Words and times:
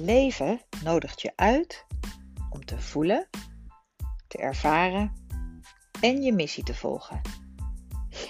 leven 0.00 0.60
nodigt 0.84 1.22
je 1.22 1.32
uit 1.36 1.86
om 2.50 2.64
te 2.64 2.80
voelen, 2.80 3.28
te 4.26 4.38
ervaren 4.38 5.12
en 6.00 6.22
je 6.22 6.32
missie 6.32 6.64
te 6.64 6.74
volgen. 6.74 7.20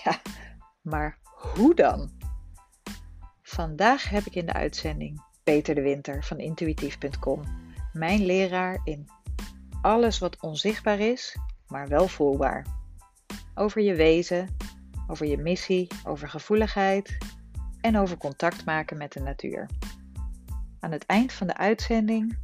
Ja, 0.04 0.20
maar 0.80 1.18
hoe 1.22 1.74
dan? 1.74 2.10
Vandaag 3.42 4.08
heb 4.08 4.26
ik 4.26 4.34
in 4.34 4.46
de 4.46 4.52
uitzending 4.52 5.22
Peter 5.44 5.74
de 5.74 5.82
Winter 5.82 6.24
van 6.24 6.38
intuïtief.com, 6.38 7.42
mijn 7.92 8.26
leraar 8.26 8.80
in 8.84 9.08
alles 9.82 10.18
wat 10.18 10.40
onzichtbaar 10.40 10.98
is, 10.98 11.36
maar 11.66 11.88
wel 11.88 12.08
voelbaar. 12.08 12.66
Over 13.54 13.82
je 13.82 13.94
wezen, 13.94 14.56
over 15.06 15.26
je 15.26 15.38
missie, 15.38 15.88
over 16.04 16.28
gevoeligheid 16.28 17.18
en 17.80 17.98
over 17.98 18.16
contact 18.16 18.64
maken 18.64 18.98
met 18.98 19.12
de 19.12 19.20
natuur. 19.20 19.68
Aan 20.80 20.92
het 20.92 21.06
eind 21.06 21.32
van 21.32 21.46
de 21.46 21.56
uitzending 21.56 22.38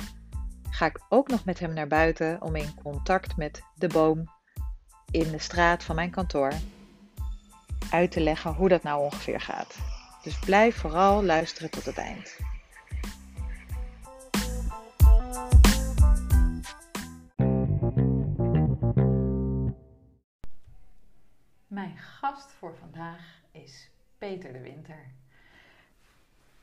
ga 0.71 0.87
ik 0.87 1.01
ook 1.09 1.29
nog 1.29 1.45
met 1.45 1.59
hem 1.59 1.75
naar 1.75 1.87
buiten 1.87 2.43
om 2.43 2.57
in 2.57 2.75
contact 2.83 3.37
met 3.37 3.63
de 3.75 3.89
boom 3.89 4.25
in 5.11 5.31
de 5.31 5.39
straat 5.39 5.85
van 5.85 5.95
mijn 5.95 6.11
kantoor 6.11 6.53
uit 7.91 8.11
te 8.11 8.21
leggen 8.21 8.53
hoe 8.53 8.69
dat 8.69 8.83
nou 8.83 9.03
ongeveer 9.03 9.41
gaat. 9.41 9.79
Dus 10.23 10.39
blijf 10.39 10.77
vooral 10.77 11.25
luisteren 11.25 11.71
tot 11.71 11.85
het 11.85 11.99
eind. 11.99 12.39
Mijn 21.67 21.99
gast 21.99 22.53
voor 22.59 22.77
vandaag 22.77 23.41
is 23.53 23.91
Peter 24.19 24.53
de 24.53 24.61
Winter. 24.61 25.15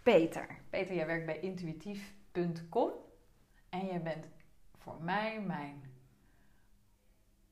Peter, 0.04 0.48
Peter, 0.70 0.96
jij 0.96 1.06
werkt 1.06 1.26
bij 1.26 1.40
intuïtief.com 1.40 2.90
en 3.70 3.86
jij 3.86 4.02
bent 4.02 4.26
voor 4.78 4.98
mij 5.02 5.42
mijn, 5.42 5.84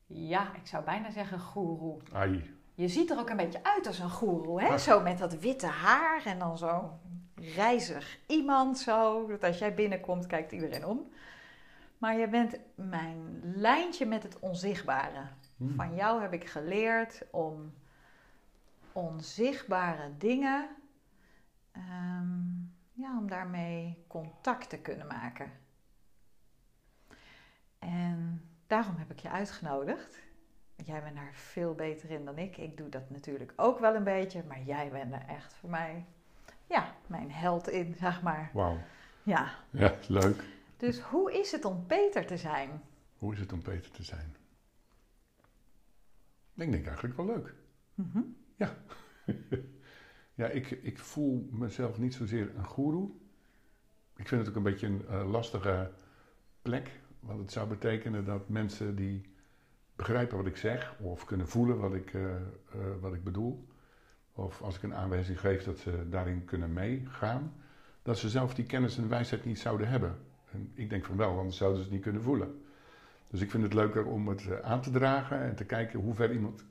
ja, 0.05 0.55
ik 0.55 0.67
zou 0.67 0.83
bijna 0.83 1.11
zeggen 1.11 1.39
goeroe. 1.39 1.97
Ai. 2.13 2.59
Je 2.73 2.87
ziet 2.87 3.11
er 3.11 3.19
ook 3.19 3.29
een 3.29 3.37
beetje 3.37 3.63
uit 3.63 3.87
als 3.87 3.99
een 3.99 4.09
goeroe, 4.09 4.61
hè? 4.61 4.77
Zo 4.77 5.01
met 5.01 5.17
dat 5.17 5.39
witte 5.39 5.67
haar 5.67 6.25
en 6.25 6.39
dan 6.39 6.57
zo 6.57 6.99
reizig 7.35 8.19
iemand 8.27 8.79
zo. 8.79 9.27
Dat 9.27 9.43
als 9.43 9.57
jij 9.57 9.73
binnenkomt, 9.73 10.27
kijkt 10.27 10.51
iedereen 10.51 10.85
om. 10.85 11.11
Maar 11.97 12.17
je 12.17 12.27
bent 12.27 12.59
mijn 12.75 13.39
lijntje 13.55 14.05
met 14.05 14.23
het 14.23 14.39
onzichtbare. 14.39 15.27
Hmm. 15.57 15.75
Van 15.75 15.95
jou 15.95 16.21
heb 16.21 16.33
ik 16.33 16.49
geleerd 16.49 17.21
om 17.31 17.73
onzichtbare 18.91 20.17
dingen, 20.17 20.69
ehm, 21.71 22.39
ja, 22.93 23.17
om 23.17 23.27
daarmee 23.27 24.03
contact 24.07 24.69
te 24.69 24.77
kunnen 24.77 25.07
maken. 25.07 25.51
En 27.79 28.49
daarom 28.67 28.95
heb 28.95 29.11
ik 29.11 29.19
je 29.19 29.29
uitgenodigd. 29.29 30.21
Want 30.75 30.87
Jij 30.87 31.01
bent 31.01 31.15
daar 31.15 31.33
veel 31.33 31.75
beter 31.75 32.09
in 32.09 32.25
dan 32.25 32.37
ik. 32.37 32.57
Ik 32.57 32.77
doe 32.77 32.89
dat 32.89 33.09
natuurlijk 33.09 33.53
ook 33.55 33.79
wel 33.79 33.95
een 33.95 34.03
beetje, 34.03 34.43
maar 34.47 34.61
jij 34.61 34.89
bent 34.89 35.13
er 35.13 35.25
echt 35.27 35.53
voor 35.53 35.69
mij, 35.69 36.05
ja, 36.67 36.95
mijn 37.07 37.31
held 37.31 37.69
in, 37.69 37.95
zeg 37.95 38.21
maar. 38.21 38.49
Wauw. 38.53 38.77
Ja. 39.23 39.55
Ja, 39.69 39.95
leuk. 40.07 40.43
Dus 40.77 40.99
hoe 40.99 41.39
is 41.39 41.51
het 41.51 41.65
om 41.65 41.85
Peter 41.85 42.25
te 42.25 42.37
zijn? 42.37 42.81
Hoe 43.17 43.33
is 43.33 43.39
het 43.39 43.53
om 43.53 43.61
Peter 43.61 43.91
te 43.91 44.03
zijn? 44.03 44.35
Ik 46.55 46.71
denk 46.71 46.85
eigenlijk 46.85 47.17
wel 47.17 47.25
leuk. 47.25 47.53
Mhm. 47.95 48.21
Ja. 48.55 48.75
ja, 50.41 50.47
ik, 50.47 50.71
ik 50.71 50.97
voel 50.97 51.49
mezelf 51.51 51.99
niet 51.99 52.13
zozeer 52.13 52.51
een 52.55 52.65
goeroe. 52.65 53.09
Ik 54.15 54.27
vind 54.27 54.41
het 54.41 54.49
ook 54.49 54.55
een 54.55 54.71
beetje 54.71 54.87
een 54.87 55.05
eh, 55.07 55.31
lastige 55.31 55.91
plek. 56.61 56.99
Want 57.19 57.39
het 57.39 57.51
zou 57.51 57.67
betekenen 57.67 58.25
dat 58.25 58.49
mensen 58.49 58.95
die 58.95 59.21
begrijpen 59.95 60.37
wat 60.37 60.45
ik 60.45 60.57
zeg, 60.57 60.95
of 60.99 61.25
kunnen 61.25 61.47
voelen 61.47 61.77
wat 61.77 61.93
ik, 61.93 62.13
eh, 62.13 62.35
eh, 62.35 62.41
wat 62.99 63.13
ik 63.13 63.23
bedoel, 63.23 63.67
of 64.31 64.61
als 64.61 64.75
ik 64.75 64.83
een 64.83 64.95
aanwijzing 64.95 65.39
geef 65.39 65.63
dat 65.63 65.77
ze 65.77 66.09
daarin 66.09 66.45
kunnen 66.45 66.73
meegaan, 66.73 67.53
dat 68.01 68.17
ze 68.17 68.29
zelf 68.29 68.53
die 68.53 68.65
kennis 68.65 68.97
en 68.97 69.09
wijsheid 69.09 69.45
niet 69.45 69.59
zouden 69.59 69.87
hebben. 69.87 70.17
En 70.51 70.71
ik 70.73 70.89
denk 70.89 71.05
van 71.05 71.17
wel, 71.17 71.37
anders 71.37 71.57
zouden 71.57 71.77
ze 71.77 71.83
het 71.83 71.93
niet 71.93 72.03
kunnen 72.03 72.21
voelen. 72.21 72.61
Dus 73.27 73.41
ik 73.41 73.51
vind 73.51 73.63
het 73.63 73.73
leuker 73.73 74.05
om 74.05 74.27
het 74.27 74.61
aan 74.61 74.81
te 74.81 74.91
dragen 74.91 75.41
en 75.41 75.55
te 75.55 75.65
kijken 75.65 75.99
hoe 75.99 76.13
ver 76.13 76.31
iemand 76.31 76.65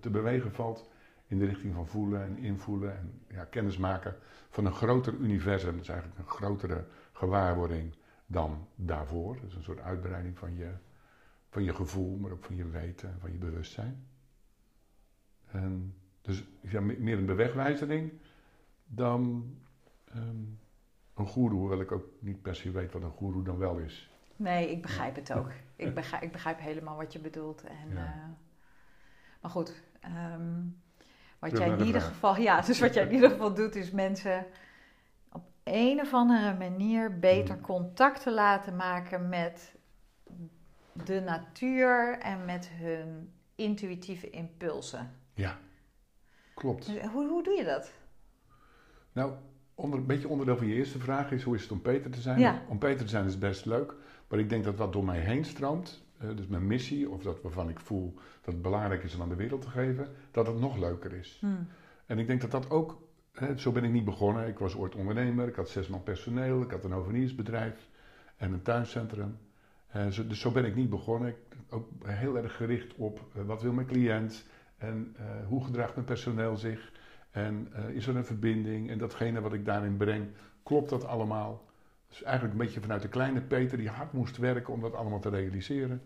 te 0.00 0.10
bewegen 0.10 0.52
valt 0.52 0.92
in 1.26 1.38
de 1.38 1.44
richting 1.46 1.74
van 1.74 1.86
voelen 1.86 2.22
en 2.24 2.36
invoelen 2.38 2.96
en 2.98 3.20
ja, 3.28 3.44
kennis 3.44 3.76
maken 3.78 4.16
van 4.50 4.64
een 4.66 4.72
groter 4.74 5.14
universum. 5.14 5.72
Dat 5.72 5.80
is 5.82 5.88
eigenlijk 5.88 6.18
een 6.18 6.28
grotere 6.28 6.84
gewaarwording 7.12 7.94
dan 8.26 8.68
daarvoor. 8.74 9.34
Dat 9.34 9.44
is 9.44 9.54
een 9.54 9.62
soort 9.62 9.80
uitbreiding 9.80 10.38
van 10.38 10.56
je, 10.56 10.70
van 11.48 11.64
je 11.64 11.74
gevoel, 11.74 12.16
maar 12.16 12.30
ook 12.30 12.44
van 12.44 12.56
je 12.56 12.68
weten 12.68 13.08
en 13.12 13.20
van 13.20 13.32
je 13.32 13.38
bewustzijn. 13.38 14.06
En 15.50 15.94
dus 16.22 16.44
ja, 16.60 16.80
me- 16.80 16.98
meer 16.98 17.18
een 17.18 17.26
bewegwijzering 17.26 18.12
dan 18.86 19.50
ehm, 20.04 20.36
een 21.14 21.26
goeroe, 21.26 21.58
hoewel 21.58 21.80
ik 21.80 21.92
ook 21.92 22.04
niet 22.18 22.42
per 22.42 22.54
se 22.54 22.70
weet 22.70 22.92
wat 22.92 23.02
een 23.02 23.10
goeroe 23.10 23.42
dan 23.44 23.58
wel 23.58 23.78
is. 23.78 24.10
Nee, 24.36 24.70
ik 24.70 24.82
begrijp 24.82 25.14
het 25.16 25.32
ook. 25.32 25.50
Ik 25.76 25.94
begrijp, 25.94 26.22
ik 26.22 26.32
begrijp 26.32 26.58
helemaal 26.58 26.96
wat 26.96 27.12
je 27.12 27.18
bedoelt. 27.18 27.62
En, 27.64 27.88
Ja. 27.90 28.04
eh, 28.04 28.28
maar 29.42 29.50
goed, 29.50 29.82
ehm, 30.00 30.60
wat 31.50 31.58
jij 31.58 31.68
in 31.68 31.76
de 31.76 31.84
ieder 31.84 32.00
geval, 32.00 32.36
ja, 32.36 32.60
dus 32.60 32.80
wat 32.80 32.94
jij 32.94 33.06
in 33.06 33.12
ieder 33.12 33.30
geval 33.30 33.54
doet, 33.54 33.76
is 33.76 33.90
mensen 33.90 34.46
op 35.32 35.42
een 35.64 36.00
of 36.00 36.12
andere 36.12 36.54
manier 36.54 37.18
beter 37.18 37.54
Mm. 37.54 37.60
contact 37.60 38.22
te 38.22 38.30
laten 38.30 38.76
maken 38.76 39.28
met 39.28 39.74
de 40.92 41.20
natuur 41.20 42.18
en 42.18 42.44
met 42.44 42.68
hun 42.68 43.32
intuïtieve 43.54 44.30
impulsen. 44.30 45.12
Ja, 45.34 45.58
klopt. 46.54 46.86
Dus 46.86 47.02
hoe, 47.02 47.28
hoe 47.28 47.42
doe 47.42 47.54
je 47.54 47.64
dat? 47.64 47.92
Nou, 49.12 49.32
onder, 49.74 49.98
een 49.98 50.06
beetje 50.06 50.28
onderdeel 50.28 50.56
van 50.56 50.66
je 50.66 50.74
eerste 50.74 50.98
vraag 50.98 51.30
is: 51.32 51.42
hoe 51.42 51.54
is 51.54 51.62
het 51.62 51.72
om 51.72 51.82
Peter 51.82 52.10
te 52.10 52.20
zijn? 52.20 52.38
Ja. 52.38 52.62
Om 52.68 52.78
Peter 52.78 53.04
te 53.04 53.10
zijn 53.10 53.26
is 53.26 53.38
best 53.38 53.64
leuk, 53.64 53.94
maar 54.28 54.38
ik 54.38 54.48
denk 54.48 54.64
dat 54.64 54.76
wat 54.76 54.92
door 54.92 55.04
mij 55.04 55.18
heen 55.18 55.44
stroomt, 55.44 56.03
dus 56.34 56.46
mijn 56.46 56.66
missie, 56.66 57.10
of 57.10 57.22
dat 57.22 57.42
waarvan 57.42 57.68
ik 57.68 57.80
voel 57.80 58.14
dat 58.14 58.54
het 58.54 58.62
belangrijk 58.62 59.02
is 59.02 59.14
om 59.14 59.22
aan 59.22 59.28
de 59.28 59.34
wereld 59.34 59.62
te 59.62 59.68
geven, 59.68 60.08
dat 60.30 60.46
het 60.46 60.60
nog 60.60 60.78
leuker 60.78 61.12
is. 61.12 61.36
Hmm. 61.40 61.66
En 62.06 62.18
ik 62.18 62.26
denk 62.26 62.40
dat 62.40 62.50
dat 62.50 62.70
ook, 62.70 62.98
hè, 63.32 63.58
zo 63.58 63.72
ben 63.72 63.84
ik 63.84 63.92
niet 63.92 64.04
begonnen. 64.04 64.48
Ik 64.48 64.58
was 64.58 64.76
ooit 64.76 64.94
ondernemer, 64.94 65.48
ik 65.48 65.54
had 65.54 65.68
zes 65.68 65.88
man 65.88 66.02
personeel, 66.02 66.62
ik 66.62 66.70
had 66.70 66.84
een 66.84 66.92
hoveniersbedrijf 66.92 67.88
en 68.36 68.52
een 68.52 68.62
tuincentrum. 68.62 69.38
Eh, 69.86 70.06
zo, 70.06 70.26
dus 70.26 70.40
zo 70.40 70.50
ben 70.50 70.64
ik 70.64 70.74
niet 70.74 70.90
begonnen. 70.90 71.28
Ik, 71.28 71.36
ook 71.68 71.88
heel 72.04 72.36
erg 72.36 72.56
gericht 72.56 72.94
op 72.94 73.20
eh, 73.34 73.42
wat 73.42 73.62
wil 73.62 73.72
mijn 73.72 73.86
cliënt 73.86 74.44
en 74.76 75.14
eh, 75.16 75.24
hoe 75.46 75.64
gedraagt 75.64 75.94
mijn 75.94 76.06
personeel 76.06 76.56
zich. 76.56 76.92
En 77.30 77.68
eh, 77.72 77.88
is 77.88 78.06
er 78.06 78.16
een 78.16 78.24
verbinding 78.24 78.90
en 78.90 78.98
datgene 78.98 79.40
wat 79.40 79.52
ik 79.52 79.64
daarin 79.64 79.96
breng, 79.96 80.26
klopt 80.62 80.90
dat 80.90 81.06
allemaal? 81.06 81.64
Dus 82.08 82.22
eigenlijk 82.22 82.54
een 82.54 82.64
beetje 82.64 82.80
vanuit 82.80 83.02
de 83.02 83.08
kleine 83.08 83.40
Peter 83.40 83.78
die 83.78 83.88
hard 83.88 84.12
moest 84.12 84.36
werken 84.36 84.72
om 84.72 84.80
dat 84.80 84.94
allemaal 84.94 85.20
te 85.20 85.28
realiseren. 85.28 86.02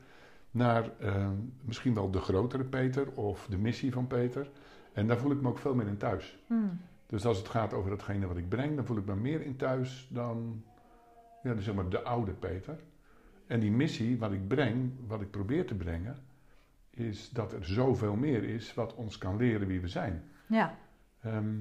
Naar 0.50 0.98
eh, 0.98 1.31
misschien 1.64 1.94
wel 1.94 2.10
de 2.10 2.20
grotere 2.20 2.64
Peter 2.64 3.12
of 3.12 3.47
de 3.47 3.59
missie 3.59 3.92
van 3.92 4.06
Peter. 4.06 4.50
En 4.92 5.06
daar 5.06 5.19
voel 5.19 5.31
ik 5.31 5.41
me 5.41 5.48
ook 5.48 5.59
veel 5.59 5.75
meer 5.75 5.86
in 5.86 5.97
thuis. 5.97 6.38
Hmm. 6.47 6.81
Dus 7.06 7.25
als 7.25 7.38
het 7.38 7.48
gaat 7.48 7.72
over 7.72 7.91
datgene 7.91 8.26
wat 8.26 8.36
ik 8.36 8.48
breng, 8.48 8.76
dan 8.76 8.86
voel 8.86 8.97
ik 8.97 9.06
me 9.06 9.16
meer 9.16 9.41
in 9.41 9.56
thuis 9.56 10.09
dan 10.10 10.62
ja, 11.42 11.54
dus 11.54 11.64
zeg 11.64 11.75
maar 11.75 11.88
de 11.88 12.03
oude 12.03 12.32
Peter. 12.32 12.78
En 13.47 13.60
die 13.60 13.70
missie, 13.70 14.19
wat 14.19 14.32
ik 14.32 14.48
breng, 14.48 14.92
wat 15.06 15.20
ik 15.20 15.31
probeer 15.31 15.66
te 15.66 15.75
brengen, 15.75 16.16
is 16.91 17.30
dat 17.30 17.53
er 17.53 17.65
zoveel 17.65 18.16
meer 18.16 18.44
is 18.44 18.75
wat 18.75 18.94
ons 18.94 19.18
kan 19.18 19.36
leren 19.36 19.66
wie 19.66 19.80
we 19.80 19.89
zijn. 19.89 20.22
Ja, 20.47 20.78
Ehm, 21.21 21.56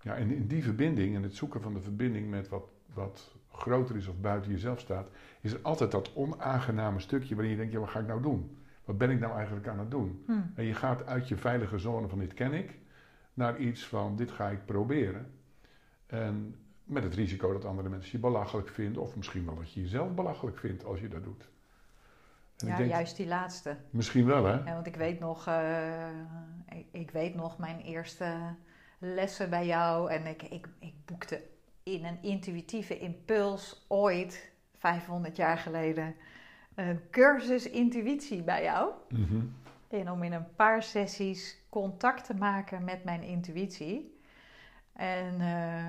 ja, 0.00 0.16
en 0.16 0.30
in 0.30 0.46
die 0.46 0.62
verbinding 0.62 1.16
en 1.16 1.22
het 1.22 1.34
zoeken 1.34 1.60
van 1.60 1.74
de 1.74 1.80
verbinding 1.80 2.30
met 2.30 2.48
wat, 2.48 2.72
wat 2.94 3.34
groter 3.56 3.96
is 3.96 4.06
of 4.06 4.20
buiten 4.20 4.50
jezelf 4.50 4.80
staat, 4.80 5.08
is 5.40 5.52
er 5.52 5.58
altijd 5.62 5.90
dat 5.90 6.14
onaangename 6.14 7.00
stukje 7.00 7.34
waarin 7.34 7.52
je 7.52 7.58
denkt, 7.58 7.72
ja, 7.72 7.78
wat 7.78 7.88
ga 7.88 8.00
ik 8.00 8.06
nou 8.06 8.22
doen? 8.22 8.56
Wat 8.84 8.98
ben 8.98 9.10
ik 9.10 9.20
nou 9.20 9.36
eigenlijk 9.36 9.68
aan 9.68 9.78
het 9.78 9.90
doen? 9.90 10.22
Hmm. 10.26 10.52
En 10.54 10.64
je 10.64 10.74
gaat 10.74 11.06
uit 11.06 11.28
je 11.28 11.36
veilige 11.36 11.78
zone 11.78 12.08
van 12.08 12.18
dit 12.18 12.34
ken 12.34 12.52
ik, 12.52 12.78
naar 13.34 13.58
iets 13.58 13.86
van 13.86 14.16
dit 14.16 14.30
ga 14.30 14.48
ik 14.48 14.64
proberen. 14.64 15.32
En 16.06 16.56
met 16.84 17.02
het 17.02 17.14
risico 17.14 17.52
dat 17.52 17.64
andere 17.64 17.88
mensen 17.88 18.12
je 18.12 18.18
belachelijk 18.18 18.68
vinden, 18.68 19.02
of 19.02 19.16
misschien 19.16 19.44
wel 19.46 19.56
dat 19.56 19.72
je 19.72 19.80
jezelf 19.80 20.14
belachelijk 20.14 20.58
vindt 20.58 20.84
als 20.84 21.00
je 21.00 21.08
dat 21.08 21.24
doet. 21.24 21.48
En 22.56 22.66
ja 22.66 22.76
denk, 22.76 22.90
juist 22.90 23.16
die 23.16 23.26
laatste. 23.26 23.76
misschien 23.90 24.26
wel 24.26 24.44
hè? 24.44 24.52
Ja, 24.52 24.74
want 24.74 24.86
ik 24.86 24.96
weet 24.96 25.20
nog, 25.20 25.46
eh, 25.46 26.08
ik, 26.68 26.86
ik 26.90 27.10
weet 27.10 27.34
nog 27.34 27.58
mijn 27.58 27.80
eerste 27.80 28.54
lessen 28.98 29.50
bij 29.50 29.66
jou. 29.66 30.10
En 30.10 30.26
ik, 30.26 30.42
ik, 30.42 30.68
ik 30.78 30.94
boekte 31.04 31.42
in 31.84 32.04
een 32.04 32.22
intuïtieve 32.22 32.98
impuls 32.98 33.84
ooit, 33.88 34.52
500 34.78 35.36
jaar 35.36 35.58
geleden, 35.58 36.14
een 36.74 37.00
cursus 37.10 37.70
intuïtie 37.70 38.42
bij 38.42 38.62
jou. 38.62 38.92
Mhm. 39.08 39.40
En 39.88 40.10
om 40.10 40.22
in 40.22 40.32
een 40.32 40.54
paar 40.54 40.82
sessies 40.82 41.58
contact 41.68 42.24
te 42.24 42.34
maken 42.34 42.84
met 42.84 43.04
mijn 43.04 43.22
intuïtie. 43.22 44.18
En, 44.92 45.40
eh, 45.40 45.88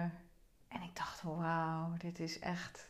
en 0.68 0.82
ik 0.84 0.96
dacht, 0.96 1.22
wauw, 1.22 1.94
dit 1.98 2.20
is 2.20 2.40
echt 2.40 2.90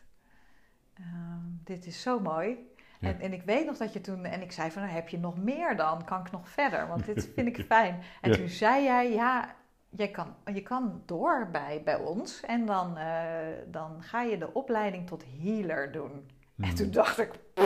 ehm, 0.94 1.40
dit 1.64 1.86
is 1.86 2.02
zo 2.02 2.20
mooi. 2.20 2.74
En, 3.00 3.20
en, 3.20 3.34
ik 3.34 3.42
weet 3.42 3.66
nog 3.66 3.78
dat 3.78 3.94
je 3.94 4.02
toen, 4.02 4.26
en 4.26 4.42
ik 4.42 4.52
zei 4.52 4.72
van, 4.72 4.82
nou, 4.82 4.94
heb 4.94 5.10
je 5.10 5.18
nog 5.18 5.38
meer 5.38 5.76
dan? 5.76 6.06
Kan 6.06 6.20
ik 6.20 6.32
nog 6.32 6.50
verder? 6.50 6.88
Want 6.88 7.06
dit 7.06 7.30
vind 7.36 7.48
ik 7.48 7.66
fijn. 7.66 8.02
En 8.22 8.32
toen 8.32 8.48
zei 8.50 8.84
jij, 8.84 9.12
ja, 9.12 9.56
je 9.98 10.12
kan, 10.12 10.36
je 10.54 10.62
kan 10.62 11.02
door 11.06 11.48
bij, 11.52 11.82
bij 11.84 11.96
ons 11.96 12.42
en 12.42 12.66
dan, 12.66 12.98
uh, 12.98 13.38
dan 13.68 14.04
ga 14.04 14.22
je 14.22 14.38
de 14.38 14.54
opleiding 14.54 15.08
tot 15.08 15.24
healer 15.42 15.92
doen. 15.92 16.30
En 16.58 16.68
hmm. 16.68 16.76
toen 16.76 16.92
dacht 16.92 17.20
ik. 17.20 17.32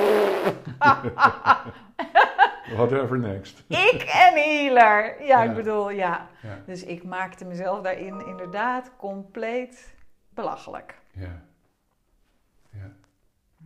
Whatever 2.76 3.20
next. 3.20 3.64
ik 3.68 4.02
en 4.02 4.34
healer. 4.34 5.24
Ja, 5.24 5.44
ik 5.44 5.56
bedoel, 5.56 5.90
ja. 5.90 6.30
ja. 6.42 6.62
Dus 6.66 6.84
ik 6.84 7.04
maakte 7.04 7.46
mezelf 7.46 7.81
daarin 7.81 8.26
inderdaad 8.26 8.92
compleet 8.98 9.96
belachelijk. 10.30 11.00
Ja. 11.12 11.42
Ja. 12.70 12.92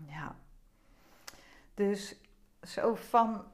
Ja. 0.07 0.35
Dus 1.73 2.15
zo 2.61 2.95
van. 2.95 3.45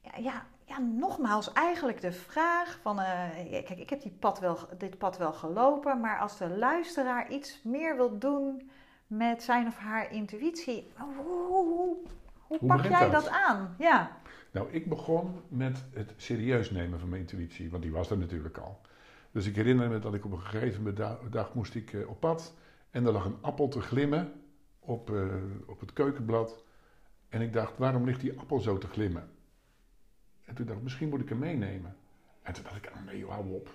Ja, 0.00 0.12
ja, 0.18 0.46
ja, 0.72 0.78
nogmaals, 0.80 1.52
eigenlijk 1.52 2.00
de 2.00 2.12
vraag 2.12 2.78
van, 2.82 2.98
uh, 2.98 3.30
kijk, 3.50 3.70
ik 3.70 3.90
heb 3.90 4.02
die 4.02 4.16
pad 4.18 4.38
wel, 4.38 4.58
dit 4.78 4.98
pad 4.98 5.18
wel 5.18 5.32
gelopen, 5.32 6.00
maar 6.00 6.18
als 6.18 6.38
de 6.38 6.48
luisteraar 6.48 7.30
iets 7.30 7.60
meer 7.64 7.96
wil 7.96 8.18
doen 8.18 8.70
met 9.06 9.42
zijn 9.42 9.66
of 9.66 9.76
haar 9.76 10.12
intuïtie, 10.12 10.92
hoe, 10.96 11.24
hoe, 11.24 11.96
hoe, 12.46 12.58
pak 12.66 12.82
jij 12.84 13.10
dat? 13.10 13.28
aan? 13.28 13.74
Ja. 13.78 14.16
Nou, 14.50 14.70
ik 14.70 14.88
begon 14.88 15.40
met 15.48 15.84
het 15.92 16.12
serieus 16.16 16.70
nemen 16.70 16.98
van 16.98 17.08
mijn 17.08 17.20
intuïtie, 17.20 17.70
want 17.70 17.82
die 17.82 17.92
was 17.92 18.10
er 18.10 18.18
natuurlijk 18.18 18.58
al. 18.58 18.80
Dus 19.30 19.46
ik 19.46 19.56
herinner 19.56 19.88
me 19.88 19.98
dat 19.98 20.14
ik 20.14 20.24
op 20.24 20.32
een 20.32 20.40
gegeven 20.40 20.94
dag 21.30 21.54
moest 21.54 21.74
ik 21.74 21.92
uh, 21.92 22.08
op 22.08 22.20
pad 22.20 22.54
en 22.90 23.06
er 23.06 23.12
lag 23.12 23.24
een 23.24 23.38
appel 23.40 23.68
te 23.68 23.80
glimmen 23.80 24.32
op, 24.78 25.10
uh, 25.10 25.34
op 25.66 25.80
het 25.80 25.92
keukenblad. 25.92 26.64
En 27.28 27.40
ik 27.40 27.52
dacht, 27.52 27.78
waarom 27.78 28.04
ligt 28.04 28.20
die 28.20 28.38
appel 28.38 28.60
zo 28.60 28.78
te 28.78 28.86
glimmen? 28.86 29.30
En 30.44 30.54
toen 30.54 30.66
dacht 30.66 30.78
ik, 30.78 30.84
misschien 30.84 31.08
moet 31.08 31.20
ik 31.20 31.28
hem 31.28 31.38
meenemen. 31.38 31.96
En 32.42 32.52
toen 32.52 32.64
dacht 32.64 32.76
ik, 32.76 32.90
ah, 32.94 33.06
nee, 33.06 33.26
hou 33.26 33.54
op. 33.54 33.74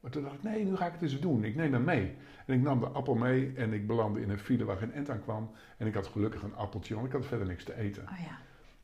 Maar 0.00 0.10
toen 0.10 0.22
dacht 0.22 0.34
ik, 0.34 0.42
nee, 0.42 0.64
nu 0.64 0.76
ga 0.76 0.86
ik 0.86 0.92
het 0.92 1.02
eens 1.02 1.20
doen. 1.20 1.44
Ik 1.44 1.54
neem 1.54 1.72
hem 1.72 1.84
mee. 1.84 2.14
En 2.46 2.54
ik 2.54 2.60
nam 2.60 2.80
de 2.80 2.86
appel 2.86 3.14
mee 3.14 3.52
en 3.54 3.72
ik 3.72 3.86
belandde 3.86 4.20
in 4.20 4.30
een 4.30 4.38
file 4.38 4.64
waar 4.64 4.76
geen 4.76 4.92
end 4.92 5.10
aan 5.10 5.22
kwam. 5.22 5.50
En 5.76 5.86
ik 5.86 5.94
had 5.94 6.06
gelukkig 6.06 6.42
een 6.42 6.54
appeltje, 6.54 6.94
want 6.94 7.06
ik 7.06 7.12
had 7.12 7.26
verder 7.26 7.46
niks 7.46 7.64
te 7.64 7.76
eten. 7.76 8.02
Oh 8.02 8.18
ja. 8.18 8.38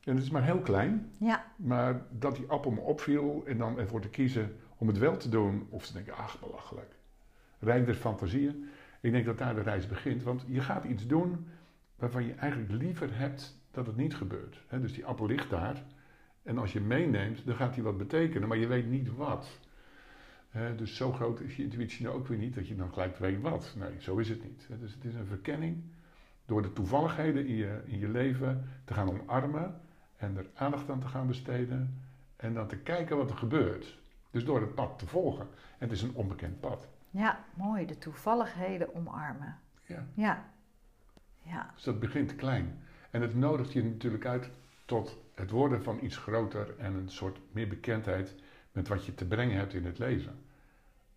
En 0.05 0.15
het 0.15 0.25
is 0.25 0.31
maar 0.31 0.45
heel 0.45 0.61
klein. 0.61 1.13
Ja. 1.17 1.45
Maar 1.57 2.03
dat 2.11 2.37
die 2.37 2.47
appel 2.47 2.71
me 2.71 2.81
opviel 2.81 3.43
en 3.47 3.59
dan 3.59 3.79
ervoor 3.79 4.01
te 4.01 4.09
kiezen 4.09 4.57
om 4.77 4.87
het 4.87 4.99
wel 4.99 5.17
te 5.17 5.29
doen. 5.29 5.67
Of 5.71 5.87
te 5.87 5.93
denken, 5.93 6.17
ach, 6.17 6.41
belachelijk. 6.41 6.95
Rijk 7.59 7.87
des 7.87 7.97
fantasieën. 7.97 8.69
Ik 9.01 9.13
denk 9.13 9.25
dat 9.25 9.39
daar 9.39 9.55
de 9.55 9.63
reis 9.63 9.87
begint. 9.87 10.23
Want 10.23 10.45
je 10.47 10.61
gaat 10.61 10.85
iets 10.85 11.07
doen 11.07 11.47
waarvan 11.97 12.27
je 12.27 12.35
eigenlijk 12.35 12.73
liever 12.73 13.19
hebt 13.19 13.59
dat 13.71 13.87
het 13.87 13.97
niet 13.97 14.15
gebeurt. 14.15 14.65
dus 14.69 14.93
die 14.93 15.05
appel 15.05 15.27
ligt 15.27 15.51
daar. 15.51 15.83
En 16.43 16.59
als 16.59 16.73
je 16.73 16.81
meeneemt, 16.81 17.47
dan 17.47 17.55
gaat 17.55 17.75
die 17.75 17.83
wat 17.83 17.99
betekenen, 17.99 18.49
maar 18.49 18.57
je 18.57 18.67
weet 18.67 18.91
niet 18.91 19.15
wat. 19.15 19.61
dus 20.77 20.97
zo 20.97 21.13
groot 21.13 21.41
is 21.41 21.57
je 21.57 21.63
intuïtie 21.63 22.05
nou 22.05 22.17
ook 22.17 22.27
weer 22.27 22.39
niet 22.39 22.55
dat 22.55 22.69
je 22.69 22.77
dan 22.77 22.93
gelijk 22.93 23.17
weet 23.17 23.41
wat. 23.41 23.75
Nee, 23.79 24.01
zo 24.01 24.17
is 24.17 24.29
het 24.29 24.43
niet. 24.43 24.69
dus 24.81 24.95
het 24.95 25.05
is 25.05 25.15
een 25.15 25.27
verkenning 25.27 25.83
door 26.47 26.63
de 26.63 26.73
toevalligheden 26.73 27.47
in 27.47 27.55
je, 27.55 27.83
in 27.85 27.99
je 27.99 28.09
leven 28.09 28.69
te 28.85 28.95
gaan 28.95 29.09
omarmen 29.09 29.81
en 30.17 30.37
er 30.37 30.47
aandacht 30.55 30.91
aan 30.91 31.01
te 31.01 31.07
gaan 31.07 31.27
besteden 31.27 32.01
en 32.37 32.55
dan 32.55 32.69
te 32.69 32.77
kijken 32.77 33.17
wat 33.17 33.31
er 33.31 33.37
gebeurt. 33.37 34.01
Dus 34.31 34.45
door 34.45 34.61
het 34.61 34.75
pad 34.75 34.99
te 34.99 35.07
volgen. 35.07 35.47
En 35.79 35.89
het 35.89 35.93
is 35.93 36.03
een 36.03 36.15
onbekend 36.15 36.61
pad. 36.61 36.89
Ja, 37.11 37.45
mooi. 37.55 37.87
De 37.87 37.99
toevalligheden 37.99 38.95
omarmen. 38.95 39.59
Ja. 39.87 40.07
Ja. 40.15 40.45
ja. 41.43 41.71
Dus 41.75 41.83
dat 41.83 42.01
begint 42.01 42.37
klein. 42.37 42.83
En 43.11 43.21
het 43.21 43.35
nodigt 43.35 43.73
je 43.73 43.85
natuurlijk 43.85 44.27
uit 44.27 44.51
tot 44.85 45.19
het 45.35 45.51
worden 45.51 45.83
van 45.83 45.99
iets 46.03 46.17
groter 46.17 46.75
en 46.79 46.95
een 46.95 47.09
soort 47.09 47.39
meer 47.51 47.69
bekendheid 47.69 48.35
met 48.73 48.89
wat 48.89 49.05
je 49.05 49.15
te 49.15 49.27
brengen 49.27 49.57
hebt 49.57 49.75
in 49.75 49.85
het 49.85 49.99
leven. 49.99 50.39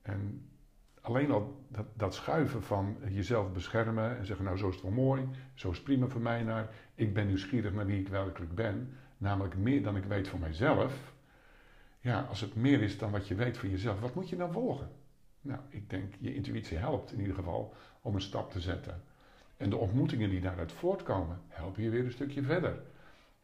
En 0.01 0.49
alleen 1.01 1.31
al 1.31 1.65
dat, 1.67 1.85
dat 1.93 2.15
schuiven 2.15 2.63
van 2.63 2.97
jezelf 3.09 3.51
beschermen 3.51 4.17
en 4.17 4.25
zeggen, 4.25 4.45
nou 4.45 4.57
zo 4.57 4.67
is 4.67 4.73
het 4.73 4.83
wel 4.83 4.91
mooi, 4.91 5.29
zo 5.53 5.69
is 5.69 5.75
het 5.75 5.85
prima 5.85 6.07
voor 6.07 6.21
mij 6.21 6.43
naar, 6.43 6.69
ik 6.95 7.13
ben 7.13 7.27
nieuwsgierig 7.27 7.73
naar 7.73 7.85
wie 7.85 7.99
ik 7.99 8.07
werkelijk 8.07 8.55
ben, 8.55 8.97
namelijk 9.17 9.57
meer 9.57 9.83
dan 9.83 9.95
ik 9.95 10.03
weet 10.03 10.27
van 10.27 10.39
mijzelf. 10.39 11.13
Ja, 11.99 12.21
als 12.21 12.41
het 12.41 12.55
meer 12.55 12.81
is 12.81 12.97
dan 12.97 13.11
wat 13.11 13.27
je 13.27 13.35
weet 13.35 13.57
van 13.57 13.69
jezelf, 13.69 13.99
wat 13.99 14.15
moet 14.15 14.29
je 14.29 14.35
dan 14.35 14.51
volgen? 14.51 14.89
Nou, 15.41 15.59
ik 15.69 15.89
denk, 15.89 16.13
je 16.19 16.35
intuïtie 16.35 16.77
helpt 16.77 17.11
in 17.11 17.19
ieder 17.19 17.35
geval 17.35 17.73
om 18.01 18.15
een 18.15 18.21
stap 18.21 18.51
te 18.51 18.59
zetten. 18.59 19.03
En 19.57 19.69
de 19.69 19.77
ontmoetingen 19.77 20.29
die 20.29 20.41
daaruit 20.41 20.71
voortkomen, 20.71 21.41
helpen 21.47 21.83
je 21.83 21.89
weer 21.89 22.05
een 22.05 22.11
stukje 22.11 22.41
verder. 22.41 22.79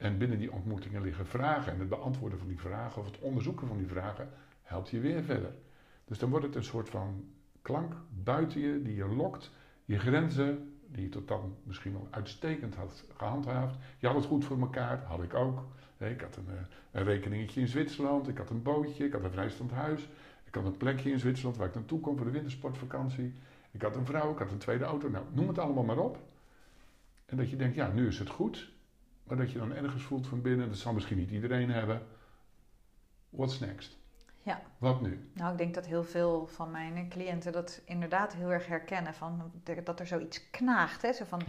En 0.01 0.17
binnen 0.17 0.37
die 0.37 0.51
ontmoetingen 0.51 1.01
liggen 1.01 1.25
vragen. 1.25 1.73
En 1.73 1.79
het 1.79 1.89
beantwoorden 1.89 2.39
van 2.39 2.47
die 2.47 2.59
vragen 2.59 3.01
of 3.01 3.05
het 3.05 3.19
onderzoeken 3.19 3.67
van 3.67 3.77
die 3.77 3.87
vragen 3.87 4.29
helpt 4.61 4.89
je 4.89 4.99
weer 4.99 5.23
verder. 5.23 5.53
Dus 6.05 6.19
dan 6.19 6.29
wordt 6.29 6.45
het 6.45 6.55
een 6.55 6.63
soort 6.63 6.89
van 6.89 7.25
klank 7.61 7.93
buiten 8.23 8.61
je 8.61 8.81
die 8.81 8.95
je 8.95 9.07
lokt. 9.07 9.51
Je 9.85 9.99
grenzen, 9.99 10.73
die 10.87 11.03
je 11.03 11.09
tot 11.09 11.27
dan 11.27 11.55
misschien 11.63 11.91
wel 11.91 12.07
uitstekend 12.09 12.75
had 12.75 13.03
gehandhaafd. 13.17 13.75
Je 13.97 14.07
had 14.07 14.15
het 14.15 14.25
goed 14.25 14.45
voor 14.45 14.59
elkaar, 14.59 15.03
had 15.03 15.23
ik 15.23 15.33
ook. 15.33 15.65
Ik 15.97 16.21
had 16.21 16.35
een, 16.35 16.47
eh, 16.47 16.61
een 16.91 17.03
rekeningetje 17.03 17.61
in 17.61 17.67
Zwitserland, 17.67 18.27
ik 18.27 18.37
had 18.37 18.49
een 18.49 18.61
bootje, 18.61 19.05
ik 19.05 19.13
had 19.13 19.23
een 19.23 19.31
vrijstand 19.31 19.71
huis. 19.71 20.09
Ik 20.43 20.55
had 20.55 20.65
een 20.65 20.77
plekje 20.77 21.11
in 21.11 21.19
Zwitserland 21.19 21.57
waar 21.57 21.67
ik 21.67 21.73
naartoe 21.75 21.99
kom 21.99 22.17
voor 22.17 22.25
de 22.25 22.31
wintersportvakantie. 22.31 23.33
Ik 23.71 23.81
had 23.81 23.95
een 23.95 24.05
vrouw, 24.05 24.31
ik 24.31 24.37
had 24.37 24.51
een 24.51 24.57
tweede 24.57 24.83
auto. 24.83 25.09
Nou, 25.09 25.25
noem 25.31 25.47
het 25.47 25.59
allemaal 25.59 25.83
maar 25.83 25.97
op. 25.97 26.19
En 27.25 27.37
dat 27.37 27.49
je 27.49 27.55
denkt, 27.55 27.75
ja, 27.75 27.91
nu 27.91 28.07
is 28.07 28.19
het 28.19 28.29
goed. 28.29 28.71
Maar 29.31 29.39
dat 29.39 29.51
je 29.51 29.59
dan 29.59 29.75
ergens 29.75 30.03
voelt 30.03 30.27
van 30.27 30.41
binnen, 30.41 30.67
dat 30.67 30.77
zal 30.77 30.93
misschien 30.93 31.17
niet 31.17 31.31
iedereen 31.31 31.69
hebben. 31.69 32.01
What's 33.29 33.59
next? 33.59 33.97
Ja. 34.41 34.61
Wat 34.77 35.01
nu? 35.01 35.29
Nou, 35.33 35.51
ik 35.51 35.57
denk 35.57 35.73
dat 35.73 35.85
heel 35.85 36.03
veel 36.03 36.47
van 36.47 36.71
mijn 36.71 37.09
cliënten 37.09 37.51
dat 37.51 37.81
inderdaad 37.85 38.33
heel 38.33 38.51
erg 38.51 38.67
herkennen. 38.67 39.13
Van, 39.13 39.51
dat 39.83 39.99
er 39.99 40.07
zoiets 40.07 40.49
knaagt. 40.49 41.01
Hè? 41.01 41.13
Zo 41.13 41.25
van, 41.25 41.41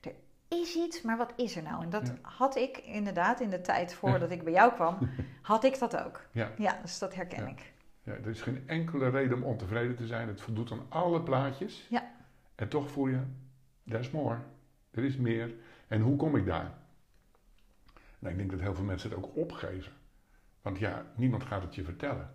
er 0.00 0.14
is 0.48 0.74
iets, 0.74 1.02
maar 1.02 1.16
wat 1.16 1.32
is 1.36 1.56
er 1.56 1.62
nou? 1.62 1.82
En 1.82 1.90
dat 1.90 2.12
had 2.22 2.56
ik 2.56 2.76
inderdaad 2.76 3.40
in 3.40 3.50
de 3.50 3.60
tijd 3.60 3.94
voordat 3.94 4.30
ik 4.30 4.44
bij 4.44 4.52
jou 4.52 4.72
kwam, 4.72 4.98
had 5.42 5.64
ik 5.64 5.78
dat 5.78 6.04
ook. 6.04 6.26
Ja, 6.32 6.50
ja 6.56 6.78
dus 6.82 6.98
dat 6.98 7.14
herken 7.14 7.48
ik. 7.48 7.72
Ja, 8.02 8.12
er 8.12 8.28
is 8.28 8.42
geen 8.42 8.62
enkele 8.66 9.08
reden 9.08 9.36
om 9.36 9.42
ontevreden 9.42 9.96
te 9.96 10.06
zijn. 10.06 10.28
Het 10.28 10.40
voldoet 10.40 10.72
aan 10.72 10.86
alle 10.88 11.22
plaatjes. 11.22 11.86
Ja. 11.90 12.10
En 12.54 12.68
toch 12.68 12.90
voel 12.90 13.06
je, 13.06 13.20
there's 13.88 14.10
more. 14.10 14.38
Er 14.90 15.04
is 15.04 15.16
meer. 15.16 15.54
En 15.88 16.00
hoe 16.00 16.16
kom 16.16 16.36
ik 16.36 16.46
daar? 16.46 16.86
Nou, 18.18 18.32
ik 18.32 18.38
denk 18.38 18.50
dat 18.50 18.60
heel 18.60 18.74
veel 18.74 18.84
mensen 18.84 19.10
het 19.10 19.18
ook 19.18 19.36
opgeven. 19.36 19.92
Want 20.62 20.78
ja, 20.78 21.12
niemand 21.16 21.44
gaat 21.44 21.62
het 21.62 21.74
je 21.74 21.84
vertellen. 21.84 22.30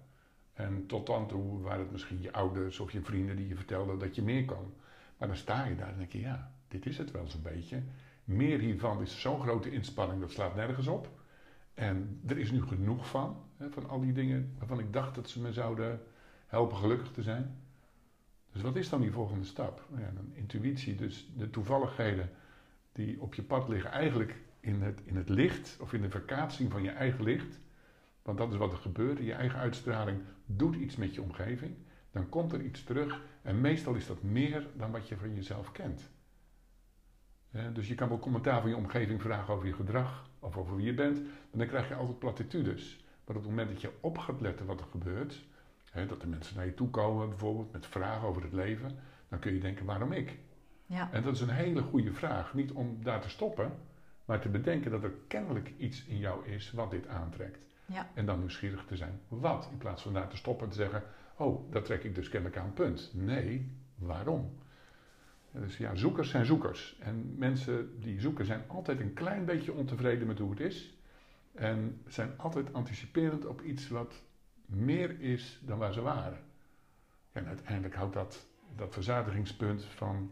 En 0.53 0.85
tot 0.85 1.07
dan 1.07 1.27
toe 1.27 1.61
waren 1.61 1.79
het 1.79 1.91
misschien 1.91 2.21
je 2.21 2.33
ouders 2.33 2.79
of 2.79 2.91
je 2.91 3.01
vrienden 3.01 3.35
die 3.35 3.47
je 3.47 3.55
vertelden 3.55 3.99
dat 3.99 4.15
je 4.15 4.21
meer 4.21 4.45
kan. 4.45 4.73
Maar 5.17 5.27
dan 5.27 5.37
sta 5.37 5.65
je 5.65 5.75
daar 5.75 5.91
en 5.91 5.97
denk 5.97 6.11
je, 6.11 6.19
ja, 6.19 6.51
dit 6.67 6.85
is 6.85 6.97
het 6.97 7.11
wel 7.11 7.27
zo'n 7.27 7.41
beetje. 7.41 7.83
Meer 8.23 8.59
hiervan 8.59 9.01
is 9.01 9.21
zo'n 9.21 9.41
grote 9.41 9.71
inspanning, 9.71 10.21
dat 10.21 10.31
slaat 10.31 10.55
nergens 10.55 10.87
op. 10.87 11.09
En 11.73 12.21
er 12.27 12.37
is 12.37 12.51
nu 12.51 12.61
genoeg 12.61 13.07
van, 13.07 13.43
hè, 13.57 13.69
van 13.69 13.89
al 13.89 13.99
die 13.99 14.13
dingen 14.13 14.55
waarvan 14.57 14.79
ik 14.79 14.93
dacht 14.93 15.15
dat 15.15 15.29
ze 15.29 15.41
me 15.41 15.53
zouden 15.53 16.01
helpen 16.47 16.77
gelukkig 16.77 17.11
te 17.11 17.21
zijn. 17.21 17.57
Dus 18.51 18.61
wat 18.61 18.75
is 18.75 18.89
dan 18.89 19.01
die 19.01 19.11
volgende 19.11 19.45
stap? 19.45 19.85
Nou 19.89 20.01
ja, 20.01 20.11
dan 20.11 20.31
intuïtie, 20.33 20.95
dus 20.95 21.31
de 21.37 21.49
toevalligheden 21.49 22.29
die 22.91 23.21
op 23.21 23.33
je 23.33 23.43
pad 23.43 23.67
liggen, 23.67 23.91
eigenlijk 23.91 24.41
in 24.63 24.81
het, 24.81 25.01
in 25.05 25.15
het 25.15 25.29
licht 25.29 25.77
of 25.81 25.93
in 25.93 26.01
de 26.01 26.09
verkaatsing 26.09 26.71
van 26.71 26.83
je 26.83 26.89
eigen 26.89 27.23
licht. 27.23 27.59
Want 28.21 28.37
dat 28.37 28.51
is 28.51 28.57
wat 28.57 28.71
er 28.71 28.77
gebeurt. 28.77 29.17
Je 29.17 29.33
eigen 29.33 29.59
uitstraling 29.59 30.21
doet 30.45 30.75
iets 30.75 30.95
met 30.95 31.15
je 31.15 31.21
omgeving. 31.21 31.75
Dan 32.11 32.29
komt 32.29 32.53
er 32.53 32.61
iets 32.61 32.83
terug. 32.83 33.21
En 33.41 33.61
meestal 33.61 33.93
is 33.93 34.07
dat 34.07 34.21
meer 34.21 34.67
dan 34.77 34.91
wat 34.91 35.07
je 35.07 35.17
van 35.17 35.35
jezelf 35.35 35.71
kent. 35.71 36.09
dus 37.73 37.87
je 37.87 37.95
kan 37.95 38.07
wel 38.09 38.19
commentaar 38.19 38.61
van 38.61 38.69
je 38.69 38.75
omgeving 38.75 39.21
vragen 39.21 39.53
over 39.53 39.67
je 39.67 39.73
gedrag 39.73 40.29
of 40.39 40.57
over 40.57 40.75
wie 40.75 40.85
je 40.85 40.93
bent. 40.93 41.17
En 41.51 41.57
dan 41.57 41.67
krijg 41.67 41.87
je 41.87 41.95
altijd 41.95 42.19
platitudes. 42.19 43.05
Maar 43.25 43.35
op 43.35 43.41
het 43.41 43.51
moment 43.51 43.69
dat 43.69 43.81
je 43.81 43.91
op 43.99 44.17
gaat 44.17 44.41
letten 44.41 44.65
wat 44.65 44.79
er 44.79 44.87
gebeurt. 44.91 45.45
dat 46.07 46.21
de 46.21 46.27
mensen 46.27 46.55
naar 46.55 46.65
je 46.65 46.73
toe 46.73 46.89
komen 46.89 47.29
bijvoorbeeld 47.29 47.71
met 47.71 47.85
vragen 47.85 48.27
over 48.27 48.41
het 48.41 48.53
leven. 48.53 48.99
Dan 49.29 49.39
kun 49.39 49.53
je 49.53 49.59
denken 49.59 49.85
waarom 49.85 50.11
ik? 50.11 50.37
Ja. 50.85 51.11
En 51.11 51.23
dat 51.23 51.33
is 51.33 51.41
een 51.41 51.49
hele 51.49 51.81
goede 51.81 52.13
vraag. 52.13 52.53
Niet 52.53 52.71
om 52.71 53.03
daar 53.03 53.21
te 53.21 53.29
stoppen. 53.29 53.71
Maar 54.25 54.39
te 54.39 54.49
bedenken 54.49 54.91
dat 54.91 55.03
er 55.03 55.13
kennelijk 55.27 55.73
iets 55.77 56.05
in 56.05 56.17
jou 56.17 56.47
is 56.47 56.71
wat 56.71 56.91
dit 56.91 57.07
aantrekt. 57.07 57.59
Ja. 57.85 58.09
En 58.13 58.25
dan 58.25 58.39
nieuwsgierig 58.39 58.85
te 58.85 58.95
zijn, 58.95 59.19
wat? 59.27 59.67
In 59.71 59.77
plaats 59.77 60.01
van 60.01 60.13
daar 60.13 60.27
te 60.27 60.37
stoppen 60.37 60.65
en 60.65 60.71
te 60.71 60.77
zeggen, 60.77 61.03
oh, 61.37 61.71
dat 61.71 61.85
trek 61.85 62.03
ik 62.03 62.15
dus 62.15 62.29
kennelijk 62.29 62.59
aan, 62.59 62.73
punt. 62.73 63.11
Nee, 63.13 63.71
waarom? 63.95 64.57
Dus 65.51 65.77
ja, 65.77 65.95
zoekers 65.95 66.29
zijn 66.29 66.45
zoekers. 66.45 66.97
En 66.99 67.35
mensen 67.37 67.99
die 67.99 68.19
zoeken 68.19 68.45
zijn 68.45 68.63
altijd 68.67 68.99
een 68.99 69.13
klein 69.13 69.45
beetje 69.45 69.73
ontevreden 69.73 70.27
met 70.27 70.39
hoe 70.39 70.49
het 70.49 70.59
is. 70.59 70.97
En 71.53 72.01
zijn 72.07 72.31
altijd 72.37 72.73
anticiperend 72.73 73.45
op 73.45 73.61
iets 73.61 73.87
wat 73.87 74.23
meer 74.65 75.19
is 75.19 75.59
dan 75.61 75.77
waar 75.77 75.93
ze 75.93 76.01
waren. 76.01 76.39
En 77.31 77.45
uiteindelijk 77.45 77.95
houdt 77.95 78.13
dat, 78.13 78.45
dat 78.75 78.93
verzadigingspunt 78.93 79.83
van 79.83 80.31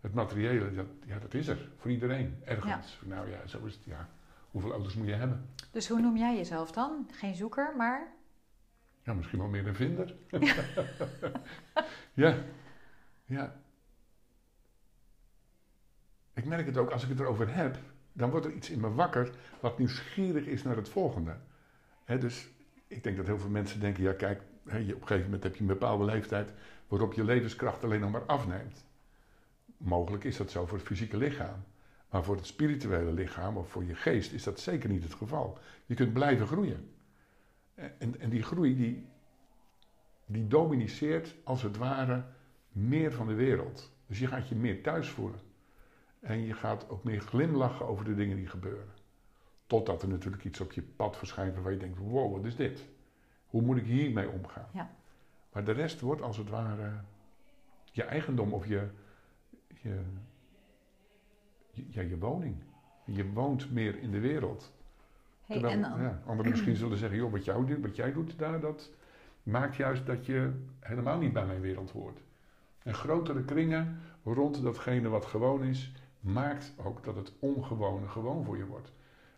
Het 0.00 0.14
materiële, 0.14 0.74
dat, 0.74 0.86
ja, 1.06 1.18
dat 1.18 1.34
is 1.34 1.46
er 1.46 1.68
voor 1.76 1.90
iedereen, 1.90 2.40
ergens. 2.44 3.00
Nou 3.04 3.30
ja, 3.30 3.46
zo 3.46 3.64
is 3.64 3.74
het, 3.74 3.84
ja. 3.84 4.08
Hoeveel 4.50 4.72
auto's 4.72 4.94
moet 4.94 5.06
je 5.06 5.14
hebben? 5.14 5.48
Dus 5.70 5.88
hoe 5.88 6.00
noem 6.00 6.16
jij 6.16 6.36
jezelf 6.36 6.72
dan? 6.72 7.08
Geen 7.12 7.34
zoeker, 7.34 7.74
maar? 7.76 8.12
Ja, 9.02 9.12
misschien 9.14 9.38
wel 9.38 9.48
meer 9.48 9.66
een 9.66 9.74
vinder. 9.74 10.14
ja, 12.14 12.34
ja. 13.24 13.56
Ik 16.34 16.44
merk 16.44 16.66
het 16.66 16.76
ook 16.76 16.90
als 16.90 17.02
ik 17.02 17.08
het 17.08 17.20
erover 17.20 17.54
heb, 17.54 17.78
dan 18.12 18.30
wordt 18.30 18.46
er 18.46 18.52
iets 18.52 18.70
in 18.70 18.80
me 18.80 18.92
wakker 18.92 19.30
wat 19.60 19.78
nieuwsgierig 19.78 20.46
is 20.46 20.62
naar 20.62 20.76
het 20.76 20.88
volgende. 20.88 21.36
dus 22.04 22.48
ik 22.86 23.02
denk 23.02 23.16
dat 23.16 23.26
heel 23.26 23.38
veel 23.38 23.50
mensen 23.50 23.80
denken, 23.80 24.02
ja 24.02 24.12
kijk, 24.12 24.40
op 24.64 24.72
een 24.72 24.84
gegeven 24.84 25.24
moment 25.24 25.42
heb 25.42 25.54
je 25.54 25.60
een 25.60 25.66
bepaalde 25.66 26.04
leeftijd 26.04 26.52
waarop 26.88 27.12
je 27.12 27.24
levenskracht 27.24 27.84
alleen 27.84 28.00
nog 28.00 28.10
maar 28.10 28.26
afneemt. 28.26 28.84
Mogelijk 29.80 30.24
is 30.24 30.36
dat 30.36 30.50
zo 30.50 30.66
voor 30.66 30.78
het 30.78 30.86
fysieke 30.86 31.16
lichaam. 31.16 31.64
Maar 32.10 32.24
voor 32.24 32.36
het 32.36 32.46
spirituele 32.46 33.12
lichaam 33.12 33.56
of 33.56 33.68
voor 33.68 33.84
je 33.84 33.94
geest 33.94 34.32
is 34.32 34.42
dat 34.42 34.60
zeker 34.60 34.88
niet 34.88 35.02
het 35.02 35.14
geval. 35.14 35.58
Je 35.86 35.94
kunt 35.94 36.12
blijven 36.12 36.46
groeien. 36.46 36.90
En, 37.74 38.20
en 38.20 38.30
die 38.30 38.42
groei 38.42 38.76
die, 38.76 39.06
die 40.26 40.46
dominiceert 40.46 41.34
als 41.44 41.62
het 41.62 41.76
ware 41.76 42.24
meer 42.72 43.12
van 43.12 43.26
de 43.26 43.34
wereld. 43.34 43.92
Dus 44.06 44.18
je 44.18 44.26
gaat 44.26 44.48
je 44.48 44.54
meer 44.54 44.82
thuis 44.82 45.08
voelen. 45.08 45.40
En 46.20 46.44
je 46.44 46.54
gaat 46.54 46.88
ook 46.88 47.04
meer 47.04 47.20
glimlachen 47.20 47.86
over 47.86 48.04
de 48.04 48.14
dingen 48.14 48.36
die 48.36 48.48
gebeuren. 48.48 48.94
Totdat 49.66 50.02
er 50.02 50.08
natuurlijk 50.08 50.44
iets 50.44 50.60
op 50.60 50.72
je 50.72 50.82
pad 50.82 51.16
verschijnt 51.16 51.56
waar 51.56 51.72
je 51.72 51.78
denkt: 51.78 51.98
wow, 51.98 52.32
wat 52.32 52.44
is 52.44 52.56
dit? 52.56 52.84
Hoe 53.46 53.62
moet 53.62 53.76
ik 53.76 53.86
hiermee 53.86 54.28
omgaan? 54.28 54.68
Ja. 54.72 54.90
Maar 55.52 55.64
de 55.64 55.72
rest 55.72 56.00
wordt 56.00 56.22
als 56.22 56.36
het 56.36 56.48
ware 56.48 56.92
je 57.92 58.02
eigendom 58.02 58.52
of 58.52 58.66
je, 58.66 58.88
je, 59.82 60.00
ja, 61.72 62.02
je 62.02 62.18
woning. 62.18 62.56
Je 63.04 63.32
woont 63.32 63.70
meer 63.70 63.98
in 63.98 64.10
de 64.10 64.20
wereld. 64.20 64.72
Hey, 65.46 65.58
Terwijl, 65.58 65.82
en 65.82 66.02
ja, 66.02 66.22
anderen 66.26 66.50
misschien 66.50 66.76
zullen 66.76 66.98
zeggen: 66.98 67.18
joh, 67.18 67.32
wat, 67.32 67.44
jou, 67.44 67.80
wat 67.80 67.96
jij 67.96 68.12
doet 68.12 68.38
daar, 68.38 68.60
dat 68.60 68.90
maakt 69.42 69.76
juist 69.76 70.06
dat 70.06 70.26
je 70.26 70.52
helemaal 70.80 71.18
niet 71.18 71.32
bij 71.32 71.46
mijn 71.46 71.60
wereld 71.60 71.90
hoort. 71.90 72.20
En 72.82 72.94
grotere 72.94 73.44
kringen 73.44 74.00
rond 74.24 74.62
datgene 74.62 75.08
wat 75.08 75.26
gewoon 75.26 75.64
is, 75.64 75.92
maakt 76.20 76.72
ook 76.76 77.04
dat 77.04 77.16
het 77.16 77.32
ongewone 77.38 78.08
gewoon 78.08 78.44
voor 78.44 78.56
je 78.56 78.66
wordt. 78.66 78.92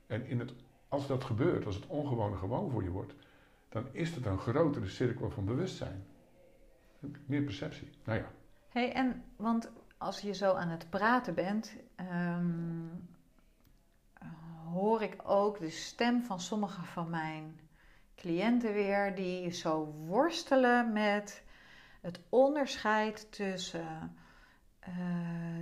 En 0.06 0.26
in 0.26 0.38
het, 0.38 0.54
als 0.88 1.06
dat 1.06 1.24
gebeurt, 1.24 1.66
als 1.66 1.74
het 1.74 1.86
ongewone 1.86 2.36
gewoon 2.36 2.70
voor 2.70 2.82
je 2.82 2.90
wordt, 2.90 3.14
dan 3.68 3.86
is 3.92 4.14
het 4.14 4.26
een 4.26 4.38
grotere 4.38 4.88
cirkel 4.88 5.30
van 5.30 5.44
bewustzijn. 5.44 6.04
Meer 7.26 7.42
perceptie. 7.42 7.88
Nou 8.04 8.18
ja. 8.18 8.30
hey, 8.68 8.92
en 8.92 9.22
want 9.36 9.70
als 10.02 10.20
je 10.20 10.34
zo 10.34 10.52
aan 10.52 10.68
het 10.68 10.90
praten 10.90 11.34
bent, 11.34 11.76
ehm, 11.96 12.86
hoor 14.72 15.02
ik 15.02 15.16
ook 15.24 15.58
de 15.58 15.70
stem 15.70 16.22
van 16.22 16.40
sommige 16.40 16.84
van 16.84 17.10
mijn 17.10 17.60
cliënten 18.16 18.72
weer, 18.72 19.14
die 19.14 19.50
zo 19.50 19.94
worstelen 20.06 20.92
met 20.92 21.42
het 22.00 22.20
onderscheid 22.28 23.32
tussen 23.32 24.16
uh, 24.88 24.94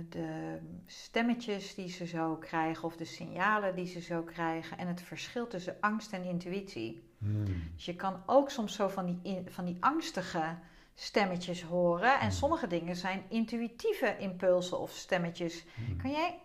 de 0.09 0.59
stemmetjes 0.85 1.75
die 1.75 1.89
ze 1.89 2.05
zo 2.05 2.35
krijgen 2.35 2.83
of 2.83 2.95
de 2.95 3.05
signalen 3.05 3.75
die 3.75 3.87
ze 3.87 4.01
zo 4.01 4.23
krijgen 4.23 4.77
en 4.77 4.87
het 4.87 5.01
verschil 5.01 5.47
tussen 5.47 5.77
angst 5.79 6.13
en 6.13 6.23
intuïtie. 6.23 7.09
Hmm. 7.17 7.45
Dus 7.75 7.85
je 7.85 7.95
kan 7.95 8.23
ook 8.25 8.49
soms 8.49 8.75
zo 8.75 8.87
van 8.87 9.05
die, 9.05 9.43
van 9.49 9.65
die 9.65 9.77
angstige 9.79 10.57
stemmetjes 11.01 11.63
horen 11.63 12.13
en 12.13 12.19
hmm. 12.19 12.31
sommige 12.31 12.67
dingen 12.67 12.95
zijn 12.95 13.23
intuïtieve 13.27 14.17
impulsen 14.17 14.79
of 14.79 14.91
stemmetjes. 14.91 15.65
Hmm. 15.75 15.97
Kan 15.97 16.11
jij, 16.11 16.39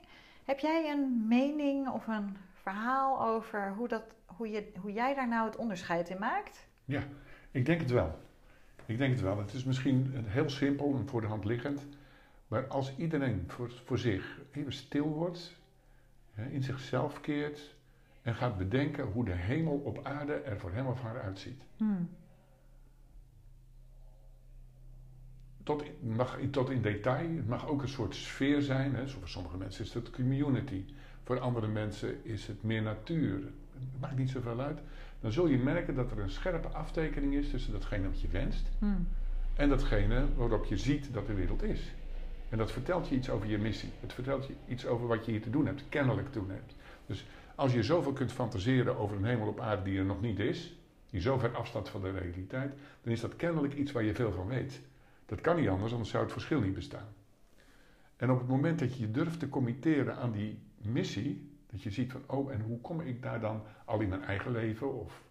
heb 0.44 0.58
jij 0.58 0.90
een 0.90 1.26
mening 1.28 1.88
of 1.88 2.06
een 2.06 2.36
verhaal 2.52 3.26
over 3.26 3.72
hoe, 3.76 3.88
dat, 3.88 4.02
hoe, 4.26 4.50
je, 4.50 4.72
hoe 4.80 4.92
jij 4.92 5.14
daar 5.14 5.28
nou 5.28 5.46
het 5.46 5.56
onderscheid 5.56 6.08
in 6.08 6.18
maakt? 6.18 6.66
Ja, 6.84 7.02
ik 7.50 7.66
denk 7.66 7.80
het 7.80 7.90
wel. 7.90 8.18
Ik 8.86 8.98
denk 8.98 9.12
het 9.12 9.20
wel. 9.20 9.38
Het 9.38 9.52
is 9.52 9.64
misschien 9.64 10.24
heel 10.26 10.50
simpel 10.50 10.94
en 10.94 11.08
voor 11.08 11.20
de 11.20 11.26
hand 11.26 11.44
liggend. 11.44 11.86
Maar 12.48 12.66
als 12.66 12.96
iedereen 12.96 13.44
voor, 13.46 13.70
voor 13.84 13.98
zich 13.98 14.40
even 14.52 14.72
stil 14.72 15.08
wordt, 15.08 15.54
in 16.50 16.62
zichzelf 16.62 17.20
keert 17.20 17.74
en 18.22 18.34
gaat 18.34 18.58
bedenken 18.58 19.04
hoe 19.04 19.24
de 19.24 19.32
hemel 19.34 19.76
op 19.84 20.04
aarde 20.04 20.34
er 20.34 20.58
voor 20.58 20.72
hem 20.72 20.86
of 20.86 21.00
haar 21.00 21.20
uitziet. 21.20 21.62
Hmm. 21.76 22.08
Tot, 25.66 25.84
mag, 26.00 26.38
tot 26.50 26.70
in 26.70 26.82
detail, 26.82 27.36
het 27.36 27.48
mag 27.48 27.68
ook 27.68 27.82
een 27.82 27.88
soort 27.88 28.14
sfeer 28.14 28.62
zijn. 28.62 28.94
Hè. 28.94 29.08
Voor 29.08 29.28
sommige 29.28 29.56
mensen 29.56 29.84
is 29.84 29.94
het 29.94 30.10
community, 30.10 30.84
voor 31.24 31.38
andere 31.38 31.66
mensen 31.66 32.24
is 32.24 32.46
het 32.46 32.62
meer 32.62 32.82
natuur. 32.82 33.34
Het 33.72 34.00
maakt 34.00 34.16
niet 34.16 34.30
zoveel 34.30 34.60
uit. 34.60 34.78
Dan 35.20 35.32
zul 35.32 35.46
je 35.46 35.58
merken 35.58 35.94
dat 35.94 36.10
er 36.10 36.18
een 36.18 36.30
scherpe 36.30 36.68
aftekening 36.68 37.34
is 37.34 37.50
tussen 37.50 37.72
datgene 37.72 38.08
wat 38.08 38.20
je 38.20 38.28
wenst 38.28 38.68
hmm. 38.78 39.08
en 39.54 39.68
datgene 39.68 40.24
waarop 40.36 40.64
je 40.64 40.76
ziet 40.76 41.12
dat 41.12 41.26
de 41.26 41.34
wereld 41.34 41.62
is. 41.62 41.94
En 42.48 42.58
dat 42.58 42.72
vertelt 42.72 43.08
je 43.08 43.14
iets 43.14 43.30
over 43.30 43.48
je 43.48 43.58
missie. 43.58 43.90
Het 44.00 44.12
vertelt 44.12 44.46
je 44.46 44.54
iets 44.68 44.86
over 44.86 45.06
wat 45.06 45.24
je 45.24 45.30
hier 45.30 45.42
te 45.42 45.50
doen 45.50 45.66
hebt, 45.66 45.84
kennelijk 45.88 46.32
te 46.32 46.38
doen 46.38 46.50
hebt. 46.50 46.74
Dus 47.06 47.26
als 47.54 47.72
je 47.72 47.82
zoveel 47.82 48.12
kunt 48.12 48.32
fantaseren 48.32 48.96
over 48.96 49.16
een 49.16 49.24
hemel 49.24 49.48
op 49.48 49.60
aarde 49.60 49.82
die 49.82 49.98
er 49.98 50.04
nog 50.04 50.20
niet 50.20 50.38
is, 50.38 50.78
die 51.10 51.20
zo 51.20 51.38
ver 51.38 51.56
afstaat 51.56 51.88
van 51.88 52.02
de 52.02 52.10
realiteit, 52.10 52.72
dan 53.02 53.12
is 53.12 53.20
dat 53.20 53.36
kennelijk 53.36 53.74
iets 53.74 53.92
waar 53.92 54.04
je 54.04 54.14
veel 54.14 54.32
van 54.32 54.46
weet. 54.46 54.80
Dat 55.26 55.40
kan 55.40 55.56
niet 55.56 55.68
anders, 55.68 55.92
anders 55.92 56.10
zou 56.10 56.22
het 56.22 56.32
verschil 56.32 56.60
niet 56.60 56.74
bestaan. 56.74 57.08
En 58.16 58.30
op 58.30 58.38
het 58.38 58.48
moment 58.48 58.78
dat 58.78 58.94
je 58.94 59.00
je 59.00 59.10
durft 59.10 59.38
te 59.38 59.48
committeren 59.48 60.16
aan 60.16 60.32
die 60.32 60.58
missie, 60.76 61.50
dat 61.66 61.82
je 61.82 61.90
ziet 61.90 62.12
van, 62.12 62.22
oh, 62.26 62.52
en 62.52 62.60
hoe 62.60 62.80
kom 62.80 63.00
ik 63.00 63.22
daar 63.22 63.40
dan 63.40 63.62
al 63.84 64.00
in 64.00 64.08
mijn 64.08 64.22
eigen 64.22 64.52
leven 64.52 64.94
of 64.94 65.22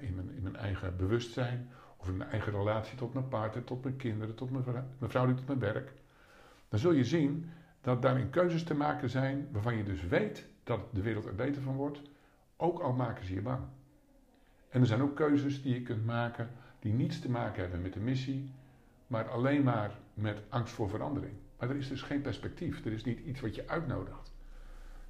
in, 0.00 0.14
mijn, 0.14 0.30
in 0.36 0.42
mijn 0.42 0.56
eigen 0.56 0.96
bewustzijn 0.96 1.68
of 1.96 2.08
in 2.08 2.16
mijn 2.16 2.30
eigen 2.30 2.52
relatie 2.52 2.98
tot 2.98 3.14
mijn 3.14 3.28
partner, 3.28 3.64
tot 3.64 3.82
mijn 3.82 3.96
kinderen, 3.96 4.34
tot 4.34 4.50
mijn, 4.50 4.64
mijn 4.98 5.10
vrouw, 5.10 5.34
tot 5.34 5.46
mijn 5.46 5.58
werk 5.58 5.92
dan 6.68 6.78
zul 6.78 6.92
je 6.92 7.04
zien 7.04 7.50
dat 7.80 8.02
daarin 8.02 8.30
keuzes 8.30 8.62
te 8.62 8.74
maken 8.74 9.10
zijn 9.10 9.48
waarvan 9.52 9.76
je 9.76 9.84
dus 9.84 10.02
weet 10.02 10.46
dat 10.64 10.80
de 10.92 11.02
wereld 11.02 11.24
er 11.24 11.34
beter 11.34 11.62
van 11.62 11.74
wordt, 11.74 12.00
ook 12.56 12.78
al 12.80 12.92
maken 12.92 13.24
ze 13.24 13.34
je 13.34 13.42
bang. 13.42 13.62
En 14.68 14.80
er 14.80 14.86
zijn 14.86 15.02
ook 15.02 15.16
keuzes 15.16 15.62
die 15.62 15.74
je 15.74 15.82
kunt 15.82 16.06
maken 16.06 16.50
die 16.78 16.92
niets 16.92 17.20
te 17.20 17.30
maken 17.30 17.62
hebben 17.62 17.82
met 17.82 17.92
de 17.92 18.00
missie, 18.00 18.50
maar 19.06 19.28
alleen 19.28 19.62
maar 19.62 19.98
met 20.14 20.42
angst 20.48 20.74
voor 20.74 20.88
verandering. 20.88 21.32
Maar 21.58 21.70
er 21.70 21.76
is 21.76 21.88
dus 21.88 22.02
geen 22.02 22.20
perspectief, 22.20 22.84
er 22.84 22.92
is 22.92 23.04
niet 23.04 23.18
iets 23.18 23.40
wat 23.40 23.54
je 23.54 23.68
uitnodigt. 23.68 24.32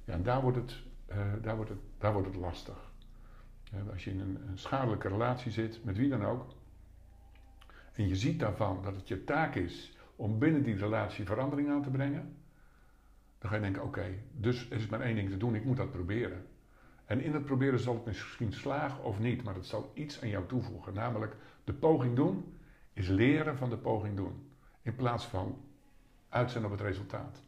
Ja, 0.03 0.13
en 0.13 0.23
daar 0.23 0.41
wordt 0.41 0.57
het, 0.57 0.75
uh, 1.09 1.17
daar 1.41 1.55
wordt 1.55 1.69
het, 1.69 1.79
daar 1.97 2.13
wordt 2.13 2.27
het 2.27 2.37
lastig. 2.37 2.91
als 3.91 4.03
je 4.03 4.11
in 4.11 4.19
een, 4.19 4.47
een 4.47 4.57
schadelijke 4.57 5.07
relatie 5.07 5.51
zit, 5.51 5.83
met 5.83 5.97
wie 5.97 6.09
dan 6.09 6.25
ook, 6.25 6.45
en 7.93 8.07
je 8.07 8.15
ziet 8.15 8.39
daarvan 8.39 8.83
dat 8.83 8.95
het 8.95 9.07
je 9.07 9.23
taak 9.23 9.55
is 9.55 9.97
om 10.15 10.39
binnen 10.39 10.63
die 10.63 10.75
relatie 10.75 11.25
verandering 11.25 11.69
aan 11.69 11.83
te 11.83 11.89
brengen, 11.89 12.35
dan 13.39 13.49
ga 13.49 13.55
je 13.55 13.61
denken: 13.61 13.83
oké, 13.83 14.13
dus 14.31 14.69
er 14.69 14.77
is 14.77 14.87
maar 14.87 15.01
één 15.01 15.15
ding 15.15 15.29
te 15.29 15.37
doen, 15.37 15.55
ik 15.55 15.65
moet 15.65 15.77
dat 15.77 15.91
proberen. 15.91 16.45
En 17.05 17.21
in 17.21 17.33
het 17.33 17.45
proberen 17.45 17.79
zal 17.79 17.93
het 17.93 18.05
misschien 18.05 18.53
slagen 18.53 19.03
of 19.03 19.19
niet, 19.19 19.43
maar 19.43 19.55
het 19.55 19.65
zal 19.65 19.91
iets 19.93 20.21
aan 20.21 20.29
jou 20.29 20.45
toevoegen. 20.47 20.93
Namelijk, 20.93 21.35
de 21.63 21.73
poging 21.73 22.15
doen 22.15 22.56
is 22.97 23.07
leren 23.07 23.57
van 23.57 23.69
de 23.69 23.77
poging 23.77 24.15
doen. 24.15 24.51
In 24.81 24.95
plaats 24.95 25.25
van 25.25 25.61
uit 26.29 26.51
zijn 26.51 26.65
op 26.65 26.71
het 26.71 26.81
resultaat. 26.81 27.41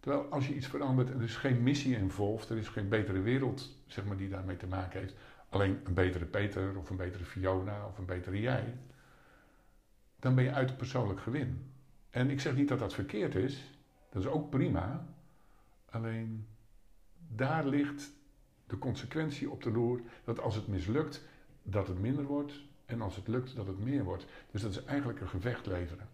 Terwijl 0.00 0.24
als 0.24 0.46
je 0.46 0.54
iets 0.54 0.66
verandert 0.66 1.10
en 1.10 1.16
er 1.16 1.22
is 1.22 1.36
geen 1.36 1.62
missie 1.62 1.96
involved, 1.96 2.48
er 2.48 2.56
is 2.56 2.68
geen 2.68 2.88
betere 2.88 3.20
wereld 3.20 3.76
zeg 3.86 4.04
maar, 4.04 4.16
die 4.16 4.28
daarmee 4.28 4.56
te 4.56 4.66
maken 4.66 5.00
heeft. 5.00 5.14
Alleen 5.48 5.80
een 5.84 5.94
betere 5.94 6.24
Peter 6.24 6.78
of 6.78 6.90
een 6.90 6.96
betere 6.96 7.24
Fiona 7.24 7.86
of 7.86 7.98
een 7.98 8.04
betere 8.04 8.40
jij. 8.40 8.78
Dan 10.18 10.34
ben 10.34 10.44
je 10.44 10.52
uit 10.52 10.76
persoonlijk 10.76 11.20
gewin. 11.20 11.72
En 12.10 12.30
ik 12.30 12.40
zeg 12.40 12.54
niet 12.54 12.68
dat 12.68 12.78
dat 12.78 12.94
verkeerd 12.94 13.34
is, 13.34 13.78
dat 14.10 14.22
is 14.22 14.28
ook 14.28 14.50
prima. 14.50 15.06
Alleen 15.90 16.46
daar 17.28 17.66
ligt 17.66 18.10
de 18.66 18.78
consequentie 18.78 19.50
op 19.50 19.62
de 19.62 19.70
loer 19.70 20.00
dat 20.24 20.40
als 20.40 20.54
het 20.54 20.66
mislukt, 20.66 21.24
dat 21.62 21.88
het 21.88 21.98
minder 21.98 22.24
wordt 22.24 22.64
en 22.86 23.00
als 23.00 23.16
het 23.16 23.28
lukt, 23.28 23.56
dat 23.56 23.66
het 23.66 23.78
meer 23.78 24.04
wordt. 24.04 24.26
Dus 24.50 24.62
dat 24.62 24.70
is 24.70 24.84
eigenlijk 24.84 25.20
een 25.20 25.28
gevecht 25.28 25.66
leveren, 25.66 26.08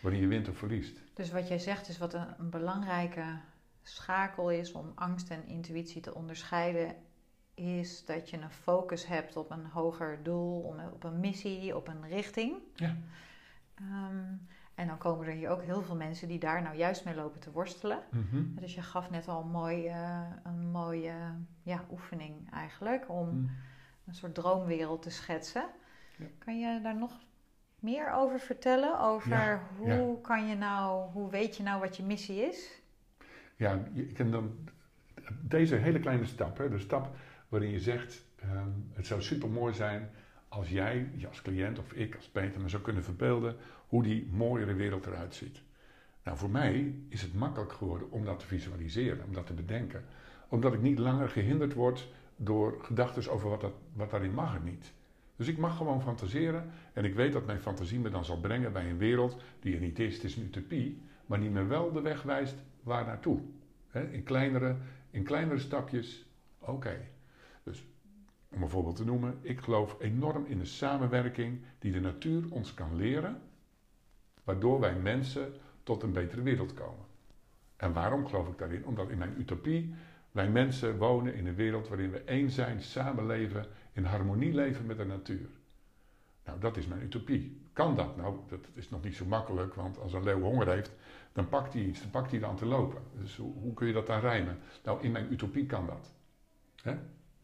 waarin 0.00 0.20
je 0.20 0.26
wint 0.26 0.48
of 0.48 0.56
verliest. 0.56 1.00
Dus 1.14 1.30
wat 1.30 1.48
jij 1.48 1.58
zegt 1.58 1.88
is 1.88 1.98
wat 1.98 2.14
een, 2.14 2.50
belangrijke 2.50 3.38
schakel 3.82 4.50
is 4.50 4.72
om 4.72 4.92
angst 4.94 5.30
en 5.30 5.46
intuïtie 5.46 6.00
te 6.00 6.14
onderscheiden, 6.14 6.96
is 7.54 8.04
dat 8.04 8.30
je 8.30 8.36
een 8.36 8.50
focus 8.50 9.06
hebt 9.06 9.36
op 9.36 9.50
een 9.50 9.66
hoger 9.66 10.22
doel, 10.22 10.74
op 10.92 11.04
een 11.04 11.20
missie, 11.20 11.76
op 11.76 11.88
een 11.88 12.08
richting. 12.08 12.56
Ja. 12.74 12.96
Um, 13.80 14.46
en 14.74 14.86
dan 14.86 14.98
komen 14.98 15.26
er 15.26 15.32
hier 15.32 15.50
ook 15.50 15.62
heel 15.62 15.82
veel 15.82 15.96
mensen 15.96 16.28
die 16.28 16.38
daar 16.38 16.62
nou 16.62 16.76
juist 16.76 17.04
mee 17.04 17.14
lopen 17.14 17.40
te 17.40 17.50
worstelen. 17.50 18.02
Mhm. 18.10 18.54
Dus 18.54 18.74
je 18.74 18.82
gaf 18.82 19.10
net 19.10 19.28
al 19.28 19.42
een 19.42 19.50
mooie, 19.50 20.26
een 20.42 20.70
mooie 20.70 21.14
ja, 21.62 21.84
oefening 21.90 22.52
eigenlijk 22.52 23.08
om 23.08 23.28
mhm. 23.28 23.52
een 24.06 24.14
soort 24.14 24.34
droomwereld 24.34 25.02
te 25.02 25.10
schetsen. 25.10 25.64
Ja. 26.18 26.26
Kan 26.38 26.58
je 26.58 26.80
daar 26.82 26.96
nog 26.96 27.12
meer 27.78 28.12
over 28.12 28.40
vertellen? 28.40 29.00
Over 29.00 29.30
Ja, 29.30 29.60
hoe 29.76 30.20
kan 30.20 30.46
je 30.46 30.54
nou, 30.54 31.10
hoe 31.10 31.30
weet 31.30 31.56
je 31.56 31.62
nou 31.62 31.80
wat 31.80 31.96
je 31.96 32.02
missie 32.02 32.36
is? 32.36 32.82
Ja, 33.56 33.82
kan 34.14 34.30
dan 34.30 34.68
deze 35.40 35.74
hele 35.74 36.00
kleine 36.00 36.24
stap, 36.26 36.58
hè, 36.58 36.68
de 36.68 36.78
stap 36.78 37.16
waarin 37.48 37.70
je 37.70 37.80
zegt: 37.80 38.24
ehm, 38.36 38.70
het 38.92 39.06
zou 39.06 39.22
super 39.22 39.48
mooi 39.48 39.74
zijn 39.74 40.10
als 40.48 40.68
jij, 40.68 41.10
je 41.16 41.28
als 41.28 41.42
cliënt 41.42 41.78
of 41.78 41.92
ik 41.92 42.16
als 42.16 42.28
Peter, 42.28 42.60
me 42.60 42.68
zou 42.68 42.82
kunnen 42.82 43.04
verbeelden 43.04 43.56
hoe 43.88 44.02
die 44.02 44.28
mooiere 44.30 44.74
wereld 44.74 45.06
eruit 45.06 45.34
ziet. 45.34 45.62
Nou, 46.22 46.38
voor 46.38 46.50
mij 46.50 46.94
is 47.08 47.22
het 47.22 47.34
makkelijk 47.34 47.72
geworden 47.72 48.10
om 48.10 48.24
dat 48.24 48.38
te 48.38 48.46
visualiseren, 48.46 49.24
om 49.24 49.32
dat 49.32 49.46
te 49.46 49.52
bedenken, 49.52 50.04
omdat 50.48 50.72
ik 50.72 50.80
niet 50.80 50.98
langer 50.98 51.28
gehinderd 51.28 51.72
word 51.72 52.08
door 52.36 52.78
gedachten 52.82 53.32
over 53.32 53.48
wat, 53.48 53.60
dat, 53.60 53.72
wat 53.92 54.10
daarin 54.10 54.34
mag 54.34 54.54
en 54.54 54.64
niet. 54.64 54.92
Dus 55.36 55.48
ik 55.48 55.58
mag 55.58 55.76
gewoon 55.76 56.02
fantaseren 56.02 56.70
en 56.92 57.04
ik 57.04 57.14
weet 57.14 57.32
dat 57.32 57.46
mijn 57.46 57.60
fantasie 57.60 57.98
me 57.98 58.10
dan 58.10 58.24
zal 58.24 58.40
brengen 58.40 58.72
bij 58.72 58.90
een 58.90 58.98
wereld 58.98 59.36
die 59.60 59.74
er 59.74 59.80
niet 59.80 59.98
is, 59.98 60.14
het 60.14 60.24
is 60.24 60.36
een 60.36 60.44
utopie, 60.44 61.00
maar 61.26 61.40
die 61.40 61.50
me 61.50 61.64
wel 61.64 61.92
de 61.92 62.00
weg 62.00 62.22
wijst 62.22 62.54
waar 62.82 63.06
naartoe. 63.06 63.40
In, 63.92 64.22
kleinere, 64.22 64.76
in 65.10 65.22
kleinere 65.22 65.58
stapjes, 65.58 66.26
oké. 66.58 67.08
Dus 67.62 67.84
om 68.48 68.62
een 68.62 68.68
voorbeeld 68.68 68.96
te 68.96 69.04
noemen, 69.04 69.38
ik 69.40 69.60
geloof 69.60 69.96
enorm 70.00 70.44
in 70.46 70.58
de 70.58 70.64
samenwerking 70.64 71.60
die 71.78 71.92
de 71.92 72.00
natuur 72.00 72.44
ons 72.50 72.74
kan 72.74 72.96
leren, 72.96 73.40
waardoor 74.44 74.80
wij 74.80 74.94
mensen 74.94 75.52
tot 75.82 76.02
een 76.02 76.12
betere 76.12 76.42
wereld 76.42 76.74
komen. 76.74 77.04
En 77.76 77.92
waarom 77.92 78.26
geloof 78.26 78.48
ik 78.48 78.58
daarin? 78.58 78.86
Omdat 78.86 79.10
in 79.10 79.18
mijn 79.18 79.34
utopie 79.38 79.94
wij 80.34 80.50
mensen 80.50 80.98
wonen 80.98 81.34
in 81.34 81.46
een 81.46 81.54
wereld 81.54 81.88
waarin 81.88 82.10
we 82.10 82.18
één 82.18 82.50
zijn, 82.50 82.82
samenleven, 82.82 83.66
in 83.92 84.04
harmonie 84.04 84.54
leven 84.54 84.86
met 84.86 84.96
de 84.96 85.04
natuur. 85.04 85.48
Nou, 86.44 86.60
dat 86.60 86.76
is 86.76 86.86
mijn 86.86 87.02
utopie. 87.02 87.62
Kan 87.72 87.96
dat? 87.96 88.16
Nou, 88.16 88.36
dat 88.48 88.68
is 88.72 88.88
nog 88.88 89.02
niet 89.02 89.14
zo 89.14 89.24
makkelijk, 89.24 89.74
want 89.74 89.98
als 89.98 90.12
een 90.12 90.22
leeuw 90.22 90.40
honger 90.40 90.68
heeft, 90.68 90.92
dan 91.32 91.48
pakt 91.48 91.72
hij 91.72 91.82
iets, 91.82 92.00
dan 92.00 92.10
pakt 92.10 92.30
hij 92.30 92.40
dan 92.40 92.56
te 92.56 92.66
lopen. 92.66 93.02
Dus 93.20 93.36
hoe, 93.36 93.52
hoe 93.52 93.74
kun 93.74 93.86
je 93.86 93.92
dat 93.92 94.06
dan 94.06 94.20
rijmen? 94.20 94.58
Nou, 94.84 95.02
in 95.02 95.12
mijn 95.12 95.32
utopie 95.32 95.66
kan 95.66 95.86
dat. 95.86 96.12
Hè? 96.82 96.96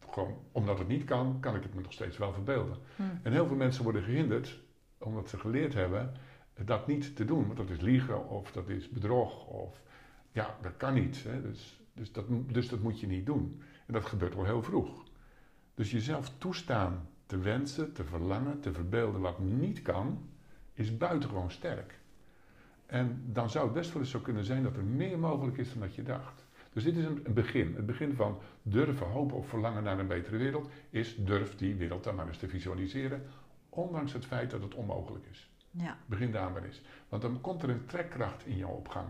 Gewoon, 0.09 0.37
omdat 0.51 0.79
het 0.79 0.87
niet 0.87 1.03
kan, 1.03 1.39
kan 1.39 1.55
ik 1.55 1.63
het 1.63 1.73
me 1.73 1.81
nog 1.81 1.93
steeds 1.93 2.17
wel 2.17 2.33
verbeelden. 2.33 2.77
Hm. 2.95 3.03
En 3.23 3.31
heel 3.31 3.47
veel 3.47 3.55
mensen 3.55 3.83
worden 3.83 4.03
gehinderd, 4.03 4.59
omdat 4.97 5.29
ze 5.29 5.39
geleerd 5.39 5.73
hebben 5.73 6.13
dat 6.65 6.87
niet 6.87 7.15
te 7.15 7.25
doen. 7.25 7.45
Want 7.45 7.57
dat 7.57 7.69
is 7.69 7.81
liegen 7.81 8.29
of 8.29 8.51
dat 8.51 8.69
is 8.69 8.89
bedrog 8.89 9.47
of 9.47 9.81
ja, 10.31 10.57
dat 10.61 10.77
kan 10.77 10.93
niet. 10.93 11.23
Hè? 11.23 11.41
Dus, 11.41 11.80
dus, 11.93 12.11
dat, 12.11 12.25
dus 12.47 12.69
dat 12.69 12.79
moet 12.79 12.99
je 12.99 13.07
niet 13.07 13.25
doen. 13.25 13.61
En 13.87 13.93
dat 13.93 14.05
gebeurt 14.05 14.35
al 14.35 14.45
heel 14.45 14.63
vroeg. 14.63 15.03
Dus 15.75 15.91
jezelf 15.91 16.31
toestaan 16.37 17.09
te 17.25 17.37
wensen, 17.37 17.93
te 17.93 18.03
verlangen, 18.03 18.59
te 18.59 18.73
verbeelden 18.73 19.21
wat 19.21 19.39
niet 19.39 19.81
kan, 19.81 20.29
is 20.73 20.97
buitengewoon 20.97 21.51
sterk. 21.51 21.99
En 22.85 23.23
dan 23.25 23.49
zou 23.49 23.65
het 23.65 23.73
best 23.73 23.93
wel 23.93 24.01
eens 24.01 24.11
zo 24.11 24.19
kunnen 24.19 24.45
zijn 24.45 24.63
dat 24.63 24.75
er 24.75 24.83
meer 24.83 25.19
mogelijk 25.19 25.57
is 25.57 25.69
dan 25.69 25.81
dat 25.81 25.95
je 25.95 26.03
dacht. 26.03 26.45
Dus 26.73 26.83
dit 26.83 26.97
is 26.97 27.05
een, 27.05 27.23
begin. 27.33 27.75
Het 27.75 27.85
begin 27.85 28.13
van 28.13 28.37
durven 28.61 29.07
hopen 29.07 29.37
of 29.37 29.47
verlangen 29.47 29.83
naar 29.83 29.99
een 29.99 30.07
betere 30.07 30.37
wereld 30.37 30.69
is 30.89 31.15
durf 31.15 31.55
die 31.55 31.75
wereld 31.75 32.03
dan 32.03 32.15
maar 32.15 32.27
eens 32.27 32.37
te 32.37 32.47
visualiseren, 32.47 33.23
ondanks 33.69 34.13
het 34.13 34.25
feit 34.25 34.51
dat 34.51 34.61
het 34.61 34.75
onmogelijk 34.75 35.25
is. 35.31 35.49
Ja, 35.71 35.97
Begin 36.05 36.31
daar 36.31 36.51
maar 36.51 36.63
eens. 36.63 36.81
Want 37.09 37.21
dan 37.21 37.41
komt 37.41 37.63
er 37.63 37.69
een 37.69 37.85
trekkracht 37.85 38.45
in 38.45 38.57
jouw 38.57 38.69
opgang. 38.69 39.07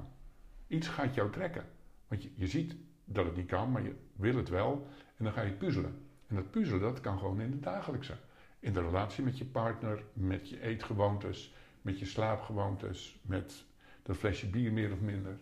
Iets 0.68 0.88
gaat 0.88 1.16
jou 1.16 1.32
trekken. 1.32 1.66
Want 2.12 2.24
je, 2.24 2.30
je 2.36 2.48
ziet 2.48 2.75
dat 3.06 3.25
het 3.25 3.36
niet 3.36 3.48
kan, 3.48 3.72
maar 3.72 3.84
je 3.84 3.96
wil 4.15 4.36
het 4.36 4.50
wel. 4.50 4.88
En 5.18 5.24
dan 5.24 5.34
ga 5.34 5.41
je 5.41 5.51
puzzelen. 5.51 5.94
En 6.27 6.36
dat 6.36 6.51
puzzelen, 6.51 6.82
dat 6.82 7.00
kan 7.00 7.18
gewoon 7.18 7.41
in 7.41 7.51
het 7.51 7.63
dagelijkse. 7.63 8.13
In 8.60 8.74
de 8.74 8.82
relatie 8.82 9.24
met 9.24 9.38
je 9.38 9.46
partner, 9.46 10.03
met 10.13 10.50
je 10.50 10.62
eetgewoontes, 10.62 11.54
met 11.82 12.00
je 12.00 12.06
slaapgewoontes, 12.06 13.19
met 13.21 13.65
dat 14.04 14.17
flesje 14.17 14.50
bier 14.50 14.71
meer 14.71 14.91
of 14.91 15.00
minder. 15.00 15.38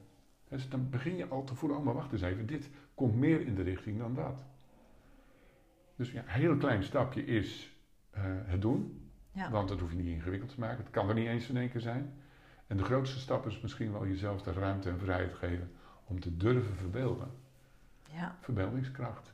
Dus 0.48 0.70
dan 0.70 0.90
begin 0.90 1.16
je 1.16 1.28
al 1.28 1.44
te 1.44 1.56
voelen, 1.56 1.78
oh 1.78 1.84
maar 1.84 1.94
wacht 1.94 2.12
eens 2.12 2.22
even, 2.22 2.46
dit 2.46 2.70
komt 2.94 3.16
meer 3.16 3.42
in 3.42 3.56
de 3.56 3.62
richting 3.64 3.98
dan 3.98 4.16
dat. 4.16 4.46
Dus 5.96 6.12
ja, 6.12 6.22
een 6.22 6.28
heel 6.30 6.58
klein 6.58 6.84
stapje 6.84 7.26
is 7.26 7.78
eh, 8.10 8.24
het 8.26 8.62
doen. 8.62 9.10
ja. 9.32 9.52
Want 9.52 9.70
dat 9.70 9.80
hoef 9.80 9.92
je 9.92 9.98
niet 9.98 10.16
ingewikkeld 10.16 10.54
te 10.54 10.60
maken. 10.60 10.84
Het 10.84 10.92
kan 10.92 11.10
er 11.10 11.16
niet 11.16 11.28
eens 11.28 11.50
in 11.50 11.58
één 11.58 11.72
keer 11.72 11.82
zijn. 11.82 12.14
En 12.68 12.78
de 12.78 12.84
grootste 12.84 13.20
stap 13.20 13.48
is 13.48 13.62
misschien 13.62 13.92
wel 13.92 14.08
jezelf 14.08 14.42
de 14.42 14.52
ruimte 14.52 14.90
en 14.90 15.00
vrijheid 15.00 15.34
geven 15.34 15.72
om 16.10 16.20
te 16.20 16.38
durven 16.38 16.76
verbeelden. 16.76 17.32
ja. 18.12 18.36
Verbeeldingskracht. 18.40 19.34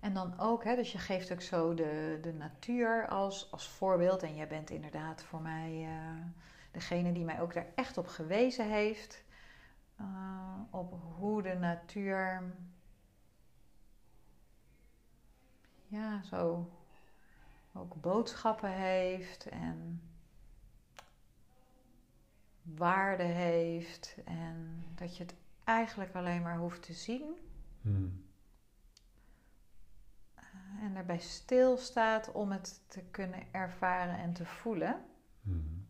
En 0.00 0.14
dan 0.14 0.38
ook, 0.38 0.64
hè, 0.64 0.74
dus 0.76 0.92
je 0.92 0.98
geeft 0.98 1.32
ook 1.32 1.40
zo 1.40 1.74
de, 1.74 2.18
de 2.22 2.32
natuur 2.32 3.06
als, 3.08 3.50
als 3.52 3.68
voorbeeld. 3.68 4.22
En 4.22 4.34
jij 4.34 4.46
bent 4.48 4.70
inderdaad 4.70 5.22
voor 5.22 5.40
mij 5.40 5.84
eh, 5.88 6.26
degene 6.70 7.12
die 7.12 7.24
mij 7.24 7.40
ook 7.40 7.54
daar 7.54 7.66
echt 7.74 7.98
op 7.98 8.06
gewezen 8.06 8.70
heeft. 8.70 9.24
eh, 9.96 10.60
op 10.70 10.94
hoe 11.16 11.42
de 11.42 11.54
natuur. 11.54 12.42
Ja, 15.86 16.22
zo 16.22 16.70
ook 17.72 17.94
boodschappen 18.00 18.70
heeft 18.70 19.46
en 19.48 20.00
waarde 22.64 23.22
heeft. 23.22 24.16
En 24.24 24.84
dat 24.94 25.16
je 25.16 25.22
het 25.22 25.34
eigenlijk 25.64 26.14
alleen 26.14 26.42
maar 26.42 26.58
hoeft 26.58 26.82
te 26.82 26.92
zien. 26.92 27.36
Hmm. 27.80 28.24
En 30.80 30.96
erbij 30.96 31.18
stilstaat 31.18 32.32
om 32.32 32.52
het 32.52 32.80
te 32.86 33.02
kunnen 33.10 33.42
ervaren 33.50 34.18
en 34.18 34.32
te 34.32 34.46
voelen. 34.46 35.04
Hmm. 35.42 35.86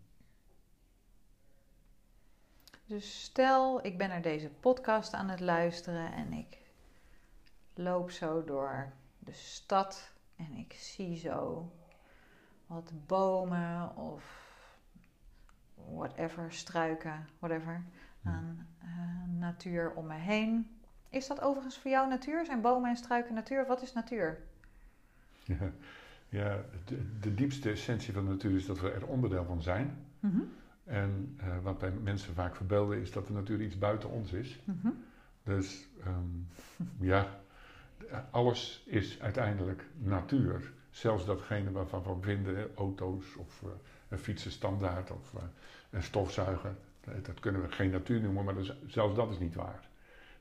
Dus 2.86 3.22
stel, 3.22 3.84
ik 3.84 3.98
ben 3.98 4.08
naar 4.08 4.22
deze 4.22 4.50
podcast 4.50 5.12
aan 5.12 5.28
het 5.28 5.40
luisteren 5.40 6.12
en 6.12 6.32
ik 6.32 6.58
loop 7.74 8.10
zo 8.10 8.44
door 8.44 8.92
de 9.18 9.32
stad 9.32 10.12
en 10.36 10.52
ik 10.56 10.72
zie 10.72 11.16
zo 11.16 11.70
wat 12.66 13.06
bomen 13.06 13.96
of 13.96 14.43
whatever, 15.92 16.52
struiken, 16.52 17.26
whatever, 17.38 17.82
aan 18.22 18.66
eh, 18.78 18.88
natuur 19.38 19.92
om 19.94 20.06
me 20.06 20.14
heen. 20.14 20.68
Is 21.08 21.26
dat 21.26 21.40
overigens 21.40 21.78
voor 21.78 21.90
jou 21.90 22.08
natuur? 22.08 22.44
Zijn 22.44 22.60
bomen 22.60 22.90
en 22.90 22.96
struiken 22.96 23.34
natuur? 23.34 23.66
Wat 23.66 23.82
is 23.82 23.92
natuur? 23.92 24.38
Ja, 25.44 25.70
ja 26.28 26.60
de, 26.84 27.18
de 27.20 27.34
diepste 27.34 27.70
essentie 27.70 28.12
van 28.12 28.24
de 28.24 28.30
natuur 28.30 28.56
is 28.56 28.66
dat 28.66 28.80
we 28.80 28.90
er 28.90 29.06
onderdeel 29.06 29.44
van 29.44 29.62
zijn. 29.62 29.96
Mhm, 30.20 30.40
En 30.84 31.34
eh, 31.40 31.46
wat 31.62 31.78
bij 31.78 31.90
mensen 31.90 32.34
vaak 32.34 32.56
verbeelden 32.56 33.00
is 33.00 33.12
dat 33.12 33.26
de 33.26 33.32
natuur 33.32 33.60
iets 33.60 33.78
buiten 33.78 34.10
ons 34.10 34.32
is. 34.32 34.60
mhm. 34.64 34.88
Dus 35.42 35.88
ehm, 36.04 36.28
ja, 37.00 37.28
alles 38.30 38.82
is 38.86 39.20
uiteindelijk 39.20 39.84
natuur. 39.98 40.72
Zelfs 40.90 41.24
datgene 41.26 41.70
waarvan 41.70 42.02
we 42.02 42.14
vinden, 42.20 42.70
auto's 42.76 43.36
of 43.36 43.62
eh, 43.62 43.68
een 44.14 44.20
fietsen 44.20 44.50
standaard 44.50 45.10
of 45.10 45.34
eh, 45.34 45.42
een 45.90 46.02
stofzuiger. 46.02 46.74
Dat, 47.00 47.24
dat 47.24 47.40
kunnen 47.40 47.62
we 47.62 47.68
geen 47.68 47.90
natuur 47.90 48.20
noemen, 48.20 48.44
maar 48.44 48.54
dat 48.54 48.62
is- 48.64 48.76
zelfs 48.86 49.14
dat 49.14 49.30
is 49.30 49.38
niet 49.38 49.54
waar. 49.54 49.88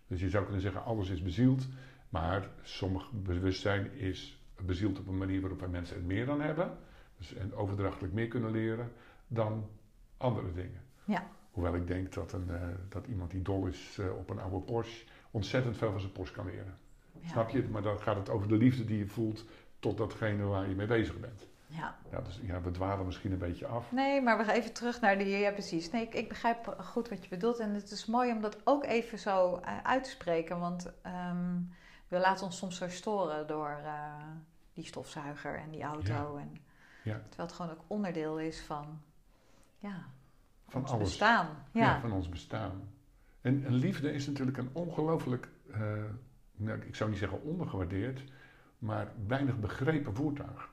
Dus 0.08 0.20
je 0.20 0.30
zou 0.30 0.44
kunnen 0.44 0.62
zeggen, 0.62 0.84
alles 0.84 1.10
is 1.10 1.22
bezield. 1.22 1.68
Maar 2.10 2.48
sommig 2.62 3.12
bewustzijn 3.12 3.92
is 3.94 4.38
bezield 4.62 5.00
op 5.00 5.08
een 5.08 5.18
manier 5.18 5.42
waarop 5.42 5.60
wij 5.60 5.70
mensen 5.70 5.96
er 5.96 6.04
meer 6.04 6.30
aan 6.32 6.42
hebben. 6.42 6.78
Dus 7.18 7.34
en 7.34 7.54
overdrachtelijk 7.56 8.14
meer 8.14 8.28
kunnen 8.28 8.52
leren 8.52 8.92
dan 9.28 9.70
andere 10.18 10.54
dingen. 10.54 10.82
Ja. 11.06 11.28
Hoewel 11.52 11.76
ik 11.76 11.88
denk 11.88 12.14
dat, 12.14 12.34
een, 12.34 12.50
eh, 12.50 12.68
dat 12.90 13.08
iemand 13.08 13.32
die 13.32 13.42
dol 13.42 13.66
is 13.68 13.98
eh, 14.00 14.18
op 14.18 14.30
een 14.30 14.40
oude 14.40 14.60
Porsche 14.60 15.06
ontzettend 15.32 15.78
veel 15.78 15.92
van 15.92 16.00
zijn 16.00 16.12
Porsche 16.12 16.36
kan 16.36 16.46
leren. 16.46 16.78
Ja. 17.22 17.28
Snap 17.30 17.50
je? 17.50 17.64
Maar 17.72 17.82
dan 17.82 18.00
gaat 18.00 18.16
het 18.16 18.30
over 18.30 18.48
de 18.48 18.58
liefde 18.58 18.86
die 18.86 18.98
je 18.98 19.08
voelt 19.08 19.46
tot 19.80 19.98
datgene 19.98 20.44
waar 20.44 20.70
je 20.70 20.76
mee 20.76 20.88
bezig 20.88 21.20
bent. 21.20 21.48
Ja. 21.76 21.96
Ja, 22.12 22.22
dus 22.22 22.40
ja, 22.44 22.62
we 22.62 22.72
dwalen 22.72 23.06
misschien 23.06 23.32
een 23.32 23.38
beetje 23.38 23.68
af. 23.68 23.92
Nee, 23.92 24.22
maar 24.22 24.38
we 24.38 24.44
gaan 24.44 24.56
even 24.56 24.74
terug 24.74 25.02
naar 25.02 25.18
die. 25.18 25.38
Ja, 25.38 25.52
precies. 25.52 25.92
Nee, 25.92 26.02
ik, 26.04 26.14
ik 26.14 26.28
begrijp 26.30 26.76
goed 26.80 27.10
wat 27.10 27.24
je 27.24 27.30
bedoelt. 27.30 27.60
En 27.60 27.74
het 27.74 27.92
is 27.92 28.06
mooi 28.06 28.32
om 28.32 28.42
dat 28.42 28.58
ook 28.64 28.86
even 28.86 29.20
zo 29.20 29.56
eh, 29.56 29.78
uit 29.84 30.04
te 30.04 30.10
spreken. 30.10 30.60
Want 30.60 30.92
ehm, 31.02 31.60
we 32.08 32.20
laten 32.20 32.46
ons 32.46 32.58
soms 32.58 32.78
zo 32.78 32.90
storen 32.90 33.48
door 33.48 33.70
eh, 33.84 34.14
die 34.74 34.86
stofzuiger 34.86 35.56
en 35.60 35.70
die 35.70 35.84
auto. 35.84 36.38
En, 36.38 36.52
Ja. 37.04 37.20
Terwijl 37.30 37.48
het 37.48 37.54
gewoon 37.54 37.72
ook 37.72 37.84
onderdeel 37.88 38.40
is 38.40 38.62
van, 38.62 39.02
ja, 39.80 40.06
Van 40.68 40.82
ons 40.82 40.92
alles. 40.92 41.08
bestaan. 41.10 41.48
Ja. 41.72 42.00
Van 42.00 42.12
ons 42.12 42.30
bestaan. 42.30 42.90
En, 43.42 43.66
en 43.66 43.74
liefde 43.74 44.12
is 44.14 44.28
natuurlijk 44.28 44.58
een 44.58 44.70
ongelooflijk, 44.74 45.50
eh, 45.72 45.82
nou, 46.56 46.82
ik 46.82 46.96
zou 46.96 47.10
niet 47.10 47.20
zeggen 47.20 47.42
ondergewaardeerd, 47.42 48.24
maar 48.78 49.12
weinig 49.28 49.60
begrepen 49.60 50.16
voertuig. 50.16 50.72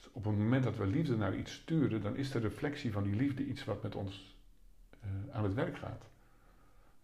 Dus 0.00 0.08
op 0.12 0.24
het 0.24 0.36
moment 0.38 0.64
dat 0.64 0.76
we 0.76 0.86
liefde 0.86 1.16
naar 1.16 1.36
iets 1.36 1.52
sturen, 1.52 2.02
dan 2.02 2.16
is 2.16 2.30
de 2.30 2.38
reflectie 2.38 2.92
van 2.92 3.02
die 3.02 3.14
liefde 3.16 3.44
iets 3.46 3.64
wat 3.64 3.82
met 3.82 3.94
ons 3.94 4.36
eh, 5.00 5.08
aan 5.32 5.44
het 5.44 5.54
werk 5.54 5.76
gaat. 5.78 6.04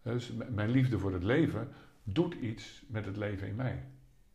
Dus 0.01 0.31
m- 0.31 0.53
mijn 0.53 0.69
liefde 0.69 0.99
voor 0.99 1.13
het 1.13 1.23
leven 1.23 1.69
doet 2.03 2.33
iets 2.33 2.83
met 2.87 3.05
het 3.05 3.17
leven 3.17 3.47
in 3.47 3.55
mij. 3.55 3.83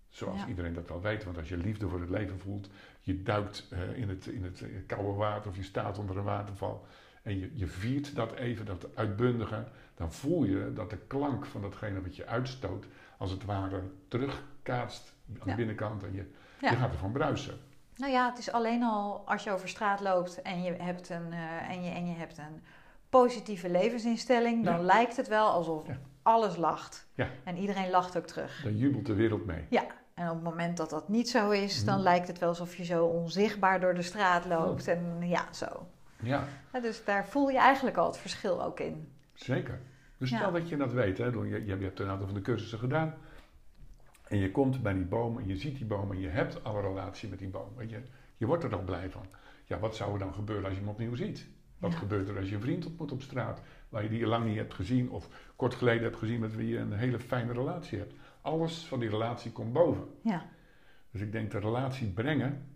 Zoals 0.09 0.40
Ja. 0.40 0.46
iedereen 0.49 0.75
dat 0.75 0.88
wel 0.88 1.01
weet. 1.01 1.25
Want 1.25 1.37
als 1.38 1.49
je 1.49 1.57
liefde 1.57 1.88
voor 1.88 2.01
het 2.01 2.11
leven 2.11 2.38
voelt, 2.38 2.70
je 3.01 3.23
duikt 3.23 3.66
eh, 3.70 3.96
in, 3.99 4.09
het, 4.09 4.27
in 4.27 4.44
het 4.44 4.61
eh, 4.62 4.68
koude 4.87 5.12
water 5.12 5.51
of 5.51 5.57
je 5.57 5.62
staat 5.62 5.99
onder 5.99 6.16
een 6.16 6.25
waterval. 6.25 6.87
En 7.23 7.38
je, 7.38 7.51
je 7.55 7.66
viert 7.66 8.14
dat 8.14 8.33
even, 8.33 8.66
dat 8.66 8.96
uitbundige. 8.96 9.66
Dan 9.94 10.12
voel 10.12 10.44
je 10.44 10.73
dat 10.75 10.90
de 10.90 10.96
klank 11.07 11.46
van 11.46 11.61
datgene 11.62 12.03
wat 12.03 12.16
je 12.16 12.27
uitstoot, 12.27 12.87
als 13.18 13.31
het 13.31 13.44
ware 13.44 13.83
terugkaatst 14.09 15.12
aan 15.40 15.49
de 15.49 15.55
binnenkant. 15.55 16.03
En 16.03 16.14
je, 16.14 16.25
Ja. 16.61 16.70
je 16.70 16.77
gaat 16.77 16.92
ervan 16.92 17.12
bruisen. 17.12 17.59
Nou 18.01 18.13
ja, 18.13 18.29
het 18.29 18.39
is 18.39 18.53
alleen 18.53 18.83
al 18.83 19.23
als 19.27 19.45
je 19.45 19.51
over 19.51 19.69
straat 19.69 20.01
loopt 20.01 20.43
en 20.43 20.63
je 20.63 20.73
hebt 20.73 21.09
een, 21.11 21.33
eh, 21.33 21.71
en 21.71 21.83
je, 21.85 21.91
en 21.91 22.07
je 22.07 22.15
hebt 22.17 22.39
een 22.39 22.63
positieve 23.11 23.71
levensinstelling, 23.71 24.65
dan 24.65 24.77
Ja. 24.77 24.83
lijkt 24.83 25.17
het 25.17 25.29
wel 25.29 25.49
alsof 25.49 25.87
Ja. 25.87 25.99
alles 26.23 26.57
lacht. 26.57 27.07
Ja. 27.15 27.29
En 27.45 27.57
iedereen 27.57 27.91
lacht 27.91 28.17
ook 28.17 28.27
terug. 28.27 28.61
Dan 28.63 28.77
jubelt 28.77 29.07
de 29.07 29.15
wereld 29.15 29.47
mee. 29.47 29.65
Ja, 29.71 29.85
en 30.15 30.29
op 30.29 30.35
het 30.35 30.43
moment 30.45 30.77
dat 30.77 30.91
dat 30.91 31.09
niet 31.09 31.29
zo 31.31 31.51
is, 31.51 31.85
dan 31.85 31.95
Mhm. 31.95 32.03
lijkt 32.03 32.27
het 32.29 32.39
wel 32.39 32.49
alsof 32.49 32.77
je 32.77 32.85
zo 32.85 33.05
onzichtbaar 33.05 33.81
door 33.81 33.95
de 33.95 34.03
straat 34.03 34.45
loopt. 34.45 34.89
En 34.89 35.17
ja, 35.21 35.53
zo. 35.53 35.87
Ja, 36.23 36.45
dus 36.83 37.05
daar 37.05 37.27
voel 37.27 37.49
je 37.49 37.59
eigenlijk 37.59 37.97
al 37.97 38.07
het 38.07 38.17
verschil 38.19 38.63
ook 38.65 38.81
in. 38.81 39.13
zeker. 39.35 39.81
Dus 40.19 40.29
stel 40.29 40.53
dat 40.53 40.69
je 40.69 40.77
dat 40.77 40.93
weet. 40.93 41.19
Hè, 41.19 41.25
je, 41.25 41.65
je 41.65 41.77
hebt 41.77 42.01
een 42.01 42.09
aantal 42.09 42.27
van 42.27 42.35
de 42.35 42.41
cursussen 42.41 42.79
gedaan. 42.79 43.15
En 44.31 44.38
je 44.38 44.51
komt 44.51 44.83
bij 44.83 44.93
die 44.93 45.05
boom 45.05 45.38
en 45.38 45.47
je 45.47 45.57
ziet 45.57 45.77
die 45.77 45.87
boom 45.87 46.11
en 46.12 46.21
je 46.21 46.29
hebt 46.29 46.64
al 46.64 46.77
een 46.77 46.83
relatie 46.83 47.29
met 47.29 47.38
die 47.38 47.49
boom. 47.49 47.69
Weet 47.77 47.90
je, 47.90 48.01
je 48.37 48.47
wordt 48.47 48.64
er 48.64 48.71
dan 48.71 48.85
blij 48.85 49.11
van. 49.11 49.27
Ja, 49.64 49.79
wat 49.79 49.97
zou 49.97 50.12
er 50.12 50.19
dan 50.19 50.35
gebeuren 50.35 50.64
als 50.64 50.73
je 50.75 50.81
hem 50.81 50.88
opnieuw 50.88 51.14
ziet? 51.14 51.47
Wat 51.79 51.93
Ja. 51.93 51.99
gebeurt 51.99 52.29
er 52.29 52.37
als 52.38 52.49
je 52.49 52.55
een 52.55 52.61
vriend 52.61 52.87
ontmoet 52.87 53.12
op 53.12 53.23
straat, 53.23 53.62
waar 53.88 54.03
je 54.03 54.09
die 54.09 54.27
lang 54.27 54.47
niet 54.47 54.57
hebt 54.57 54.75
gezien 54.75 55.11
of 55.11 55.29
kort 55.57 55.75
geleden 55.75 56.03
hebt 56.03 56.16
gezien 56.16 56.40
met 56.40 56.57
wie 56.57 56.69
je 56.69 56.79
een 56.79 56.93
hele 56.93 57.19
fijne 57.19 57.53
relatie 57.53 57.99
hebt? 57.99 58.14
Alles 58.40 58.85
van 58.87 59.01
die 59.01 59.09
relatie 59.09 59.53
komt 59.53 59.73
boven. 59.73 60.05
Ja, 60.23 60.47
Dus 61.11 61.21
ik 61.21 61.33
denk 61.33 61.51
de 61.51 61.59
relatie 61.59 62.09
brengen, 62.09 62.66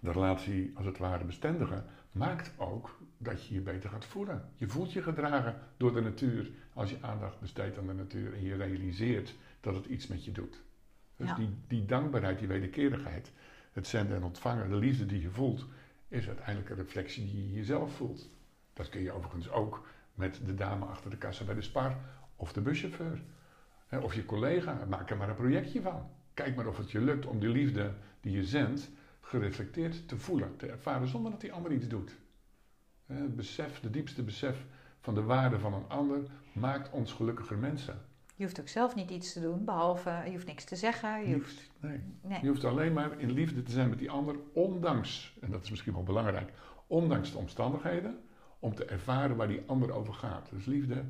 de 0.00 0.12
relatie 0.12 0.72
als 0.74 0.86
het 0.86 0.98
ware 0.98 1.24
bestendigen, 1.24 1.84
maakt 2.12 2.52
ook 2.56 2.98
dat 3.18 3.46
je 3.46 3.54
je 3.54 3.60
beter 3.60 3.90
gaat 3.90 4.04
voelen. 4.04 4.48
Je 4.54 4.68
voelt 4.68 4.92
je 4.92 5.02
gedragen 5.02 5.58
door 5.76 5.92
de 5.92 6.00
natuur 6.00 6.50
als 6.72 6.90
je 6.90 6.96
aandacht 7.00 7.40
besteedt 7.40 7.78
aan 7.78 7.86
de 7.86 7.92
natuur 7.94 8.34
en 8.34 8.42
je 8.42 8.56
realiseert 8.56 9.34
dat 9.60 9.74
het 9.74 9.86
iets 9.86 10.06
met 10.06 10.24
je 10.24 10.32
doet. 10.32 10.64
Dus 11.16 11.28
Ja. 11.28 11.34
die, 11.34 11.48
die 11.66 11.84
dankbaarheid, 11.84 12.38
die 12.38 12.48
wederkerigheid, 12.48 13.32
het 13.72 13.86
zenden 13.86 14.16
en 14.16 14.22
ontvangen, 14.22 14.68
de 14.68 14.76
liefde 14.76 15.06
die 15.06 15.20
je 15.20 15.30
voelt, 15.30 15.66
is 16.08 16.26
uiteindelijk 16.26 16.70
een 16.70 16.76
reflectie 16.76 17.24
die 17.24 17.46
je 17.48 17.52
jezelf 17.54 17.96
voelt. 17.96 18.28
Dat 18.72 18.88
kun 18.88 19.02
je 19.02 19.12
overigens 19.12 19.50
ook 19.50 19.86
met 20.14 20.40
de 20.44 20.54
dame 20.54 20.84
achter 20.84 21.10
de 21.10 21.16
kassa 21.16 21.44
bij 21.44 21.54
de 21.54 21.62
Spar 21.62 21.96
of 22.36 22.52
de 22.52 22.60
buschauffeur. 22.60 23.22
Of 24.02 24.14
je 24.14 24.24
collega, 24.24 24.84
maak 24.88 25.10
er 25.10 25.16
maar 25.16 25.28
een 25.28 25.34
projectje 25.34 25.82
van. 25.82 26.10
Kijk 26.34 26.56
maar 26.56 26.66
of 26.66 26.76
het 26.76 26.90
je 26.90 27.00
lukt 27.00 27.26
om 27.26 27.38
die 27.38 27.48
liefde 27.48 27.94
die 28.20 28.32
je 28.32 28.44
zendt 28.44 28.90
gereflecteerd 29.20 30.08
te 30.08 30.18
voelen, 30.18 30.56
te 30.56 30.66
ervaren 30.66 31.08
zonder 31.08 31.30
dat 31.30 31.40
die 31.40 31.52
ander 31.52 31.72
iets 31.72 31.88
doet. 31.88 32.16
Het 33.06 33.36
besef, 33.36 33.80
de 33.80 33.90
diepste 33.90 34.22
besef 34.22 34.64
van 35.00 35.14
de 35.14 35.22
waarde 35.22 35.58
van 35.58 35.74
een 35.74 35.88
ander 35.88 36.20
maakt 36.52 36.90
ons 36.90 37.12
gelukkiger 37.12 37.58
mensen. 37.58 38.00
Je 38.36 38.44
hoeft 38.44 38.60
ook 38.60 38.68
zelf 38.68 38.94
niet 38.94 39.10
iets 39.10 39.32
te 39.32 39.40
doen, 39.40 39.64
behalve 39.64 40.22
je 40.24 40.30
hoeft 40.30 40.46
niks 40.46 40.64
te 40.64 40.76
zeggen. 40.76 41.28
Je 41.28 41.34
hoeft, 41.34 41.70
nee. 41.80 42.00
nee. 42.20 42.40
Je 42.42 42.48
hoeft 42.48 42.64
alleen 42.64 42.92
maar 42.92 43.20
in 43.20 43.30
liefde 43.30 43.62
te 43.62 43.72
zijn 43.72 43.88
met 43.88 43.98
die 43.98 44.10
ander, 44.10 44.36
ondanks, 44.52 45.36
en 45.40 45.50
dat 45.50 45.62
is 45.62 45.70
misschien 45.70 45.92
wel 45.92 46.02
belangrijk, 46.02 46.52
ondanks 46.86 47.32
de 47.32 47.38
omstandigheden, 47.38 48.18
om 48.58 48.74
te 48.74 48.84
ervaren 48.84 49.36
waar 49.36 49.48
die 49.48 49.62
ander 49.66 49.92
over 49.92 50.14
gaat. 50.14 50.48
Dus 50.50 50.64
liefde 50.64 51.04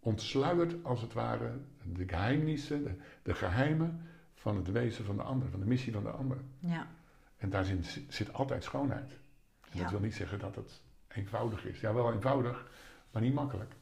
ontsluiert 0.00 0.84
als 0.84 1.00
het 1.00 1.12
ware 1.12 1.50
de 1.84 2.08
geheimnissen, 2.08 2.82
de, 2.84 2.94
de 3.22 3.34
geheimen 3.34 4.06
van 4.34 4.56
het 4.56 4.70
wezen 4.70 5.04
van 5.04 5.16
de 5.16 5.22
ander, 5.22 5.48
van 5.48 5.60
de 5.60 5.66
missie 5.66 5.92
van 5.92 6.02
de 6.02 6.10
ander. 6.10 6.38
Ja. 6.58 6.86
En 7.36 7.50
daar 7.50 7.64
zit, 7.64 8.00
zit 8.08 8.32
altijd 8.32 8.64
schoonheid. 8.64 9.10
En 9.60 9.78
Ja. 9.78 9.82
dat 9.82 9.90
wil 9.90 10.00
niet 10.00 10.14
zeggen 10.14 10.38
dat 10.38 10.54
het 10.54 10.82
eenvoudig 11.08 11.64
is. 11.66 11.80
Ja, 11.80 11.94
wel 11.94 12.12
eenvoudig, 12.12 12.70
maar 13.10 13.22
niet 13.22 13.34
makkelijk. 13.34 13.72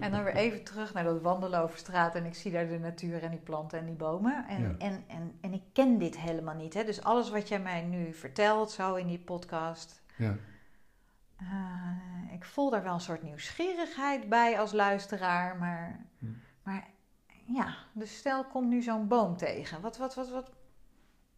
En 0.00 0.10
dan 0.10 0.24
weer 0.24 0.34
even 0.34 0.64
terug 0.64 0.94
naar 0.94 1.04
dat 1.04 1.20
wandelen 1.20 1.60
over 1.60 1.78
straat 1.78 2.14
en 2.14 2.24
ik 2.24 2.34
zie 2.34 2.52
daar 2.52 2.68
de 2.68 2.78
natuur 2.78 3.22
en 3.22 3.30
die 3.30 3.38
planten 3.40 3.78
en 3.78 3.86
die 3.86 3.94
bomen. 3.94 4.44
En, 4.48 4.62
Ja. 4.62 4.74
en, 4.78 5.04
en, 5.06 5.32
en 5.40 5.52
ik 5.52 5.62
ken 5.72 5.98
dit 5.98 6.18
helemaal 6.18 6.54
niet. 6.54 6.74
Hè? 6.74 6.84
Dus 6.84 7.02
alles 7.02 7.30
wat 7.30 7.48
jij 7.48 7.60
mij 7.60 7.82
nu 7.82 8.12
vertelt, 8.14 8.70
zo 8.70 8.94
in 8.94 9.06
die 9.06 9.18
podcast, 9.18 10.02
Ja. 10.16 10.36
eh, 11.36 12.34
ik 12.34 12.44
voel 12.44 12.70
daar 12.70 12.82
wel 12.82 12.94
een 12.94 13.00
soort 13.00 13.22
nieuwsgierigheid 13.22 14.28
bij 14.28 14.58
als 14.60 14.72
luisteraar. 14.72 15.56
Maar, 15.56 16.06
Hm. 16.18 16.26
maar 16.62 16.86
ja, 17.46 17.74
dus 17.92 18.16
stel, 18.16 18.44
komt 18.44 18.68
nu 18.68 18.82
zo'n 18.82 19.08
boom 19.08 19.36
tegen. 19.36 19.80
Wat, 19.80 19.96
wat, 19.96 20.14
wat, 20.14 20.30
wat? 20.30 20.50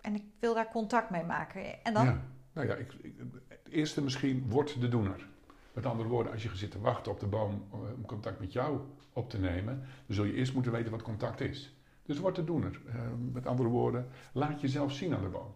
En 0.01 0.15
ik 0.15 0.25
wil 0.41 0.55
daar 0.55 0.71
contact 0.71 1.11
mee 1.11 1.25
maken. 1.25 1.85
En 1.85 1.95
dan? 1.95 2.05
Ja. 2.05 2.21
Nou 2.53 2.67
ja, 2.69 2.75
ik, 2.75 2.93
ik- 2.93 3.19
het 3.49 3.69
eerste 3.73 4.03
misschien 4.03 4.49
wordt 4.49 4.81
de 4.81 4.89
doener. 4.89 5.29
Met 5.75 5.87
andere 5.87 6.09
woorden, 6.09 6.33
als 6.33 6.43
je 6.43 6.57
zit 6.57 6.71
te 6.71 6.81
wachten 6.81 7.13
op 7.13 7.21
de 7.21 7.27
boom 7.27 7.65
eh, 7.73 7.79
om 7.97 8.07
contact 8.07 8.41
met 8.41 8.53
jou 8.53 8.81
op 9.13 9.31
te 9.31 9.39
nemen, 9.39 9.79
dan 10.07 10.17
zul 10.17 10.25
je 10.25 10.35
eerst 10.35 10.55
moeten 10.55 10.73
weten 10.73 10.91
wat 10.91 11.03
contact 11.03 11.41
is. 11.41 11.77
Dus 12.03 12.19
word 12.19 12.37
de 12.37 12.45
doener. 12.45 12.81
Eh, 12.87 12.95
met 13.33 13.47
andere 13.47 13.69
woorden, 13.69 14.09
laat 14.33 14.61
jezelf 14.61 14.93
zien 14.93 15.15
aan 15.15 15.23
de 15.23 15.29
boom. 15.29 15.55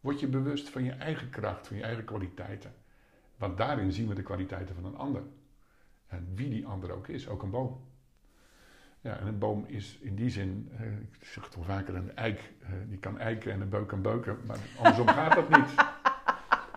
Word 0.00 0.20
je 0.20 0.26
bewust 0.26 0.68
van 0.68 0.84
je 0.84 0.92
eigen 0.92 1.30
kracht, 1.30 1.66
van 1.66 1.76
je 1.76 1.82
eigen 1.82 2.04
kwaliteiten. 2.04 2.74
Want 3.36 3.56
daarin 3.56 3.92
zien 3.92 4.08
we 4.08 4.14
de 4.14 4.22
kwaliteiten 4.22 4.74
van 4.74 4.84
een 4.84 4.96
ander. 4.96 5.22
En 6.06 6.28
wie 6.34 6.48
die 6.48 6.66
ander 6.66 6.92
ook 6.92 7.08
is, 7.08 7.28
ook 7.28 7.42
een 7.42 7.50
boom. 7.50 7.80
Ja, 9.00 9.18
en 9.18 9.26
een 9.26 9.38
boom 9.38 9.64
is 9.66 9.98
in 10.00 10.14
die 10.14 10.30
zin, 10.30 10.70
eh, 10.76 10.86
ik 10.92 11.24
zeg 11.24 11.44
het 11.44 11.56
al 11.56 11.62
vaker, 11.62 11.94
een 11.94 12.16
eik. 12.16 12.52
die 12.88 12.98
kan 12.98 13.18
eiken 13.18 13.52
en 13.52 13.60
een 13.60 13.68
beuk 13.68 13.88
kan 13.88 14.02
beuken, 14.02 14.38
maar 14.46 14.58
andersom 14.78 15.08
gaat 15.18 15.34
dat 15.34 15.48
niet. 15.48 15.74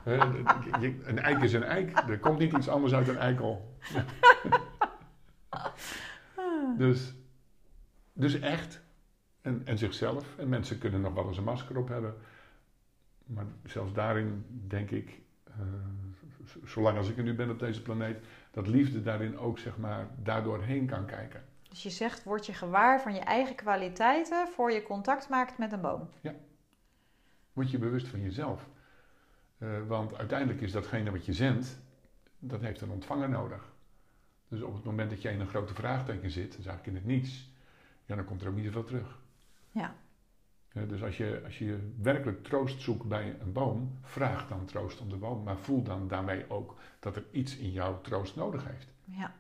Een 0.04 1.20
eik 1.20 1.42
is 1.42 1.54
een 1.54 1.64
eik. 1.64 1.98
Er 1.98 2.20
komt 2.20 2.40
niet 2.40 2.54
iets 2.54 2.68
anders 2.68 2.94
uit 2.94 3.08
een 3.08 3.18
eikel. 3.18 3.78
dus, 6.78 7.14
dus 8.14 8.40
echt. 8.40 8.82
En, 9.42 9.62
en 9.66 9.78
zichzelf. 9.78 10.38
En 10.38 10.50
mensen 10.50 10.78
kunnen 10.78 11.02
nog 11.02 11.14
wel 11.14 11.28
eens 11.28 11.38
een 11.38 11.44
masker 11.44 11.78
op 11.78 11.88
hebben. 11.88 12.16
Maar 13.26 13.46
zelfs 13.66 13.94
daarin 13.94 14.46
denk 14.68 14.92
ik, 14.92 15.20
eh, 15.46 15.54
zolang 16.64 16.98
als 16.98 17.10
ik 17.10 17.18
er 17.18 17.24
nu 17.24 17.36
ben 17.36 17.50
op 17.50 17.60
deze 17.60 17.82
planeet, 17.82 18.26
dat 18.52 18.68
liefde 18.68 19.02
daarin 19.02 19.38
ook 19.38 19.60
zeg 19.60 19.78
maar 19.78 20.08
daardoor 20.24 20.64
heen 20.64 20.86
kan 20.86 21.06
kijken. 21.06 21.44
Dus 21.70 21.84
je 21.84 21.90
zegt, 21.90 22.24
word 22.24 22.46
je 22.46 22.54
gewaar 22.54 23.02
van 23.02 23.14
je 23.14 23.20
eigen 23.20 23.56
kwaliteiten 23.56 24.48
voor 24.48 24.72
je 24.72 24.84
contact 24.84 25.30
maakt 25.30 25.58
met 25.58 25.72
een 25.72 25.82
boom. 25.82 26.10
Word 27.54 27.72
je 27.72 27.78
bewust 27.78 28.08
van 28.08 28.22
jezelf. 28.22 28.68
Eh, 29.62 29.88
want 29.88 30.16
uiteindelijk 30.16 30.62
is 30.62 30.72
datgene 30.72 31.12
wat 31.12 31.26
je 31.26 31.34
zendt, 31.34 31.80
dat 32.40 32.62
heeft 32.62 32.82
een 32.82 32.90
ontvanger 32.90 33.30
nodig. 33.30 33.74
Dus 34.48 34.62
op 34.62 34.74
het 34.74 34.84
moment 34.84 35.10
dat 35.10 35.22
jij 35.22 35.34
in 35.34 35.40
een 35.40 35.48
grote 35.48 35.74
vraagteken 35.74 36.32
zit, 36.32 36.56
dus 36.56 36.66
eigenlijk 36.66 36.88
in 36.88 36.96
het 36.96 37.06
niets, 37.06 37.54
ja, 38.06 38.16
dan 38.16 38.26
komt 38.26 38.42
er 38.42 38.48
ook 38.48 38.56
niet 38.56 38.66
zoveel 38.66 38.84
terug. 38.84 39.20
Ja. 39.72 39.96
Eh, 40.68 40.90
dus 40.90 41.04
als 41.04 41.18
je, 41.18 41.42
als 41.46 41.58
je 41.58 41.92
werkelijk 42.02 42.44
troost 42.44 42.82
zoekt 42.82 43.08
bij 43.08 43.36
een 43.40 43.52
boom, 43.52 43.98
vraag 44.02 44.48
dan 44.48 44.66
troost 44.66 45.00
om 45.00 45.10
de 45.10 45.16
boom, 45.18 45.44
maar 45.44 45.58
voel 45.58 45.84
dan 45.84 46.08
daarmee 46.08 46.50
ook 46.50 46.76
dat 47.00 47.16
er 47.16 47.24
iets 47.32 47.58
in 47.58 47.72
jou 47.72 47.96
troost 48.02 48.36
nodig 48.36 48.68
heeft. 48.68 48.88
Ja. 49.04 49.34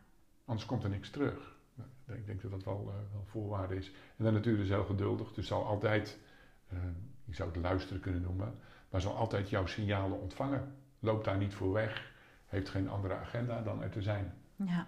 Anders 0.45 0.67
komt 0.67 0.83
er 0.83 0.89
niks 0.89 1.09
terug. 1.09 1.55
Nou, 1.73 2.19
Ik 2.19 2.25
denk 2.25 2.41
dat 2.41 2.51
dat 2.51 2.63
wel, 2.63 2.85
eh, 2.87 3.13
wel 3.13 3.25
voorwaarde 3.25 3.75
is. 3.75 3.91
En 4.17 4.25
de 4.25 4.31
natuur 4.31 4.59
is 4.59 4.69
heel 4.69 4.85
geduldig, 4.85 5.33
dus 5.33 5.47
zal 5.47 5.65
altijd, 5.65 6.19
eh, 6.67 6.77
je 7.25 7.33
zou 7.33 7.51
het 7.51 7.61
luisteren 7.61 8.01
kunnen 8.01 8.21
noemen, 8.21 8.53
maar 8.91 9.01
zal 9.01 9.15
altijd 9.15 9.49
jouw 9.49 9.65
signalen 9.65 10.19
ontvangen. 10.19 10.75
Loopt 10.99 11.25
daar 11.25 11.37
niet 11.37 11.53
voor 11.53 11.71
weg, 11.71 12.13
heeft 12.45 12.69
geen 12.69 12.89
andere 12.89 13.15
agenda 13.15 13.61
dan 13.61 13.81
er 13.83 13.89
te 13.89 14.01
zijn. 14.01 14.33
Ja. 14.55 14.87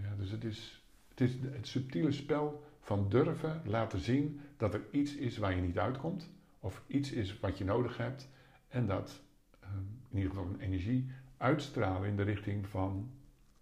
Ja, 0.00 0.14
dus 0.16 0.30
het 0.30 0.44
is, 0.44 0.82
het 1.08 1.20
is 1.20 1.32
het 1.42 1.66
subtiele 1.66 2.12
spel 2.12 2.64
van 2.80 3.08
durven 3.08 3.62
laten 3.64 3.98
zien 4.00 4.40
dat 4.56 4.74
er 4.74 4.82
iets 4.90 5.14
is 5.14 5.36
waar 5.38 5.54
je 5.54 5.62
niet 5.62 5.78
uitkomt, 5.78 6.30
of 6.60 6.82
iets 6.86 7.10
is 7.10 7.40
wat 7.40 7.58
je 7.58 7.64
nodig 7.64 7.96
hebt, 7.96 8.28
en 8.68 8.86
dat 8.86 9.20
eh, 9.60 9.68
in 10.10 10.16
ieder 10.16 10.30
geval 10.30 10.46
een 10.46 10.60
energie 10.60 11.10
uitstralen 11.36 12.08
in 12.08 12.16
de 12.16 12.22
richting 12.22 12.68
van 12.68 13.10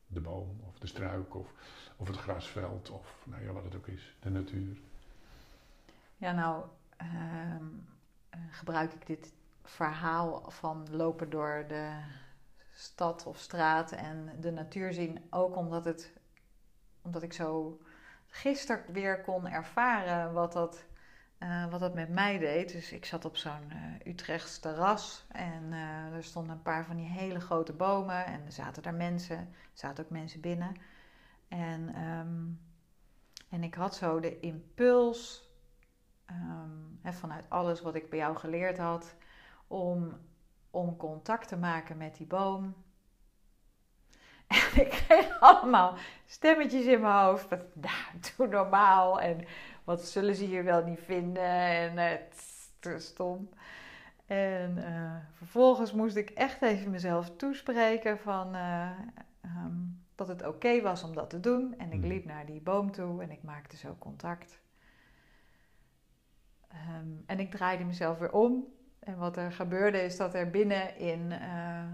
de 0.06 0.20
boom, 0.20 0.60
of 0.68 0.78
de 0.78 0.86
struik, 0.86 1.34
of, 1.34 1.52
of 1.96 2.08
het 2.08 2.16
grasveld, 2.16 2.90
of 2.90 3.18
nou 3.24 3.42
ja, 3.42 3.52
wat 3.52 3.64
het 3.64 3.76
ook 3.76 3.86
is, 3.86 4.16
de 4.20 4.30
natuur. 4.30 4.76
Ja, 6.16 6.32
nou 6.32 6.64
ehm, 6.96 7.10
eh, 7.10 7.56
gebruik 8.50 8.92
ik 8.92 9.06
dit 9.06 9.32
verhaal 9.64 10.50
van 10.50 10.86
lopen 10.90 11.30
door 11.30 11.64
de 11.68 12.00
stad 12.74 13.26
of 13.26 13.38
straat 13.38 13.92
en 13.92 14.30
de 14.40 14.50
natuur 14.50 14.92
zien 14.92 15.26
ook 15.30 15.56
omdat, 15.56 15.84
het, 15.84 16.12
omdat 17.02 17.22
ik 17.22 17.32
zo 17.32 17.80
gisteren 18.26 18.92
weer 18.92 19.20
kon 19.20 19.48
ervaren 19.48 20.32
wat 20.32 20.52
dat, 20.52 20.84
eh, 21.38 21.70
wat 21.70 21.80
dat 21.80 21.94
met 21.94 22.08
mij 22.08 22.38
deed. 22.38 22.72
Dus 22.72 22.92
ik 22.92 23.04
zat 23.04 23.24
op 23.24 23.36
zo'n 23.36 23.70
eh 23.70 24.12
Utrechts 24.12 24.58
terras 24.58 25.26
en 25.28 25.72
eh, 25.72 26.14
er 26.14 26.24
stonden 26.24 26.52
een 26.56 26.62
paar 26.62 26.84
van 26.84 26.96
die 26.96 27.08
hele 27.08 27.40
grote 27.40 27.72
bomen 27.72 28.26
en 28.26 28.44
er 28.44 28.52
zaten 28.52 28.82
daar 28.82 28.94
mensen, 28.94 29.38
er 29.38 29.48
zaten 29.72 30.04
ook 30.04 30.10
mensen 30.10 30.40
binnen. 30.40 30.76
En, 31.48 31.94
ehm, 31.94 32.44
en 33.48 33.62
ik 33.62 33.74
had 33.74 33.94
zo 33.94 34.20
de 34.20 34.40
impuls 34.40 35.50
ehm, 36.26 37.14
vanuit 37.14 37.50
alles 37.50 37.80
wat 37.80 37.94
ik 37.94 38.10
bij 38.10 38.18
jou 38.18 38.36
geleerd 38.36 38.78
had, 38.78 39.14
om, 39.66 40.12
om 40.70 40.96
contact 40.96 41.48
te 41.48 41.56
maken 41.56 41.96
met 41.96 42.16
die 42.16 42.26
boom. 42.26 42.74
En 44.46 44.80
ik 44.80 44.88
kreeg 44.90 45.40
allemaal 45.40 45.94
stemmetjes 46.26 46.84
in 46.84 47.00
mijn 47.00 47.24
hoofd. 47.24 47.50
Dat, 47.50 47.60
nou, 47.74 47.94
doe 48.36 48.46
normaal. 48.46 49.20
En 49.20 49.44
wat 49.84 50.00
zullen 50.04 50.34
ze 50.34 50.44
hier 50.44 50.64
wel 50.64 50.84
niet 50.84 51.00
vinden? 51.00 51.42
En 51.44 51.96
het 51.98 52.44
uh, 52.86 52.98
stom. 52.98 53.48
En 54.26 54.76
uh, 54.78 55.16
vervolgens 55.32 55.92
moest 55.92 56.16
ik 56.16 56.30
echt 56.30 56.62
even 56.62 56.90
mezelf 56.90 57.36
toespreken 57.36 58.18
van 58.18 58.54
uh, 58.56 58.90
um, 59.44 60.04
dat 60.14 60.28
het 60.28 60.46
oké 60.46 60.80
was 60.82 61.02
om 61.02 61.14
dat 61.14 61.30
te 61.30 61.40
doen. 61.40 61.74
En 61.78 61.92
ik 61.92 61.98
Mhm. 61.98 62.08
liep 62.08 62.24
naar 62.24 62.46
die 62.46 62.60
boom 62.60 62.90
toe 62.92 63.22
en 63.22 63.30
ik 63.30 63.42
maakte 63.42 63.76
zo 63.76 63.96
contact. 63.98 64.61
Ehm, 66.72 67.06
en 67.26 67.40
ik 67.40 67.50
draaide 67.50 67.84
mezelf 67.84 68.18
weer 68.18 68.32
om. 68.32 68.64
En 68.98 69.18
wat 69.18 69.36
er 69.36 69.52
gebeurde 69.52 70.02
is 70.02 70.16
dat 70.16 70.34
er 70.34 70.50
binnen 70.50 70.96
in, 70.96 71.32
eh, 71.32 71.84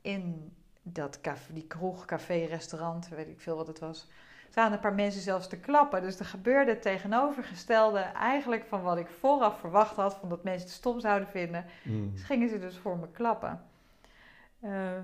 in 0.00 0.52
dat 0.82 1.20
café, 1.20 1.52
die 1.52 1.66
kroeg, 1.66 2.04
café, 2.04 2.44
restaurant, 2.44 3.08
weet 3.08 3.28
ik 3.28 3.40
veel 3.40 3.56
wat 3.56 3.66
het 3.66 3.78
was, 3.78 4.08
staan 4.50 4.72
een 4.72 4.80
paar 4.80 4.94
mensen 4.94 5.20
zelfs 5.20 5.48
te 5.48 5.58
klappen. 5.58 6.02
Dus 6.02 6.18
er 6.18 6.24
gebeurde 6.24 6.70
het 6.70 6.82
tegenovergestelde 6.82 7.98
eigenlijk 7.98 8.64
van 8.64 8.82
wat 8.82 8.96
ik 8.96 9.08
vooraf 9.08 9.58
verwacht 9.58 9.96
had, 9.96 10.14
van 10.14 10.28
dat 10.28 10.44
mensen 10.44 10.66
het 10.66 10.76
stom 10.76 11.00
zouden 11.00 11.28
vinden. 11.28 11.64
Mm. 11.82 12.12
Dus 12.12 12.22
gingen 12.22 12.48
ze 12.48 12.58
dus 12.58 12.76
voor 12.76 12.98
me 12.98 13.10
klappen. 13.10 13.64
Eh, 14.60 14.98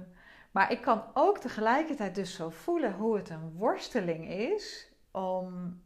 maar 0.50 0.72
ik 0.72 0.80
kan 0.80 1.02
ook 1.14 1.38
tegelijkertijd 1.38 2.14
dus 2.14 2.34
zo 2.34 2.50
voelen 2.50 2.92
hoe 2.92 3.16
het 3.16 3.30
een 3.30 3.52
worsteling 3.52 4.28
is 4.28 4.92
om, 5.10 5.80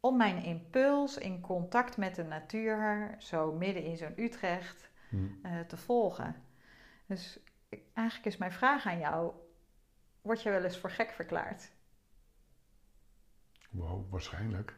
om 0.00 0.16
mijn 0.16 0.42
impuls 0.42 1.18
in 1.18 1.40
contact 1.40 1.96
met 1.96 2.14
de 2.14 2.24
natuur, 2.24 3.14
zo 3.18 3.52
midden 3.52 3.82
in 3.82 3.96
zo'n 3.96 4.12
Utrecht, 4.16 4.86
Mm. 5.10 5.38
eh, 5.42 5.60
te 5.60 5.76
volgen. 5.76 6.34
Dus 7.06 7.38
eigenlijk 7.94 8.26
is 8.26 8.36
mijn 8.36 8.52
vraag 8.52 8.86
aan 8.86 8.98
jou: 8.98 9.32
word 10.20 10.42
je 10.42 10.50
wel 10.50 10.64
eens 10.64 10.78
voor 10.78 10.90
gek 10.90 11.10
verklaard? 11.10 11.70
Wow, 13.70 14.10
waarschijnlijk. 14.10 14.74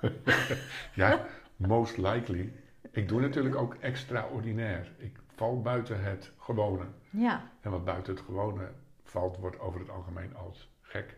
ja, 0.94 1.26
most 1.56 1.96
likely. 1.96 2.52
Ik 2.90 3.08
doe 3.08 3.20
natuurlijk 3.20 3.54
ook 3.56 3.74
extraordinair. 3.74 4.92
Ik 4.98 5.18
val 5.28 5.60
buiten 5.62 6.02
het 6.04 6.32
gewone. 6.38 6.86
Ja, 7.10 7.50
En 7.60 7.70
wat 7.70 7.84
buiten 7.84 8.14
het 8.14 8.24
gewone 8.24 8.72
valt, 9.02 9.36
wordt 9.36 9.58
over 9.58 9.80
het 9.80 9.88
algemeen 9.90 10.36
als 10.36 10.70
gek 10.80 11.16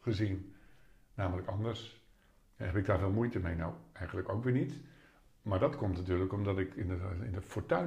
gezien. 0.00 0.56
Namelijk 1.14 1.48
anders. 1.48 1.97
Heb 2.58 2.76
ik 2.76 2.86
daar 2.86 2.98
veel 2.98 3.10
moeite 3.10 3.38
mee? 3.38 3.54
Nou, 3.54 3.72
eigenlijk 3.92 4.28
ook 4.28 4.44
weer 4.44 4.52
niet. 4.52 4.80
Maar 5.42 5.58
dat 5.58 5.76
komt 5.76 5.96
natuurlijk 5.96 6.32
omdat 6.32 6.58
ik 6.58 6.74
in 6.74 6.88
de, 6.88 6.98
in 7.22 7.32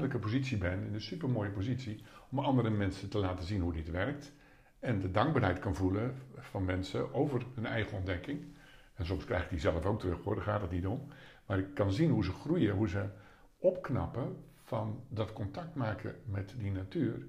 de 0.10 0.20
positie 0.20 0.58
ben, 0.58 0.84
in 0.86 0.92
de 0.92 1.00
supermooie 1.00 1.50
positie, 1.50 2.04
om 2.30 2.40
andere 2.40 2.70
mensen 2.70 3.10
te 3.10 3.18
laten 3.18 3.46
zien 3.46 3.62
hoe 3.62 3.74
dit 3.74 3.92
werkt. 3.92 4.34
En 4.80 5.00
de 5.00 5.12
dankbaarheid 5.12 5.60
kan 5.60 5.76
voelen 5.76 6.16
van 6.38 6.66
mensen 6.66 7.14
over 7.14 7.46
hun 7.56 7.66
eigen 7.66 7.98
ontdekking. 7.98 8.46
En 8.94 9.06
soms 9.06 9.26
krijg 9.26 9.44
ik 9.44 9.50
die 9.50 9.60
zelf 9.60 9.86
ook 9.86 10.00
terug 10.00 10.24
hoor, 10.24 10.36
daar 10.36 10.44
gaat 10.44 10.62
het 10.62 10.72
niet 10.72 10.88
om. 10.88 11.08
Maar 11.46 11.60
ik 11.60 11.74
kan 11.74 11.92
zien 11.92 12.12
hoe 12.12 12.24
ze 12.24 12.32
groeien, 12.32 12.76
hoe 12.76 12.90
ze 12.90 13.10
opknappen 13.58 14.44
van 14.64 15.04
dat 15.08 15.34
contact 15.34 15.76
maken 15.76 16.16
met 16.26 16.56
die 16.58 16.72
natuur. 16.72 17.26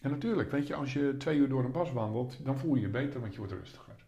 En 0.00 0.10
natuurlijk, 0.10 0.50
weet 0.50 0.66
je, 0.66 0.74
als 0.74 0.92
je 0.92 1.16
twee 1.16 1.38
uur 1.38 1.48
door 1.48 1.64
een 1.64 1.72
bos 1.72 1.92
wandelt, 1.92 2.44
dan 2.44 2.58
voel 2.58 2.74
je 2.74 2.80
je 2.80 2.88
beter, 2.88 3.20
want 3.20 3.32
je 3.32 3.38
wordt 3.38 3.52
rustiger. 3.52 4.04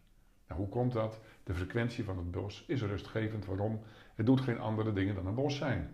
Nou, 0.48 0.60
hoe 0.60 0.68
komt 0.68 0.92
dat? 0.92 1.20
De 1.44 1.54
frequentie 1.54 2.04
van 2.04 2.16
het 2.16 2.30
bos 2.30 2.64
is 2.66 2.82
rustgevend. 2.82 3.46
Waarom? 3.46 3.80
Het 4.14 4.26
doet 4.26 4.40
geen 4.40 4.58
andere 4.58 4.92
dingen 4.92 5.14
dan 5.14 5.26
een 5.26 5.34
bos 5.34 5.56
zijn. 5.56 5.90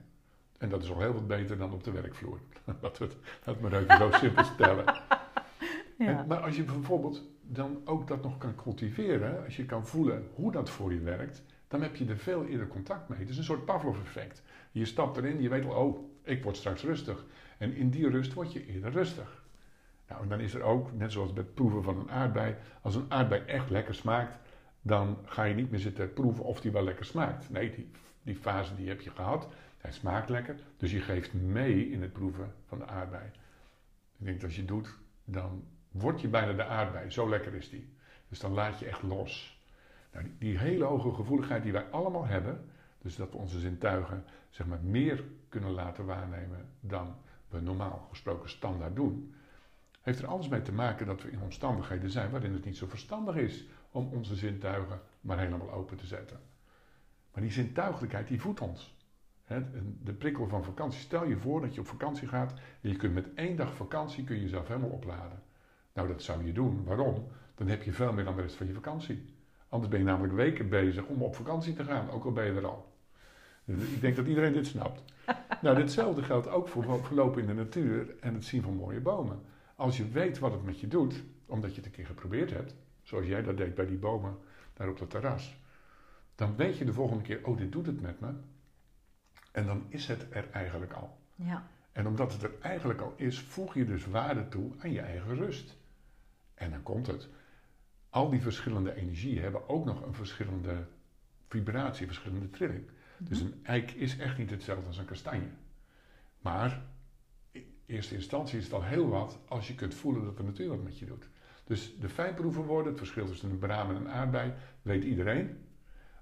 En 0.59 0.69
dat 0.69 0.83
is 0.83 0.91
al 0.91 1.01
heel 1.01 1.13
wat 1.13 1.27
beter 1.27 1.59
dan 1.59 1.73
op 1.73 1.85
de 1.85 1.91
werkvloer. 1.91 2.41
Laten 2.83 3.09
we 3.09 3.15
het, 3.45 3.75
even 3.75 3.97
zo 3.97 4.11
simpel 4.11 4.45
stellen. 4.45 4.85
ja. 5.99 6.07
En, 6.07 6.27
maar 6.27 6.41
als 6.41 6.57
je 6.57 6.63
bijvoorbeeld 6.63 7.23
dan 7.43 7.81
ook 7.85 8.09
dat 8.09 8.23
nog 8.23 8.39
kan 8.39 8.55
cultiveren, 8.55 9.45
als 9.45 9.57
je 9.57 9.65
kan 9.65 9.87
voelen 9.87 10.29
hoe 10.35 10.53
dat 10.53 10.71
voor 10.71 10.93
je 10.93 11.01
werkt, 11.01 11.43
dan 11.69 11.83
heb 11.83 11.97
je 11.97 12.07
er 12.07 12.19
veel 12.19 12.45
eerder 12.45 12.69
contact 12.69 13.09
mee. 13.09 13.19
Het 13.19 13.29
is 13.29 13.37
een 13.37 13.45
soort 13.45 13.65
Pavlov-effect. 13.65 14.43
Je 14.71 14.85
stapt 14.85 15.17
erin, 15.17 15.43
je 15.43 15.49
weet 15.49 15.65
al, 15.65 15.87
oh, 15.87 15.99
ik 16.23 16.43
word 16.43 16.57
straks 16.57 16.83
rustig. 16.83 17.25
En 17.59 17.75
in 17.75 17.91
die 17.91 18.11
rust 18.11 18.33
word 18.33 18.53
je 18.53 18.67
eerder 18.67 18.91
rustig. 18.91 19.45
Nou, 20.09 20.23
en 20.23 20.29
dan 20.29 20.41
is 20.41 20.55
er 20.55 20.63
ook, 20.63 20.93
net 20.93 21.13
zoals 21.13 21.33
bij 21.33 21.43
het 21.43 21.55
proeven 21.55 21.83
van 21.83 21.99
een 21.99 22.11
aardbei, 22.11 22.57
als 22.83 22.95
een 22.95 23.07
aardbei 23.09 23.43
echt 23.47 23.71
lekker 23.71 23.95
smaakt, 23.95 24.39
dan 24.83 25.19
ga 25.25 25.45
je 25.45 25.55
niet 25.55 25.71
meer 25.71 25.81
zitten 25.81 26.13
proeven 26.13 26.45
of 26.45 26.61
die 26.61 26.71
wel 26.71 26.85
lekker 26.85 27.05
smaakt. 27.05 27.51
Nee, 27.51 27.75
die, 27.75 27.91
die 28.23 28.37
fase 28.37 28.77
die 28.77 28.89
heb 28.89 29.01
je 29.01 29.11
gehad, 29.11 29.49
hij 29.79 29.93
smaakt 29.93 30.29
lekker, 30.29 30.57
dus 30.77 30.91
je 30.91 31.01
geeft 31.01 31.33
mee 31.33 31.91
in 31.91 32.03
het 32.03 32.13
proeven 32.13 32.55
van 32.67 32.79
de 32.79 32.87
aardbei. 32.87 33.25
Ik 34.19 34.27
denk 34.27 34.41
dat 34.41 34.45
als 34.45 34.57
je 34.57 34.65
doet, 34.65 34.99
dan 35.25 35.65
word 35.91 36.21
je 36.21 36.29
bijna 36.29 36.53
de 36.53 36.65
aardbei, 36.65 37.11
zo 37.11 37.29
lekker 37.29 37.55
is 37.55 37.71
die. 37.71 37.89
Dus 38.29 38.41
dan 38.41 38.53
laat 38.53 38.79
je 38.79 38.87
echt 38.87 39.03
los. 39.03 39.59
Nou, 40.13 40.25
die, 40.25 40.35
die 40.39 40.59
hele 40.59 40.85
hoge 40.85 41.15
gevoeligheid 41.15 41.63
die 41.63 41.73
wij 41.73 41.91
allemaal 41.91 42.27
hebben, 42.27 42.65
dus 42.99 43.17
dat 43.17 43.31
we 43.31 43.37
onze 43.37 43.59
zintuigen 43.59 44.25
zeg 44.51 44.67
maar, 44.67 44.81
meer 44.83 45.25
kunnen 45.49 45.71
laten 45.71 46.05
waarnemen 46.05 46.69
dan 46.81 47.15
we 47.49 47.61
normaal 47.61 48.07
gesproken 48.11 48.51
standaard 48.51 48.97
doen, 48.97 49.35
heeft 50.01 50.19
er 50.19 50.27
alles 50.27 50.49
mee 50.49 50.63
te 50.63 50.73
maken 50.73 51.07
dat 51.07 51.23
we 51.23 51.31
in 51.31 51.43
omstandigheden 51.43 52.11
zijn 52.11 52.31
waarin 52.31 52.53
het 52.53 52.65
niet 52.65 52.77
zo 52.77 52.87
verstandig 52.87 53.37
is 53.37 53.67
om 53.91 54.09
onze 54.13 54.37
zintuigen 54.37 55.01
maar 55.21 55.39
helemaal 55.39 55.73
open 55.73 55.97
te 55.97 56.07
zetten. 56.07 56.41
Maar 57.33 57.43
die 57.43 57.53
zintuigelijkheid 57.53 58.29
die 58.29 58.41
voedt 58.41 58.61
ons. 58.61 58.99
De 60.03 60.13
prikkel 60.13 60.49
van 60.49 60.65
vakantie. 60.65 61.01
Stel 61.01 61.25
je 61.25 61.37
voor 61.37 61.61
dat 61.61 61.75
je 61.75 61.81
op 61.81 61.87
vakantie 61.87 62.29
gaat 62.29 62.53
en 62.81 62.89
je 62.89 62.97
kunt 62.97 63.15
met 63.15 63.35
één 63.35 63.57
dag 63.57 63.75
vakantie 63.75 64.25
kun 64.25 64.37
je 64.37 64.43
jezelf 64.43 64.69
helemaal 64.69 64.91
opladen. 64.91 65.43
Nou, 65.93 66.09
dat 66.09 66.23
zou 66.23 66.45
je 66.47 66.53
doen. 66.53 66.85
Waarom? 66.85 67.27
Dan 67.55 67.69
heb 67.69 67.83
je 67.83 67.93
veel 67.93 68.13
meer 68.13 68.25
dan 68.25 68.37
de 68.37 68.43
rest 68.43 68.57
van 68.57 68.67
je 68.67 68.73
vakantie. 68.73 69.35
Anders 69.69 69.91
ben 69.91 70.01
je 70.01 70.07
namelijk 70.07 70.35
weken 70.35 70.69
bezig 70.69 71.07
om 71.07 71.23
op 71.23 71.37
vakantie 71.37 71.73
te 71.73 71.85
gaan, 71.85 72.11
ook 72.11 72.25
al 72.25 72.33
ben 72.33 72.45
je 72.45 72.53
er 72.53 72.67
al. 72.67 72.93
Ik 73.65 74.01
denk 74.01 74.17
dat 74.17 74.27
iedereen 74.27 74.53
dit 74.53 74.67
snapt. 74.67 75.03
Nou, 75.63 75.77
ditzelfde 75.77 76.23
geldt 76.23 76.49
ook 76.49 76.69
voor 76.69 77.05
verlopen 77.05 77.41
in 77.41 77.47
de 77.47 77.55
natuur 77.55 78.15
en 78.21 78.35
het 78.35 78.45
zien 78.45 78.63
van 78.63 78.75
mooie 78.75 79.01
bomen. 79.01 79.41
Als 79.77 79.97
je 79.97 80.09
weet 80.09 80.39
wat 80.39 80.53
het 80.53 80.65
met 80.65 80.81
je 80.81 80.89
doet, 80.89 81.23
omdat 81.47 81.71
je 81.71 81.77
het 81.77 81.87
een 81.87 81.93
keer 81.93 82.07
geprobeerd 82.07 82.51
hebt, 82.51 82.75
zoals 83.11 83.27
jij 83.27 83.43
dat 83.43 83.57
deed 83.57 83.75
bij 83.75 83.87
die 83.87 83.99
bomen 83.99 84.39
daar 84.73 84.89
op 84.89 84.99
het 84.99 85.11
terras, 85.11 85.57
dan 86.35 86.57
weet 86.57 86.79
je 86.79 86.85
de 86.85 86.93
volgende 86.93 87.23
keer, 87.23 87.47
oh, 87.47 87.57
dit 87.57 87.73
doet 87.73 87.87
het 87.87 88.01
met 88.01 88.21
me. 88.21 88.33
En 89.53 89.67
dan 89.67 89.85
is 89.89 90.07
het 90.07 90.27
er 90.31 90.51
eigenlijk 90.51 90.93
al. 90.93 91.19
ja. 91.35 91.69
En 91.93 92.07
omdat 92.07 92.33
het 92.33 92.43
er 92.43 92.53
eigenlijk 92.61 93.01
al 93.01 93.15
is, 93.17 93.41
voeg 93.41 93.75
je 93.75 93.85
dus 93.85 94.07
waarde 94.07 94.49
toe 94.49 94.73
aan 94.79 94.93
je 94.93 95.01
eigen 95.01 95.35
rust. 95.35 95.77
En 96.55 96.71
dan 96.71 96.83
komt 96.83 97.07
het. 97.07 97.29
Al 98.11 98.31
die 98.31 98.41
verschillende 98.41 98.95
energieën 98.95 99.43
hebben 99.43 99.69
ook 99.69 99.85
nog 99.85 100.07
een 100.07 100.15
verschillende 100.15 100.87
vibratie, 101.49 102.07
verschillende 102.07 102.51
trilling. 102.51 102.85
Dus 103.19 103.41
een 103.41 103.61
eik 103.63 103.91
is 103.91 104.19
echt 104.19 104.39
niet 104.39 104.51
hetzelfde 104.51 104.87
als 104.87 104.99
een 104.99 105.05
kastanje. 105.05 105.51
Maar 106.41 106.83
in 107.51 107.75
eerste 107.87 108.15
instantie 108.15 108.59
is 108.59 108.65
het 108.65 108.73
al 108.73 108.85
heel 108.85 109.09
wat 109.09 109.39
als 109.49 109.69
je 109.69 109.75
kunt 109.75 109.95
voelen 109.95 110.25
dat 110.25 110.37
de 110.37 110.43
natuur 110.43 110.69
wat 110.69 110.83
met 110.83 110.99
je 110.99 111.07
doet. 111.07 111.29
Dus 111.71 111.99
de 111.99 112.09
fijnproeven 112.09 112.63
worden, 112.63 112.89
het 112.89 112.99
verschil 112.99 113.27
tussen 113.27 113.51
een 113.51 113.59
braam 113.59 113.91
en 113.91 113.97
een 113.97 114.09
aardbei, 114.09 114.53
weet 114.83 115.05
iedereen. 115.05 115.65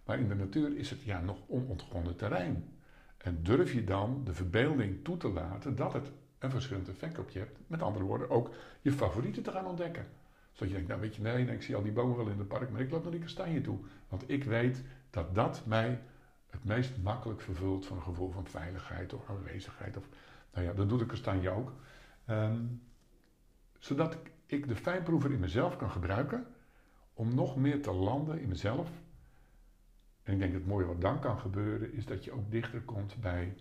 Maar 0.05 0.19
in 0.19 0.29
de 0.29 0.35
natuur 0.35 0.77
is 0.77 0.91
het 0.91 1.03
ja 1.03 1.21
nog 1.21 1.39
onontgonnen 1.47 2.17
terrein. 2.17 2.65
En 3.19 3.43
durf 3.43 3.73
je 3.73 3.85
dan 3.85 4.21
de 4.25 4.35
verbeelding 4.35 5.05
toe 5.05 5.17
te 5.17 5.29
laten 5.29 5.77
dat 5.77 5.93
het 5.93 6.11
een 6.39 6.51
verschillend 6.51 6.89
effect 6.89 7.19
op 7.19 7.31
je 7.31 7.39
hebt. 7.39 7.59
Met 7.67 7.83
andere 7.83 8.05
woorden, 8.05 8.31
ook 8.31 8.51
je 8.81 8.93
favorieten 8.93 9.43
te 9.43 9.51
gaan 9.51 9.67
ontdekken. 9.67 10.07
Zodat 10.53 10.69
je 10.69 10.75
denkt, 10.75 10.89
nou 10.89 11.01
weet 11.01 11.17
je, 11.17 11.23
nee, 11.23 11.45
nee, 11.45 11.55
ik 11.55 11.63
zie 11.63 11.77
al 11.77 11.83
die 11.83 11.93
bomen 11.93 12.17
wel 12.17 12.29
in 12.29 12.39
het 12.39 12.49
park, 12.49 12.71
maar 12.71 12.81
ik 12.81 12.91
loop 12.91 13.03
naar 13.03 13.13
die 13.13 13.21
kastanje 13.21 13.61
toe. 13.61 13.79
Want 14.09 14.31
ik 14.31 14.45
weet 14.45 14.85
dat 15.11 15.35
dat 15.35 15.63
mij 15.67 16.01
het 16.51 16.65
meest 16.65 16.93
makkelijk 17.03 17.41
vervult 17.41 17.87
van 17.87 17.97
een 17.97 18.03
gevoel 18.03 18.31
van 18.31 18.47
veiligheid 18.47 19.13
of 19.13 19.29
aanwezigheid. 19.29 19.97
Of, 19.97 20.09
nou 20.53 20.67
ja, 20.67 20.73
dat 20.73 20.89
doet 20.89 20.99
de 20.99 21.07
kastanje 21.07 21.51
ook. 21.51 21.73
Ehm, 22.25 22.63
zodat 23.79 24.15
ik- 24.15 24.37
ik 24.51 24.69
de 24.69 24.77
fijnproever 24.77 25.33
in 25.33 25.41
mezelf 25.41 25.77
kan 25.77 25.91
gebruiken 25.91 26.47
om 27.15 27.35
nog 27.35 27.57
meer 27.57 27.83
te 27.83 27.93
landen 27.93 28.41
in 28.41 28.49
mezelf. 28.49 28.91
En 30.23 30.33
ik 30.33 30.39
denk 30.39 30.53
dat 30.53 30.61
het 30.61 30.71
mooie 30.71 30.87
wat 30.87 31.01
dan 31.01 31.21
kan 31.21 31.39
gebeuren, 31.39 31.93
is 31.93 32.07
dat 32.07 32.25
je 32.25 32.33
ook 32.33 32.51
dichter 32.51 32.81
komt 32.81 33.21
bij 33.21 33.57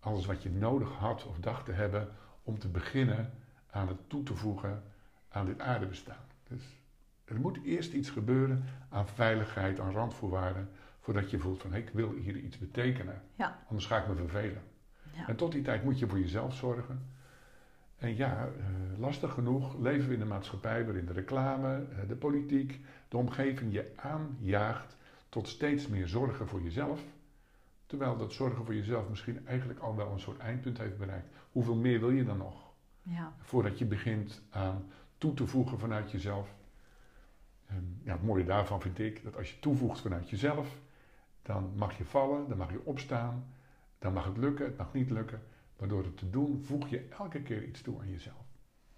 alles 0.00 0.26
wat 0.26 0.42
je 0.42 0.50
nodig 0.50 0.92
had 0.92 1.26
of 1.26 1.38
dacht 1.38 1.64
te 1.64 1.72
hebben 1.72 2.08
om 2.42 2.58
te 2.58 2.68
beginnen 2.68 3.32
aan 3.70 3.88
het 3.88 4.08
toe 4.08 4.22
te 4.22 4.34
voegen 4.34 4.82
aan 5.28 5.46
dit 5.46 5.60
aardebestaan. 5.60 6.24
Dus 6.48 6.62
er 7.24 7.40
moet 7.40 7.64
eerst 7.64 7.92
iets 7.92 8.10
gebeuren 8.10 8.64
aan 8.88 9.08
veiligheid, 9.08 9.80
aan 9.80 9.92
randvoorwaarden, 9.92 10.70
voordat 11.00 11.30
je 11.30 11.38
voelt 11.38 11.60
van 11.60 11.70
hey, 11.70 11.80
ik 11.80 11.90
wil 11.90 12.12
hier 12.12 12.36
iets 12.36 12.58
betekenen. 12.58 13.22
Ja. 13.34 13.64
Anders 13.68 13.86
ga 13.86 13.98
ik 13.98 14.08
me 14.08 14.14
vervelen. 14.14 14.62
Ja. 15.12 15.28
En 15.28 15.36
tot 15.36 15.52
die 15.52 15.62
tijd 15.62 15.84
moet 15.84 15.98
je 15.98 16.08
voor 16.08 16.20
jezelf 16.20 16.54
zorgen. 16.54 17.13
En 18.04 18.16
ja, 18.16 18.46
eh, 18.46 18.98
lastig 18.98 19.32
genoeg 19.32 19.78
leven 19.78 20.08
we 20.08 20.14
in 20.14 20.20
een 20.20 20.28
maatschappij 20.28 20.84
waarin 20.84 21.06
de 21.06 21.12
reclame, 21.12 21.74
eh, 21.74 22.08
de 22.08 22.16
politiek, 22.16 22.80
de 23.08 23.16
omgeving 23.16 23.72
je 23.72 23.92
aanjaagt 23.96 24.96
tot 25.28 25.48
steeds 25.48 25.86
meer 25.86 26.08
zorgen 26.08 26.48
voor 26.48 26.62
jezelf. 26.62 27.00
Terwijl 27.86 28.16
dat 28.16 28.32
zorgen 28.32 28.64
voor 28.64 28.74
jezelf 28.74 29.08
misschien 29.08 29.46
eigenlijk 29.46 29.80
al 29.80 29.96
wel 29.96 30.12
een 30.12 30.20
soort 30.20 30.38
eindpunt 30.38 30.78
heeft 30.78 30.98
bereikt. 30.98 31.28
Hoeveel 31.52 31.74
meer 31.74 32.00
wil 32.00 32.10
je 32.10 32.24
dan 32.24 32.38
nog? 32.38 32.72
Ja. 33.02 33.32
Voordat 33.40 33.78
je 33.78 33.84
begint 33.84 34.42
aan 34.50 34.90
toe 35.18 35.34
te 35.34 35.46
voegen 35.46 35.78
vanuit 35.78 36.10
jezelf. 36.10 36.54
En 37.66 38.00
ja, 38.02 38.12
het 38.12 38.22
mooie 38.22 38.44
daarvan 38.44 38.80
vind 38.80 38.98
ik 38.98 39.22
dat 39.22 39.36
als 39.36 39.50
je 39.50 39.58
toevoegt 39.58 40.00
vanuit 40.00 40.30
jezelf, 40.30 40.78
dan 41.42 41.72
mag 41.76 41.98
je 41.98 42.04
vallen, 42.04 42.48
dan 42.48 42.58
mag 42.58 42.70
je 42.70 42.84
opstaan, 42.84 43.44
dan 43.98 44.12
mag 44.12 44.24
het 44.24 44.36
lukken, 44.36 44.64
het 44.64 44.76
mag 44.76 44.92
niet 44.92 45.10
lukken. 45.10 45.42
Maar 45.78 45.88
door 45.88 46.04
het 46.04 46.16
te 46.16 46.30
doen, 46.30 46.62
voeg 46.62 46.88
je 46.88 47.08
elke 47.08 47.42
keer 47.42 47.64
iets 47.64 47.80
toe 47.80 48.00
aan 48.00 48.10
jezelf. 48.10 48.46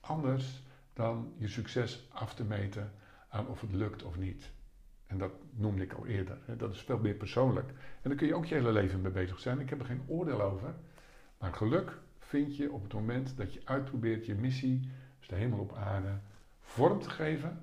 Anders 0.00 0.62
dan 0.92 1.32
je 1.36 1.48
succes 1.48 2.08
af 2.12 2.34
te 2.34 2.44
meten 2.44 2.92
aan 3.28 3.48
of 3.48 3.60
het 3.60 3.72
lukt 3.72 4.02
of 4.02 4.18
niet. 4.18 4.50
En 5.06 5.18
dat 5.18 5.32
noemde 5.50 5.82
ik 5.82 5.92
al 5.92 6.06
eerder. 6.06 6.38
Dat 6.56 6.74
is 6.74 6.80
veel 6.80 6.98
meer 6.98 7.14
persoonlijk. 7.14 7.68
En 8.02 8.08
daar 8.08 8.14
kun 8.14 8.26
je 8.26 8.34
ook 8.34 8.44
je 8.44 8.54
hele 8.54 8.72
leven 8.72 9.00
mee 9.00 9.12
bezig 9.12 9.40
zijn. 9.40 9.60
Ik 9.60 9.70
heb 9.70 9.80
er 9.80 9.86
geen 9.86 10.04
oordeel 10.06 10.42
over. 10.42 10.74
Maar 11.38 11.52
geluk 11.52 11.98
vind 12.18 12.56
je 12.56 12.72
op 12.72 12.82
het 12.82 12.92
moment 12.92 13.36
dat 13.36 13.54
je 13.54 13.60
uitprobeert 13.64 14.26
je 14.26 14.34
missie, 14.34 14.90
dus 15.18 15.28
de 15.28 15.34
hemel 15.34 15.58
op 15.58 15.74
aarde, 15.74 16.18
vorm 16.60 17.00
te 17.00 17.10
geven. 17.10 17.60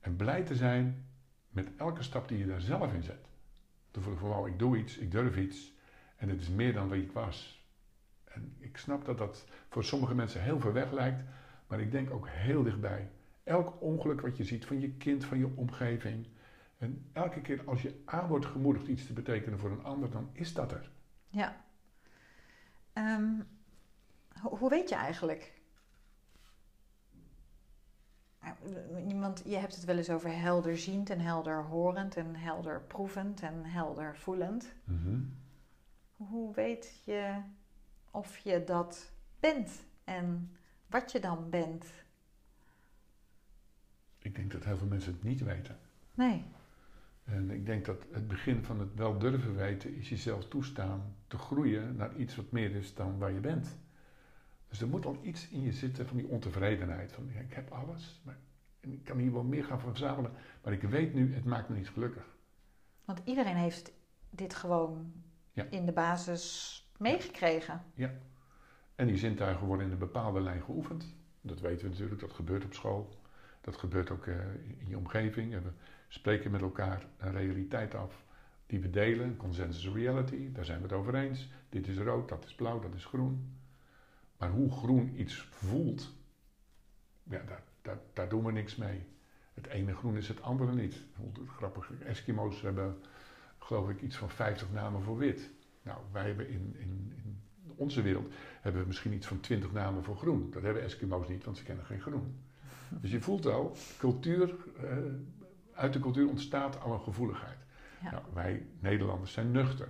En 0.00 0.16
blij 0.16 0.42
te 0.42 0.54
zijn 0.54 1.06
met 1.48 1.68
elke 1.76 2.02
stap 2.02 2.28
die 2.28 2.38
je 2.38 2.46
daar 2.46 2.60
zelf 2.60 2.92
in 2.92 3.02
zet. 3.02 3.28
Te 3.90 4.00
voelen 4.00 4.20
van 4.20 4.46
ik 4.46 4.58
doe 4.58 4.76
iets, 4.76 4.98
ik 4.98 5.10
durf 5.10 5.36
iets. 5.36 5.72
En 6.16 6.28
het 6.28 6.40
is 6.40 6.48
meer 6.48 6.72
dan 6.72 6.88
wie 6.88 7.02
ik 7.02 7.12
was. 7.12 7.61
En 8.34 8.54
ik 8.58 8.76
snap 8.76 9.04
dat 9.04 9.18
dat 9.18 9.44
voor 9.68 9.84
sommige 9.84 10.14
mensen 10.14 10.42
heel 10.42 10.60
ver 10.60 10.72
weg 10.72 10.92
lijkt. 10.92 11.22
Maar 11.66 11.80
ik 11.80 11.90
denk 11.90 12.10
ook 12.10 12.28
heel 12.28 12.62
dichtbij. 12.62 13.10
Elk 13.44 13.80
ongeluk 13.80 14.20
wat 14.20 14.36
je 14.36 14.44
ziet 14.44 14.66
van 14.66 14.80
je 14.80 14.90
kind, 14.90 15.24
van 15.24 15.38
je 15.38 15.48
omgeving. 15.54 16.26
En 16.78 17.06
elke 17.12 17.40
keer 17.40 17.62
als 17.66 17.82
je 17.82 18.02
aan 18.04 18.28
wordt 18.28 18.46
gemoedigd 18.46 18.86
iets 18.86 19.06
te 19.06 19.12
betekenen 19.12 19.58
voor 19.58 19.70
een 19.70 19.84
ander, 19.84 20.10
dan 20.10 20.28
is 20.32 20.54
dat 20.54 20.72
er. 20.72 20.90
Ja. 21.28 21.64
Ehm, 22.92 23.30
ho- 24.42 24.56
hoe 24.56 24.70
weet 24.70 24.88
je 24.88 24.94
eigenlijk? 24.94 25.60
Eh, 28.38 28.50
Want 29.20 29.42
je 29.46 29.56
hebt 29.56 29.74
het 29.74 29.84
wel 29.84 29.96
eens 29.96 30.10
over 30.10 30.36
helderziend 30.40 31.10
en 31.10 31.20
helderhorend 31.20 32.16
en 32.16 32.34
helderproevend 32.36 33.40
en 33.42 33.64
heldervoelend. 33.64 34.72
Hoe 36.16 36.54
weet 36.54 37.02
je 37.04 37.40
of 38.12 38.38
je 38.38 38.64
dat 38.64 39.12
bent 39.40 39.84
en 40.04 40.56
wat 40.86 41.12
je 41.12 41.20
dan 41.20 41.50
bent? 41.50 41.86
Ik 44.18 44.34
denk 44.34 44.52
dat 44.52 44.64
heel 44.64 44.76
veel 44.76 44.86
mensen 44.86 45.12
het 45.12 45.22
niet 45.22 45.40
weten. 45.42 45.78
Nee. 46.14 46.44
En 47.24 47.50
ik 47.50 47.66
denk 47.66 47.84
dat 47.84 48.04
het 48.12 48.28
begin 48.28 48.64
van 48.64 48.80
het 48.80 48.94
wel 48.94 49.18
durven 49.18 49.56
weten 49.56 49.94
is 49.96 50.08
jezelf 50.08 50.48
toestaan 50.48 51.16
te 51.26 51.38
groeien 51.38 51.96
naar 51.96 52.16
iets 52.16 52.36
wat 52.36 52.50
meer 52.50 52.74
is 52.74 52.94
dan 52.94 53.18
waar 53.18 53.32
je 53.32 53.40
bent. 53.40 53.76
Dus 54.68 54.80
er 54.80 54.88
moet 54.88 55.06
al 55.06 55.18
iets 55.22 55.48
in 55.48 55.62
je 55.62 55.72
zitten 55.72 56.06
van 56.06 56.16
die 56.16 56.26
ontevredenheid. 56.28 57.12
Van 57.12 57.30
ja, 57.32 57.40
ik 57.40 57.52
heb 57.52 57.70
alles, 57.70 58.20
maar 58.24 58.36
en 58.80 58.92
ik 58.92 59.04
kan 59.04 59.18
hier 59.18 59.32
wel 59.32 59.42
meer 59.44 59.64
gaan 59.64 59.80
verzamelen. 59.80 60.32
Maar 60.62 60.72
ik 60.72 60.82
weet 60.82 61.14
nu, 61.14 61.34
het 61.34 61.44
maakt 61.44 61.68
me 61.68 61.76
niet 61.76 61.88
gelukkig. 61.88 62.36
Want 63.04 63.20
iedereen 63.24 63.56
heeft 63.56 63.92
dit 64.30 64.54
gewoon 64.54 65.12
Ja. 65.52 65.64
in 65.70 65.86
de 65.86 65.92
basis 65.92 66.76
meegekregen. 66.98 67.82
En 68.94 69.06
die 69.06 69.18
zintuigen 69.18 69.66
worden 69.66 69.86
in 69.86 69.92
een 69.92 69.98
bepaalde 69.98 70.40
lijn 70.40 70.62
geoefend. 70.62 71.14
Dat 71.40 71.60
weten 71.60 71.84
we 71.84 71.90
natuurlijk, 71.90 72.20
dat 72.20 72.32
gebeurt 72.32 72.64
op 72.64 72.74
school. 72.74 73.20
Dat 73.60 73.76
gebeurt 73.76 74.10
ook 74.10 74.26
eh, 74.26 74.54
in 74.78 74.88
je 74.88 74.96
omgeving. 74.96 75.52
We 75.52 75.70
spreken 76.08 76.50
met 76.50 76.60
elkaar 76.60 77.06
een 77.18 77.32
realiteit 77.32 77.94
af 77.94 78.24
die 78.66 78.80
we 78.80 78.90
delen, 78.90 79.36
consensus 79.36 79.94
reality. 79.94 80.52
Daar 80.52 80.64
zijn 80.64 80.78
we 80.78 80.84
het 80.84 80.92
over 80.92 81.14
eens. 81.14 81.48
Dit 81.68 81.88
is 81.88 81.98
rood, 81.98 82.28
dat 82.28 82.44
is 82.44 82.54
blauw, 82.54 82.80
dat 82.80 82.94
is 82.94 83.04
groen. 83.04 83.56
Maar 84.36 84.50
hoe 84.50 84.70
groen 84.70 85.20
iets 85.20 85.48
voelt, 85.50 86.12
ja, 87.22 87.42
daar, 87.46 87.62
daar, 87.82 87.98
daar 88.12 88.28
doen 88.28 88.44
we 88.44 88.52
niks 88.52 88.76
mee. 88.76 89.04
Het 89.54 89.66
ene 89.66 89.94
groen 89.94 90.16
is 90.16 90.28
het 90.28 90.42
andere 90.42 90.72
niet. 90.72 91.02
Grappig, 91.46 91.90
Eskimo's 92.04 92.60
hebben 92.62 93.02
geloof 93.58 93.88
ik 93.88 94.00
iets 94.00 94.16
van 94.16 94.30
50 94.30 94.72
namen 94.72 95.02
voor 95.02 95.18
wit. 95.18 95.50
Nou, 95.82 95.98
wij 96.12 96.26
hebben 96.26 96.48
in, 96.48 96.76
in, 96.78 97.12
in 97.24 97.40
onze 97.76 98.02
wereld 98.02 98.32
hebben 98.60 98.80
we 98.80 98.86
misschien 98.86 99.12
iets 99.12 99.26
van 99.26 99.40
20 99.40 99.72
namen 99.72 100.04
voor 100.04 100.16
groen. 100.16 100.50
Dat 100.50 100.62
hebben 100.62 100.82
Eskimo's 100.82 101.28
niet, 101.28 101.44
want 101.44 101.56
ze 101.56 101.64
kennen 101.64 101.84
geen 101.84 102.00
groen. 102.00 102.36
Dus 103.00 103.10
je 103.10 103.20
voelt 103.20 103.46
al, 103.46 103.76
cultuur, 103.98 104.54
eh, 104.82 104.96
uit 105.72 105.92
de 105.92 106.00
cultuur 106.00 106.28
ontstaat 106.28 106.80
al 106.80 106.92
een 106.92 107.00
gevoeligheid. 107.00 107.58
Ja. 108.02 108.10
Nou, 108.10 108.22
wij 108.32 108.66
Nederlanders 108.80 109.32
zijn 109.32 109.50
nuchter. 109.50 109.88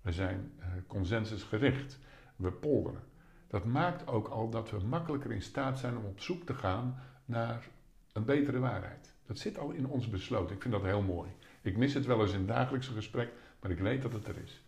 We 0.00 0.12
zijn 0.12 0.52
eh, 0.58 0.66
consensusgericht. 0.86 1.98
We 2.36 2.52
polderen. 2.52 3.02
Dat 3.46 3.64
maakt 3.64 4.06
ook 4.06 4.28
al 4.28 4.50
dat 4.50 4.70
we 4.70 4.78
makkelijker 4.78 5.32
in 5.32 5.42
staat 5.42 5.78
zijn 5.78 5.96
om 5.96 6.04
op 6.04 6.20
zoek 6.20 6.46
te 6.46 6.54
gaan 6.54 7.00
naar 7.24 7.68
een 8.12 8.24
betere 8.24 8.58
waarheid. 8.58 9.14
Dat 9.26 9.38
zit 9.38 9.58
al 9.58 9.70
in 9.70 9.86
ons 9.86 10.08
besloten. 10.08 10.54
Ik 10.54 10.62
vind 10.62 10.74
dat 10.74 10.82
heel 10.82 11.02
mooi. 11.02 11.30
Ik 11.62 11.76
mis 11.76 11.94
het 11.94 12.06
wel 12.06 12.20
eens 12.20 12.32
in 12.32 12.38
het 12.38 12.48
dagelijkse 12.48 12.92
gesprek, 12.92 13.32
maar 13.60 13.70
ik 13.70 13.78
weet 13.78 14.02
dat 14.02 14.12
het 14.12 14.28
er 14.28 14.36
is. 14.42 14.62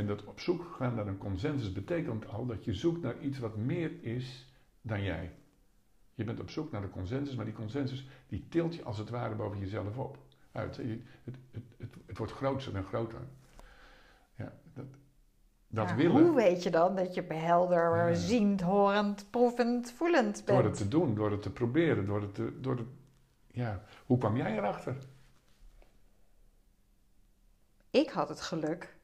En 0.00 0.06
dat 0.06 0.24
op 0.24 0.40
zoek 0.40 0.74
gaan 0.76 0.94
naar 0.94 1.06
een 1.06 1.18
consensus 1.18 1.72
betekent 1.72 2.28
al 2.28 2.46
dat 2.46 2.64
je 2.64 2.74
zoekt 2.74 3.02
naar 3.02 3.18
iets 3.18 3.38
wat 3.38 3.56
meer 3.56 4.02
is 4.02 4.52
dan 4.82 5.02
jij. 5.02 5.32
Je 6.14 6.24
bent 6.24 6.40
op 6.40 6.50
zoek 6.50 6.70
naar 6.70 6.80
de 6.80 6.90
consensus, 6.90 7.34
maar 7.36 7.44
die 7.44 7.54
consensus 7.54 8.06
die 8.28 8.46
tilt 8.48 8.74
je 8.74 8.82
als 8.84 8.98
het 8.98 9.10
ware 9.10 9.34
boven 9.34 9.58
jezelf 9.58 9.96
op. 9.96 10.18
Uit. 10.52 10.76
Het, 10.76 10.86
het, 11.24 11.36
het, 11.76 11.94
het 12.06 12.18
wordt 12.18 12.32
groter 12.32 12.76
en 12.76 12.84
groter. 12.84 13.18
Ja, 14.36 14.52
dat 14.74 14.86
dat 15.68 15.92
willen. 15.92 16.22
Hoe 16.22 16.34
weet 16.34 16.62
je 16.62 16.70
dan 16.70 16.96
dat 16.96 17.14
je 17.14 17.22
behelder, 17.22 18.08
Ja. 18.08 18.14
ziend, 18.14 18.60
horend, 18.60 19.26
proevend, 19.30 19.92
voelend 19.92 20.46
Door 20.46 20.56
het 20.56 20.64
bent? 20.64 20.76
te 20.76 20.88
doen, 20.88 21.14
door 21.14 21.30
het 21.30 21.42
te 21.42 21.52
proberen, 21.52 22.06
door 22.06 22.20
het 22.20 22.34
te. 22.34 22.60
Door 22.60 22.76
het, 22.76 22.86
ja. 23.50 23.84
Hoe 24.06 24.18
kwam 24.18 24.36
jij 24.36 24.56
erachter? 24.56 24.96
Ik 27.90 28.10
had 28.10 28.28
het 28.28 28.40
geluk, 28.40 28.98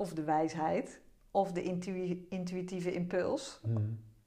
of 0.00 0.12
de 0.12 0.24
wijsheid, 0.24 1.00
of 1.30 1.52
de 1.52 1.62
intuïtieve 2.28 2.92
impuls 2.92 3.60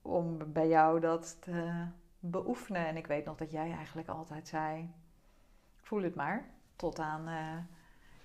om 0.02 0.38
bij 0.54 0.68
jou 0.68 1.00
dat 1.00 1.38
te 1.42 1.86
beoefenen. 2.20 2.88
En 2.88 2.98
ik 2.98 3.08
weet 3.08 3.26
nog 3.26 3.38
dat 3.38 3.52
jij 3.52 3.72
eigenlijk 3.72 4.08
altijd 4.08 4.48
zei: 4.48 4.90
voel 5.82 6.04
het 6.04 6.16
maar, 6.16 6.46
tot 6.76 7.00
aan 7.00 7.28
eh, 7.28 7.58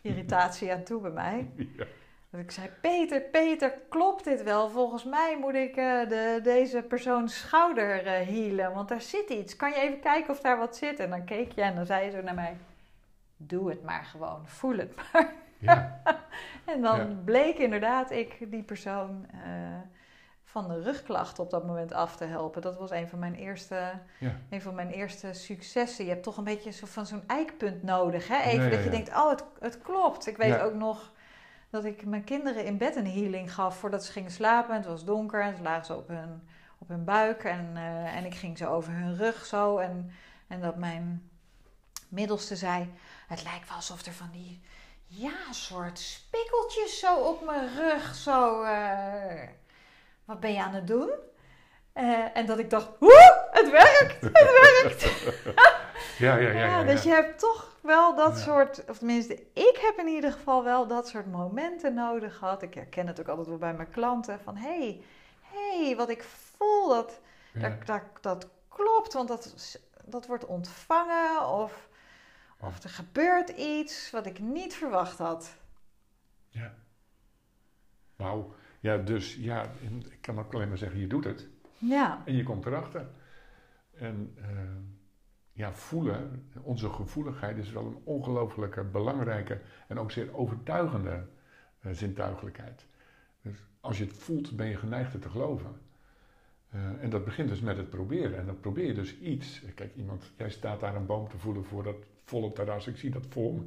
irritatie 0.00 0.72
aan 0.72 0.84
toe 0.84 1.00
bij 1.00 1.11
mij. 1.11 1.50
Ja. 1.76 1.87
Dat 2.30 2.40
ik 2.40 2.50
zei: 2.50 2.68
Peter, 2.80 3.20
Peter, 3.20 3.72
klopt 3.88 4.24
dit 4.24 4.42
wel? 4.42 4.70
Volgens 4.70 5.04
mij 5.04 5.38
moet 5.40 5.54
ik 5.54 5.76
eh, 5.76 6.08
de, 6.08 6.40
deze 6.42 6.82
persoon 6.82 7.28
schouder 7.28 8.06
eh 8.06 8.26
healen, 8.26 8.74
want 8.74 8.88
daar 8.88 9.00
zit 9.00 9.30
iets. 9.30 9.56
Kan 9.56 9.70
je 9.70 9.76
even 9.76 10.00
kijken 10.00 10.30
of 10.30 10.40
daar 10.40 10.58
wat 10.58 10.76
zit? 10.76 10.98
En 11.00 11.11
dan 11.11 11.24
keek 11.24 11.52
je 11.52 11.62
en 11.62 11.74
dan 11.74 11.87
zei 11.87 12.04
je 12.04 12.11
zo 12.11 12.22
naar 12.22 12.34
mij: 12.34 12.56
Doe 13.37 13.70
het 13.70 13.82
maar 13.82 14.04
gewoon, 14.04 14.48
voel 14.48 14.76
het 14.76 14.96
maar. 14.96 15.34
Ja. 15.59 16.01
En 16.64 16.83
dan 16.83 16.99
Ja. 16.99 17.16
bleek 17.25 17.59
inderdaad 17.59 18.11
ik 18.11 18.51
die 18.51 18.62
persoon 18.62 19.27
eh, 19.33 19.40
van 20.44 20.68
de 20.68 20.83
rugklachten 20.83 21.44
op 21.44 21.51
dat 21.51 21.66
moment 21.66 21.92
af 21.92 22.16
te 22.16 22.25
helpen. 22.25 22.62
Dat 22.62 22.77
was 22.79 22.90
een 22.90 23.09
van 23.09 23.18
mijn 23.18 23.35
eerste, 23.35 23.92
Ja. 24.18 24.37
een 24.51 24.62
van 24.62 24.75
mijn 24.75 24.90
eerste 24.90 25.33
successen. 25.33 26.05
Je 26.05 26.11
hebt 26.11 26.23
toch 26.23 26.37
een 26.37 26.44
beetje 26.44 26.71
zo 26.71 26.87
van 26.87 27.07
zo'n 27.07 27.23
eikpunt 27.27 27.83
nodig. 27.83 28.29
Hè? 28.29 28.38
Even 28.40 28.64
Ja, 28.64 28.71
dat 28.71 28.85
je 28.85 28.90
denkt, 28.90 29.09
oh, 29.09 29.31
het, 29.31 29.44
het 29.61 29.79
klopt. 29.83 30.27
Ik 30.27 30.37
weet 30.37 30.61
ook 30.61 30.75
nog 30.75 31.12
dat 31.71 31.85
ik 31.85 32.05
mijn 32.07 32.25
kinderen 32.25 32.64
in 32.64 32.79
bed 32.79 32.97
een 32.97 33.11
healing 33.11 33.55
gaf 33.55 33.79
voordat 33.79 34.05
ze 34.05 34.12
gingen 34.12 34.31
slapen. 34.31 34.75
Het 34.75 34.87
was 34.87 35.05
donker 35.05 35.42
en 35.42 35.57
ze 35.57 35.62
lagen 35.62 35.85
zo 35.87 35.97
op 35.97 36.09
hun, 36.09 36.49
op 36.79 36.88
hun 36.88 37.05
buik. 37.05 37.44
En, 37.44 37.71
eh, 37.75 38.16
en 38.16 38.25
ik 38.25 38.35
ging 38.35 38.59
zo 38.59 38.73
over 38.73 38.92
hun 38.92 39.16
rug 39.16 39.44
zo. 39.44 39.79
En, 39.79 40.11
en 40.47 40.61
dat 40.61 40.77
mijn 40.77 41.31
middelste 42.09 42.56
zei, 42.56 42.92
het 43.29 43.42
lijkt 43.42 43.67
wel 43.69 43.77
alsof 43.77 44.06
er 44.06 44.13
van 44.13 44.31
die 44.33 44.61
ja, 45.09 45.52
soort 45.52 45.98
spikkeltjes 45.98 46.98
zo 46.98 47.15
op 47.17 47.44
mijn 47.44 47.75
rug. 47.77 48.15
Zo, 48.15 48.63
eh, 48.63 49.48
wat 50.25 50.40
ben 50.40 50.52
je 50.52 50.63
aan 50.63 50.75
het 50.75 50.87
doen? 50.87 51.11
Eh, 51.92 52.37
en 52.37 52.46
dat 52.46 52.59
ik 52.59 52.71
dacht, 52.71 52.88
woe, 52.98 53.48
het 53.50 53.71
werkt, 53.71 54.21
het 54.21 54.83
werkt. 54.83 55.04
Ja, 56.19 56.37
ja, 56.37 56.50
ja. 56.50 56.65
Ja, 56.67 56.85
dus 56.85 57.02
je 57.02 57.09
hebt 57.11 57.38
toch 57.38 57.77
wel 57.81 58.15
dat 58.17 58.37
Ja. 58.37 58.42
soort, 58.42 58.85
of 58.88 58.98
tenminste, 58.98 59.35
ik 59.52 59.79
heb 59.81 59.98
in 59.98 60.06
ieder 60.06 60.33
geval 60.33 60.65
wel 60.65 60.87
dat 60.87 61.09
soort 61.09 61.27
momenten 61.27 61.94
nodig 61.94 62.37
gehad. 62.37 62.63
Ik 62.63 62.75
herken 62.75 63.06
het 63.06 63.21
ook 63.21 63.29
altijd 63.29 63.46
wel 63.46 63.56
bij 63.59 63.75
mijn 63.75 63.90
klanten. 63.90 64.40
Van, 64.44 64.56
hé, 64.56 64.69
hey, 64.79 65.02
hey, 65.52 65.96
wat 65.96 66.09
ik 66.09 66.25
voel, 66.56 66.88
dat, 66.88 67.21
dat, 67.52 67.87
dat, 67.87 68.02
dat 68.21 68.46
klopt, 68.69 69.13
want 69.13 69.29
dat, 69.29 69.54
dat 70.04 70.27
wordt 70.27 70.46
ontvangen. 70.46 71.48
Of. 71.48 71.87
Of 72.61 72.83
er 72.83 72.90
gebeurt 72.90 73.48
iets 73.48 74.11
wat 74.11 74.27
ik 74.27 74.38
niet 74.38 74.75
verwacht 74.75 75.19
had. 75.19 75.59
Ja. 76.48 76.75
Wauw. 78.17 78.54
Ja, 78.81 78.96
dus 78.96 79.35
ja, 79.35 79.63
ik 80.11 80.21
kan 80.21 80.38
ook 80.38 80.54
alleen 80.54 80.69
maar 80.69 80.79
zeggen, 80.79 81.00
je 81.00 81.06
doet 81.06 81.25
het. 81.25 81.48
Ja, 81.79 82.23
En 82.25 82.35
je 82.35 82.42
komt 82.42 82.67
erachter. 82.67 83.06
En 83.94 84.35
eh, 84.37 84.48
ja, 85.52 85.73
voelen, 85.73 86.50
onze 86.63 86.90
gevoeligheid 86.90 87.56
is 87.56 87.71
wel 87.71 87.87
een 87.87 88.00
ongelooflijke 88.04 88.85
belangrijke 88.85 89.61
en 89.88 89.98
ook 89.98 90.11
zeer 90.11 90.35
overtuigende 90.35 91.27
uh, 91.81 91.92
zintuigelijkheid. 91.92 92.87
Dus 93.42 93.56
als 93.81 93.98
je 93.98 94.04
het 94.04 94.13
voelt, 94.13 94.56
ben 94.56 94.67
je 94.67 94.77
geneigd 94.77 95.13
het 95.13 95.23
te 95.23 95.31
geloven. 95.31 95.81
Uh, 96.75 97.02
en 97.02 97.11
dat 97.11 97.25
begint 97.25 97.48
dus 97.48 97.61
met 97.61 97.77
het 97.77 97.90
proberen. 97.90 98.38
En 98.38 98.46
dan 98.46 98.61
probeer 98.61 98.87
je 98.87 98.94
dus 98.94 99.19
iets. 99.19 99.63
Kijk, 99.75 99.94
iemand, 99.94 100.33
jij 100.37 100.50
staat 100.50 100.81
daar 100.81 100.94
een 100.94 101.06
boom 101.06 101.29
te 101.29 101.38
voelen 101.38 101.65
voor 101.65 101.85
volle 102.29 102.52
terras. 102.52 102.87
Ik 102.87 102.96
zie 102.96 103.10
dat 103.10 103.26
voor 103.29 103.54
me. 103.54 103.60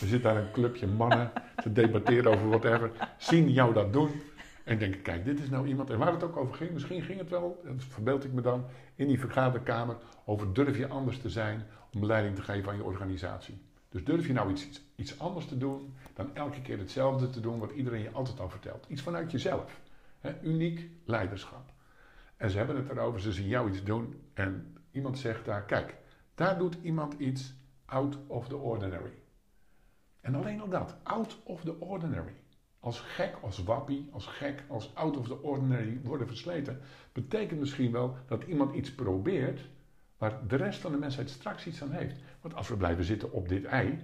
Er 0.00 0.06
zit 0.06 0.22
daar 0.22 0.36
een 0.36 0.50
clubje 0.52 0.86
mannen 0.86 1.32
te 1.56 1.72
debatteren 1.72 2.32
over 2.32 2.48
whatever. 2.48 2.90
Zien 3.18 3.50
jou 3.50 3.74
dat 3.74 3.92
doen. 3.92 4.10
En 4.64 4.78
denken, 4.78 5.02
kijk, 5.02 5.24
dit 5.24 5.40
is 5.40 5.50
nou 5.50 5.66
iemand. 5.66 5.90
En 5.90 5.98
waar 5.98 6.12
het 6.12 6.22
ook 6.22 6.36
over 6.36 6.54
ging, 6.54 6.70
misschien 6.70 7.02
ging 7.02 7.18
het 7.18 7.30
wel, 7.30 7.60
dat 7.64 7.84
verbeeld 7.84 8.24
ik 8.24 8.32
me 8.32 8.40
dan, 8.40 8.64
in 8.94 9.06
die 9.06 9.20
vergaderkamer 9.20 9.96
over 10.24 10.52
durf 10.52 10.76
je 10.78 10.88
anders 10.88 11.18
te 11.18 11.30
zijn 11.30 11.66
om 11.92 12.06
leiding 12.06 12.34
te 12.34 12.42
geven 12.42 12.70
aan 12.70 12.76
je 12.76 12.84
organisatie. 12.84 13.60
Dus 13.88 14.04
durf 14.04 14.26
je 14.26 14.32
nou 14.32 14.50
iets, 14.50 14.80
iets 14.96 15.18
anders 15.18 15.46
te 15.46 15.58
doen 15.58 15.94
dan 16.14 16.34
elke 16.34 16.60
keer 16.60 16.78
hetzelfde 16.78 17.30
te 17.30 17.40
doen 17.40 17.58
wat 17.58 17.70
iedereen 17.70 18.02
je 18.02 18.10
altijd 18.10 18.40
al 18.40 18.48
vertelt. 18.48 18.86
Iets 18.88 19.02
vanuit 19.02 19.30
jezelf. 19.30 19.80
Uniek 20.42 20.88
leiderschap. 21.04 21.72
En 22.36 22.50
ze 22.50 22.56
hebben 22.56 22.76
het 22.76 22.90
erover, 22.90 23.20
ze 23.20 23.32
zien 23.32 23.48
jou 23.48 23.68
iets 23.68 23.84
doen 23.84 24.20
en 24.34 24.76
iemand 24.90 25.18
zegt 25.18 25.44
daar, 25.44 25.64
kijk, 25.64 25.96
daar 26.34 26.58
doet 26.58 26.76
iemand 26.82 27.14
iets 27.18 27.54
out 27.92 28.18
of 28.26 28.48
the 28.48 28.56
ordinary. 28.56 29.12
En 30.20 30.34
alleen 30.34 30.60
al 30.60 30.68
dat, 30.68 30.96
out 31.02 31.38
of 31.44 31.60
the 31.60 31.80
ordinary 31.80 32.34
als 32.82 33.00
gek, 33.00 33.38
als 33.40 33.62
wappie, 33.62 34.08
als 34.12 34.26
gek, 34.26 34.64
als 34.68 34.94
out 34.94 35.16
of 35.16 35.26
the 35.26 35.42
ordinary 35.42 36.00
worden 36.02 36.26
versleten, 36.26 36.80
betekent 37.12 37.60
misschien 37.60 37.92
wel 37.92 38.16
dat 38.26 38.44
iemand 38.44 38.74
iets 38.74 38.94
probeert 38.94 39.60
waar 40.18 40.48
de 40.48 40.56
rest 40.56 40.80
van 40.80 40.92
de 40.92 40.98
mensheid 40.98 41.30
straks 41.30 41.66
iets 41.66 41.82
aan 41.82 41.90
heeft. 41.90 42.16
Want 42.40 42.54
als 42.54 42.68
we 42.68 42.76
blijven 42.76 43.04
zitten 43.04 43.32
op 43.32 43.48
dit 43.48 43.64
ei, 43.64 43.98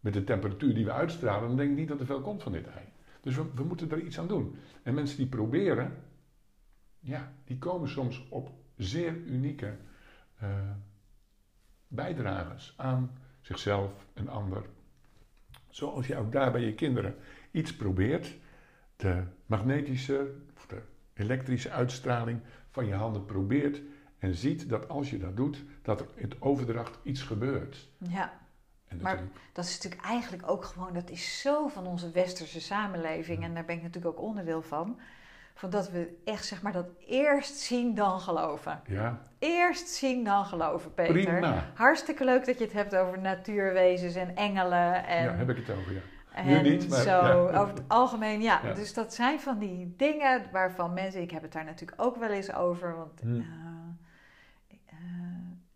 met 0.00 0.12
de 0.12 0.24
temperatuur 0.24 0.74
die 0.74 0.84
we 0.84 0.92
uitstralen, 0.92 1.48
dan 1.48 1.56
denk 1.56 1.70
ik 1.70 1.76
niet 1.76 1.88
dat 1.88 2.00
er 2.00 2.06
veel 2.06 2.20
komt 2.20 2.42
van 2.42 2.52
dit 2.52 2.66
ei. 2.66 2.84
Dus 3.20 3.36
we, 3.36 3.64
moeten 3.64 3.90
er 3.90 4.00
iets 4.00 4.18
aan 4.18 4.28
doen. 4.28 4.56
En 4.82 4.94
mensen 4.94 5.16
die 5.16 5.26
proberen, 5.26 5.92
ja, 6.98 7.32
die 7.44 7.58
komen 7.58 7.88
soms 7.88 8.26
op 8.28 8.50
zeer 8.76 9.16
unieke 9.16 9.76
uh, 10.42 10.48
bijdragers 11.88 12.74
aan 12.76 13.10
zichzelf 13.40 14.06
en 14.14 14.28
ander. 14.28 14.64
Zoals 15.68 16.06
je 16.06 16.16
ook 16.16 16.32
daar 16.32 16.52
bij 16.52 16.60
je 16.60 16.74
kinderen 16.74 17.16
iets 17.50 17.76
probeert, 17.76 18.36
de 18.96 19.22
magnetische 19.46 20.34
of 20.56 20.66
de 20.66 20.82
elektrische 21.14 21.70
uitstraling 21.70 22.40
van 22.70 22.86
je 22.86 22.94
handen 22.94 23.24
probeert 23.24 23.80
en 24.18 24.34
ziet 24.34 24.68
dat 24.68 24.88
als 24.88 25.10
je 25.10 25.18
dat 25.18 25.36
doet, 25.36 25.64
dat 25.82 26.00
er 26.00 26.06
in 26.14 26.32
overdracht 26.38 26.98
iets 27.02 27.22
gebeurt. 27.22 27.88
Ja. 27.98 28.32
maar 29.00 29.22
dat 29.52 29.64
is 29.64 29.74
natuurlijk 29.74 30.02
eigenlijk 30.02 30.50
ook 30.50 30.64
gewoon, 30.64 30.92
dat 30.92 31.10
is 31.10 31.40
zo 31.40 31.68
van 31.68 31.86
onze 31.86 32.10
westerse 32.10 32.60
samenleving 32.60 33.42
en 33.42 33.54
daar 33.54 33.64
ben 33.64 33.76
ik 33.76 33.82
natuurlijk 33.82 34.18
ook 34.18 34.24
onderdeel 34.24 34.62
van. 34.62 34.98
Van 35.56 35.70
dat 35.70 35.90
we 35.90 36.16
echt 36.24 36.44
zeg 36.44 36.62
maar 36.62 36.72
dat 36.72 36.86
eerst 37.06 37.56
zien 37.56 37.94
dan 37.94 38.20
geloven. 38.20 38.80
Ja. 38.86 39.18
Eerst 39.38 39.88
zien 39.88 40.24
dan 40.24 40.44
geloven, 40.44 40.94
Peter. 40.94 41.12
Prima. 41.12 41.64
Hartstikke 41.74 42.24
leuk 42.24 42.46
dat 42.46 42.58
je 42.58 42.64
het 42.64 42.72
hebt 42.72 42.96
over 42.96 43.18
natuurwezens 43.18 44.14
en 44.14 44.36
engelen. 44.36 45.06
En... 45.06 45.24
Ja, 45.24 45.34
heb 45.34 45.48
ik 45.48 45.56
het 45.56 45.76
over, 45.76 45.92
ja. 45.92 46.00
En 46.32 46.46
nu 46.46 46.60
niet, 46.60 46.88
maar 46.88 47.00
zo, 47.00 47.46
over 47.46 47.74
het 47.74 47.82
algemeen, 47.88 48.42
ja. 48.42 48.60
Dus 48.74 48.94
dat 48.94 49.14
zijn 49.14 49.40
van 49.40 49.58
die 49.58 49.94
dingen 49.96 50.42
waarvan 50.52 50.92
mensen, 50.92 51.20
ik 51.20 51.30
heb 51.30 51.42
het 51.42 51.52
daar 51.52 51.64
natuurlijk 51.64 52.02
ook 52.02 52.16
wel 52.16 52.30
eens 52.30 52.52
over, 52.52 52.96
want 52.96 53.20
hm. 53.20 53.34
uh, 53.34 53.44
uh, 54.70 54.98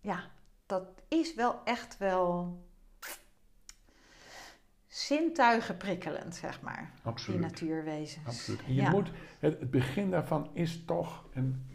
ja, 0.00 0.20
dat 0.66 0.84
is 1.08 1.34
wel 1.34 1.60
echt 1.64 1.98
wel 1.98 2.58
zintuigen 4.91 5.76
prikkelend, 5.76 6.34
zeg 6.34 6.61
maar. 6.61 6.93
Absoluut. 7.03 7.41
Die 7.41 7.49
natuurwezens. 7.49 8.26
Absoluut. 8.26 8.61
En 8.66 8.74
je 8.74 8.88
moet, 8.88 9.11
het, 9.38 9.70
begin 9.70 10.11
daarvan 10.11 10.51
is 10.53 10.84
toch, 10.84 11.24
en 11.32 11.66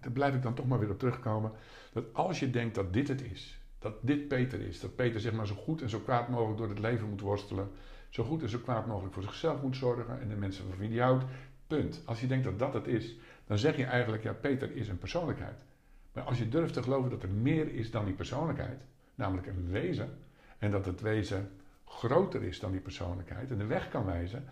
daar 0.00 0.12
blijf 0.12 0.34
ik 0.34 0.42
dan 0.42 0.54
toch 0.54 0.66
maar 0.66 0.78
weer 0.78 0.90
op 0.90 0.98
terugkomen, 0.98 1.52
dat 1.92 2.04
als 2.12 2.40
je 2.40 2.50
denkt 2.50 2.74
dat 2.74 2.92
dit 2.92 3.08
het 3.08 3.22
is, 3.22 3.60
dat 3.78 3.94
dit 4.00 4.28
Peter 4.28 4.60
is, 4.60 4.80
dat 4.80 4.96
Peter 4.96 5.20
zeg 5.20 5.32
maar 5.32 5.46
zo 5.46 5.54
goed 5.54 5.82
en 5.82 5.88
zo 5.88 5.98
kwaad 5.98 6.28
mogelijk 6.28 6.58
door 6.58 6.68
het 6.68 6.78
leven 6.78 7.08
moet 7.08 7.20
worstelen, 7.20 7.70
zo 8.08 8.24
goed 8.24 8.42
en 8.42 8.48
zo 8.48 8.58
kwaad 8.58 8.86
mogelijk 8.86 9.14
voor 9.14 9.22
zichzelf 9.22 9.62
moet 9.62 9.76
zorgen 9.76 10.20
en 10.20 10.28
de 10.28 10.36
mensen 10.36 10.64
van 10.68 10.78
wie 10.78 10.88
hij 10.88 11.06
houdt. 11.06 11.24
Punt. 11.66 12.02
Als 12.04 12.20
je 12.20 12.26
denkt 12.26 12.44
dat 12.44 12.58
dat 12.58 12.74
het 12.74 12.86
is, 12.86 13.16
dan 13.46 13.58
zeg 13.58 13.76
je 13.76 13.84
eigenlijk, 13.84 14.22
ja, 14.22 14.32
Peter 14.32 14.76
is 14.76 14.88
een 14.88 14.98
persoonlijkheid. 14.98 15.64
Maar 16.12 16.24
als 16.24 16.38
je 16.38 16.48
durft 16.48 16.72
te 16.72 16.82
geloven 16.82 17.10
dat 17.10 17.22
er 17.22 17.28
meer 17.28 17.74
is 17.74 17.90
dan 17.90 18.04
die 18.04 18.14
persoonlijkheid, 18.14 18.80
namelijk 19.14 19.46
een 19.46 19.70
wezen, 19.70 20.18
en 20.58 20.70
dat 20.70 20.86
het 20.86 21.00
wezen 21.00 21.50
groter 21.88 22.42
is 22.42 22.60
dan 22.60 22.72
die 22.72 22.80
persoonlijkheid 22.80 23.50
en 23.50 23.58
de 23.58 23.66
weg 23.66 23.88
kan 23.88 24.04
wijzen, 24.04 24.44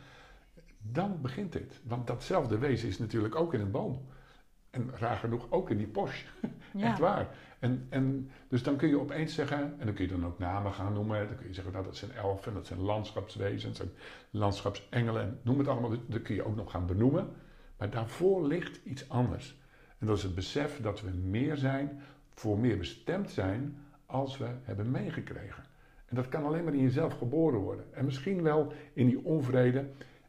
dan 0.79 1.21
begint 1.21 1.53
dit. 1.53 1.81
Want 1.85 2.07
datzelfde 2.07 2.59
wezen 2.59 2.89
is 2.89 2.99
natuurlijk 2.99 3.35
ook 3.35 3.55
in 3.55 3.61
een 3.61 3.71
boom. 3.71 4.07
En 4.71 4.91
raar 4.95 5.17
genoeg 5.17 5.47
ook 5.51 5.71
in 5.71 5.77
die 5.77 5.87
Porsche. 5.87 6.27
Ja. 6.73 6.91
Echt 6.91 6.99
waar. 6.99 7.29
En, 7.59 7.87
en, 7.89 8.31
dus 8.49 8.63
dan 8.63 8.77
kun 8.77 8.89
je 8.89 9.01
opeens 9.01 9.35
zeggen, 9.35 9.75
en 9.79 9.87
dan 9.87 9.95
kun 9.95 10.05
je 10.05 10.11
dan 10.11 10.27
ook 10.27 10.39
namen 10.39 10.73
gaan 10.73 10.93
noemen. 10.93 11.29
Dan 11.29 11.37
kun 11.37 11.47
je 11.47 11.55
zeggen, 11.55 11.73
nou 11.73 11.85
dat 11.85 11.97
zijn 11.97 12.13
elfen, 12.13 12.55
dat 12.55 12.67
zijn 12.67 12.81
landschapswezens, 12.81 13.81
en 13.81 13.93
landschapsengelen. 14.31 15.23
En 15.23 15.41
noem 15.43 15.59
het 15.59 15.69
allemaal, 15.69 15.91
dat 16.07 16.23
kun 16.23 16.35
je 16.35 16.45
ook 16.45 16.57
nog 16.57 16.71
gaan 16.71 16.87
benoemen. 16.87 17.29
Maar 17.79 17.91
daarvoor 17.91 18.47
ligt 18.47 18.81
iets 18.85 19.09
anders. 19.09 19.61
En 19.99 20.07
dat 20.07 20.17
is 20.17 20.23
het 20.23 20.35
besef 20.35 20.81
dat 20.81 21.01
we 21.01 21.11
meer 21.11 21.57
zijn, 21.57 22.03
voor 22.35 22.59
meer 22.59 22.79
bestemd 22.79 23.31
zijn, 23.31 23.79
als 24.07 24.39
we 24.39 24.49
hebben 24.63 24.91
meegekregen. 24.91 25.65
Dat 26.17 26.29
kan 26.29 26.45
alleen 26.45 26.65
maar 26.65 26.75
in 26.75 26.83
jezelf 26.83 27.19
geboren 27.19 27.61
worden. 27.61 27.85
En 27.93 28.05
misschien 28.05 28.43
wel 28.43 28.73
in 28.93 29.07
die 29.07 29.25
onvrede. 29.25 29.85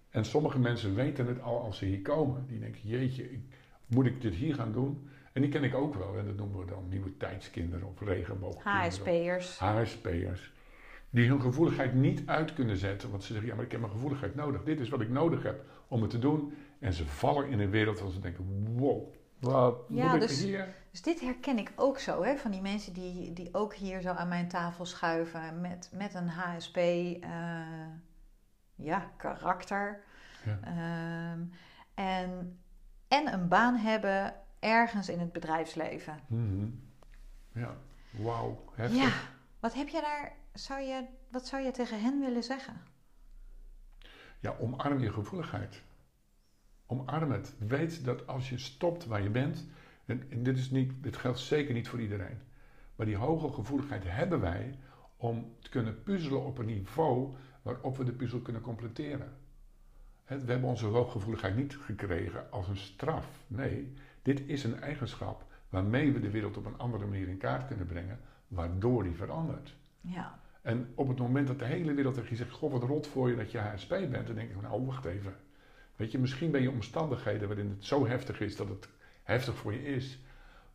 En 0.10 0.26
sommige 0.26 0.60
mensen 0.60 0.96
weten 0.96 1.28
het 1.28 1.42
al 1.42 1.62
als 1.62 1.78
ze 1.78 1.86
hier 1.86 2.02
komen. 2.02 2.46
Die 2.48 2.60
denken, 2.60 2.80
jeetje, 2.84 3.32
ik, 3.32 3.40
moet 3.86 4.06
ik 4.06 4.22
dit 4.22 4.34
hier 4.34 4.56
gaan 4.56 4.72
doen? 4.72 5.10
En 5.34 5.42
die 5.42 5.52
ken 5.52 5.64
ik 5.64 5.76
ook 5.76 5.96
wel. 5.96 6.18
En 6.18 6.26
dat 6.26 6.36
noemen 6.36 6.60
we 6.60 6.66
dan 6.66 6.86
nieuwe 6.90 7.18
tijdskinderen 7.18 7.88
of 7.88 8.02
regenboogkinderen. 8.02 8.86
HSP'ers. 8.86 9.60
HSP'ers. 9.60 10.54
Die 11.10 11.28
hun 11.28 11.42
gevoeligheid 11.42 11.94
niet 11.94 12.22
uit 12.26 12.54
kunnen 12.54 12.78
zetten. 12.78 13.10
Want 13.10 13.24
ze 13.24 13.32
zeggen, 13.32 13.50
ja, 13.50 13.56
maar 13.56 13.66
ik 13.66 13.72
heb 13.72 13.80
mijn 13.80 13.92
gevoeligheid 13.92 14.36
nodig. 14.36 14.64
Dit 14.64 14.80
is 14.80 14.90
wat 14.90 15.02
ik 15.02 15.10
nodig 15.10 15.44
heb 15.44 15.64
om 15.88 16.02
het 16.02 16.10
te 16.10 16.20
doen. 16.20 16.54
En 16.80 16.94
ze 16.94 17.06
vallen 17.06 17.50
in 17.50 17.60
een 17.60 17.70
wereld 17.70 18.00
waar 18.00 18.12
ze 18.12 18.20
denken, 18.20 18.76
wow, 18.78 19.14
wat 19.40 19.78
ja, 19.88 20.12
moet 20.12 20.22
dus, 20.22 20.40
ik 20.40 20.46
hier? 20.46 20.76
Dus 20.92 21.02
dit 21.02 21.20
herken 21.20 21.58
ik 21.58 21.72
ook 21.76 22.00
zo, 22.00 22.24
hè, 22.24 22.38
van 22.38 22.52
die 22.52 22.62
mensen 22.62 22.94
die, 22.94 23.34
die 23.34 23.54
ook 23.54 23.74
hier 23.74 24.02
zo 24.02 24.10
aan 24.10 24.28
mijn 24.28 24.48
tafel 24.48 24.86
schuiven 24.86 25.62
met, 25.62 25.90
met 25.94 26.14
een 26.14 26.30
HSP, 26.30 26.78
uh, 26.78 27.24
eh, 27.24 27.88
ja, 28.76 29.12
karakter. 29.18 30.04
Ja. 30.46 30.60
Ehm, 30.64 31.42
en 31.94 32.58
en 33.08 33.34
een 33.34 33.48
baan 33.48 33.76
hebben 33.76 34.36
ergens 34.60 35.10
in 35.10 35.20
het 35.20 35.32
bedrijfsleven. 35.32 36.20
Mm 36.28 36.86
Ja, 37.52 37.76
wauw. 38.12 38.64
Ja, 38.90 39.12
wat 39.60 39.74
heb 39.74 39.88
je 39.88 40.02
daar, 40.02 40.34
zou 40.54 40.82
je, 40.82 41.06
wat 41.32 41.48
zou 41.48 41.64
je 41.64 41.72
tegen 41.72 42.02
hen 42.02 42.20
willen 42.20 42.44
zeggen? 42.44 42.82
Ja, 44.40 44.56
omarm 44.60 45.00
je 45.00 45.12
gevoeligheid. 45.12 45.84
Omarm 46.88 47.32
het. 47.32 47.54
Weet 47.58 48.06
dat 48.06 48.28
als 48.28 48.50
je 48.50 48.58
stopt 48.58 49.06
waar 49.06 49.24
je 49.24 49.30
bent, 49.30 49.66
en, 50.06 50.24
en 50.30 50.44
dit, 50.44 50.58
is 50.58 50.72
niet, 50.72 50.92
dit 51.02 51.18
geldt 51.18 51.40
zeker 51.40 51.74
niet 51.74 51.88
voor 51.88 52.02
iedereen, 52.02 52.38
maar 52.96 53.06
die 53.06 53.16
hoge 53.16 53.54
gevoeligheid 53.54 54.04
hebben 54.06 54.40
wij 54.40 54.80
om 55.18 55.56
te 55.60 55.70
kunnen 55.70 56.04
puzzelen 56.04 56.46
op 56.46 56.58
een 56.58 56.66
niveau 56.66 57.36
waarop 57.62 57.98
we 57.98 58.04
de 58.04 58.12
puzzel 58.12 58.40
kunnen 58.40 58.62
completeren. 58.62 59.34
We 60.26 60.52
hebben 60.52 60.70
onze 60.70 60.86
hooggevoeligheid 60.86 61.56
niet 61.56 61.76
gekregen 61.76 62.52
als 62.52 62.68
een 62.68 62.78
straf. 62.78 63.28
Nee, 63.48 63.94
dit 64.22 64.42
is 64.46 64.64
een 64.64 64.82
eigenschap 64.82 65.46
waarmee 65.70 66.12
we 66.12 66.20
de 66.20 66.30
wereld 66.30 66.58
op 66.58 66.66
een 66.66 66.78
andere 66.78 67.06
manier 67.06 67.28
in 67.28 67.38
kaart 67.38 67.68
kunnen 67.68 67.86
brengen, 67.86 68.20
waardoor 68.48 69.04
die 69.04 69.16
verandert. 69.16 69.76
Ja. 70.02 70.40
En 70.62 70.92
op 70.96 71.08
het 71.08 71.18
moment 71.20 71.48
dat 71.48 71.60
de 71.60 71.66
hele 71.66 71.94
wereld 71.94 72.14
tegen 72.14 72.30
je 72.30 72.36
zegt: 72.36 72.52
Goh, 72.52 72.72
wat 72.72 72.84
rot 72.84 73.08
voor 73.08 73.30
je 73.30 73.36
dat 73.36 73.52
je 73.52 73.58
HSP 73.58 73.90
bent, 73.90 74.28
dan 74.28 74.36
denk 74.36 74.50
ik: 74.50 74.62
Nou, 74.62 74.86
wacht 74.86 75.06
even. 75.06 75.34
Weet 75.98 76.12
je, 76.12 76.20
misschien 76.20 76.52
ben 76.52 76.62
je 76.62 76.72
omstandigheden 76.72 77.48
waarin 77.48 77.70
het 77.70 77.86
zo 77.86 78.08
heftig 78.08 78.40
is 78.40 78.56
dat 78.56 78.70
het 78.70 78.90
heftig 79.24 79.56
voor 79.56 79.74
je 79.74 79.84
is. 79.84 80.20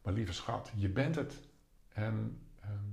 Maar 0.02 0.12
lieve 0.12 0.32
schat, 0.32 0.72
je 0.76 0.88
bent 0.88 1.14
het. 1.14 1.48
En 1.92 2.38
ehm, 2.60 2.88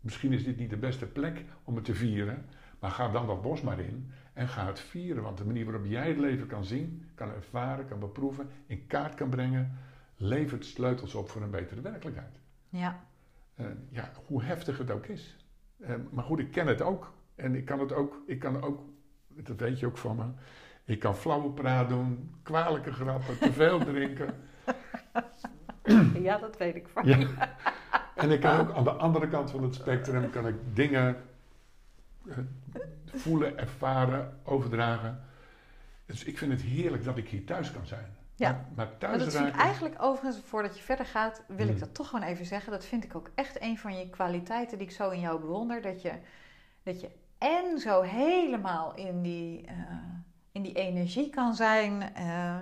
misschien 0.00 0.32
is 0.32 0.44
dit 0.44 0.56
niet 0.56 0.70
de 0.70 0.76
beste 0.76 1.06
plek 1.06 1.44
om 1.64 1.74
het 1.74 1.84
te 1.84 1.94
vieren, 1.94 2.46
maar 2.78 2.90
ga 2.90 3.08
dan 3.08 3.26
dat 3.26 3.42
bos 3.42 3.60
maar 3.60 3.80
in 3.80 4.10
en 4.32 4.48
ga 4.48 4.66
het 4.66 4.80
vieren. 4.80 5.22
Want 5.22 5.38
de 5.38 5.44
manier 5.44 5.64
waarop 5.64 5.86
jij 5.86 6.08
het 6.08 6.18
leven 6.18 6.46
kan 6.46 6.64
zien, 6.64 7.10
kan 7.14 7.30
ervaren, 7.30 7.86
kan 7.86 7.98
beproeven, 7.98 8.48
in 8.66 8.86
kaart 8.86 9.14
kan 9.14 9.30
brengen, 9.30 9.78
levert 10.16 10.64
sleutels 10.64 11.14
op 11.14 11.28
voor 11.28 11.42
een 11.42 11.50
betere 11.50 11.80
werkelijkheid. 11.80 12.40
Ja. 12.68 13.04
Uh, 13.60 13.66
ja, 13.90 14.10
hoe 14.26 14.42
heftig 14.42 14.78
het 14.78 14.90
ook 14.90 15.06
is. 15.06 15.36
Uh, 15.76 15.94
maar 16.10 16.24
goed, 16.24 16.38
ik 16.38 16.50
ken 16.50 16.66
het 16.66 16.82
ook. 16.82 17.14
En 17.34 17.54
ik 17.54 17.64
kan 17.64 17.80
het 17.80 17.92
ook, 17.92 18.22
ik 18.26 18.38
kan 18.38 18.62
ook, 18.62 18.82
dat 19.28 19.60
weet 19.60 19.80
je 19.80 19.86
ook 19.86 19.98
van 19.98 20.16
me. 20.16 20.24
Ik 20.86 20.98
kan 20.98 21.16
flauwe 21.16 21.50
praat 21.50 21.88
doen, 21.88 22.34
kwalijke 22.42 22.92
grappen, 22.92 23.38
te 23.38 23.52
veel 23.52 23.78
drinken. 23.90 24.34
Ja, 26.14 26.38
dat 26.38 26.56
weet 26.56 26.74
ik 26.74 26.88
van 26.88 27.06
je. 27.06 27.34
En 28.14 28.30
ik 28.30 28.40
kan 28.40 28.60
ook 28.60 28.72
aan 28.72 28.84
de 28.84 28.90
andere 28.90 29.28
kant 29.28 29.50
van 29.50 29.62
het 29.62 29.74
spectrum 29.74 30.30
kan 30.30 30.46
ik 30.46 30.54
dingen 30.72 31.16
eh, 32.28 32.38
voelen, 33.06 33.58
ervaren, 33.58 34.38
overdragen. 34.44 35.20
Dus 36.06 36.24
ik 36.24 36.38
vind 36.38 36.52
het 36.52 36.62
heerlijk 36.62 37.04
dat 37.04 37.16
ik 37.16 37.28
hier 37.28 37.44
thuis 37.44 37.72
kan 37.72 37.86
zijn. 37.86 38.16
Ja. 38.34 38.50
Maar, 38.50 38.66
maar 38.74 38.98
thuis 38.98 39.16
Maar 39.16 39.24
dat 39.24 39.34
vind 39.36 39.48
ik 39.48 39.60
eigenlijk 39.60 39.94
overigens, 40.02 40.44
voordat 40.44 40.76
je 40.78 40.82
verder 40.84 41.06
gaat, 41.06 41.42
wil 41.48 41.64
ik 41.66 41.70
Hmm. 41.70 41.80
dat 41.80 41.94
toch 41.94 42.08
gewoon 42.08 42.24
even 42.24 42.46
zeggen. 42.46 42.72
Dat 42.72 42.84
vind 42.84 43.04
ik 43.04 43.14
ook 43.16 43.30
echt 43.34 43.62
een 43.62 43.78
van 43.78 43.98
je 43.98 44.10
kwaliteiten 44.10 44.78
die 44.78 44.86
ik 44.86 44.92
zo 44.92 45.10
in 45.10 45.20
jou 45.20 45.40
bewonder. 45.40 45.82
Dat 45.82 46.02
je, 46.02 46.12
dat 46.82 47.00
je 47.00 47.10
en 47.38 47.78
zo 47.78 48.02
helemaal 48.02 48.94
in 48.94 49.22
die, 49.22 49.66
eh, 49.66 49.74
in 50.56 50.62
die 50.62 50.72
energie 50.74 51.30
kan 51.30 51.54
zijn. 51.54 52.14
eh, 52.14 52.56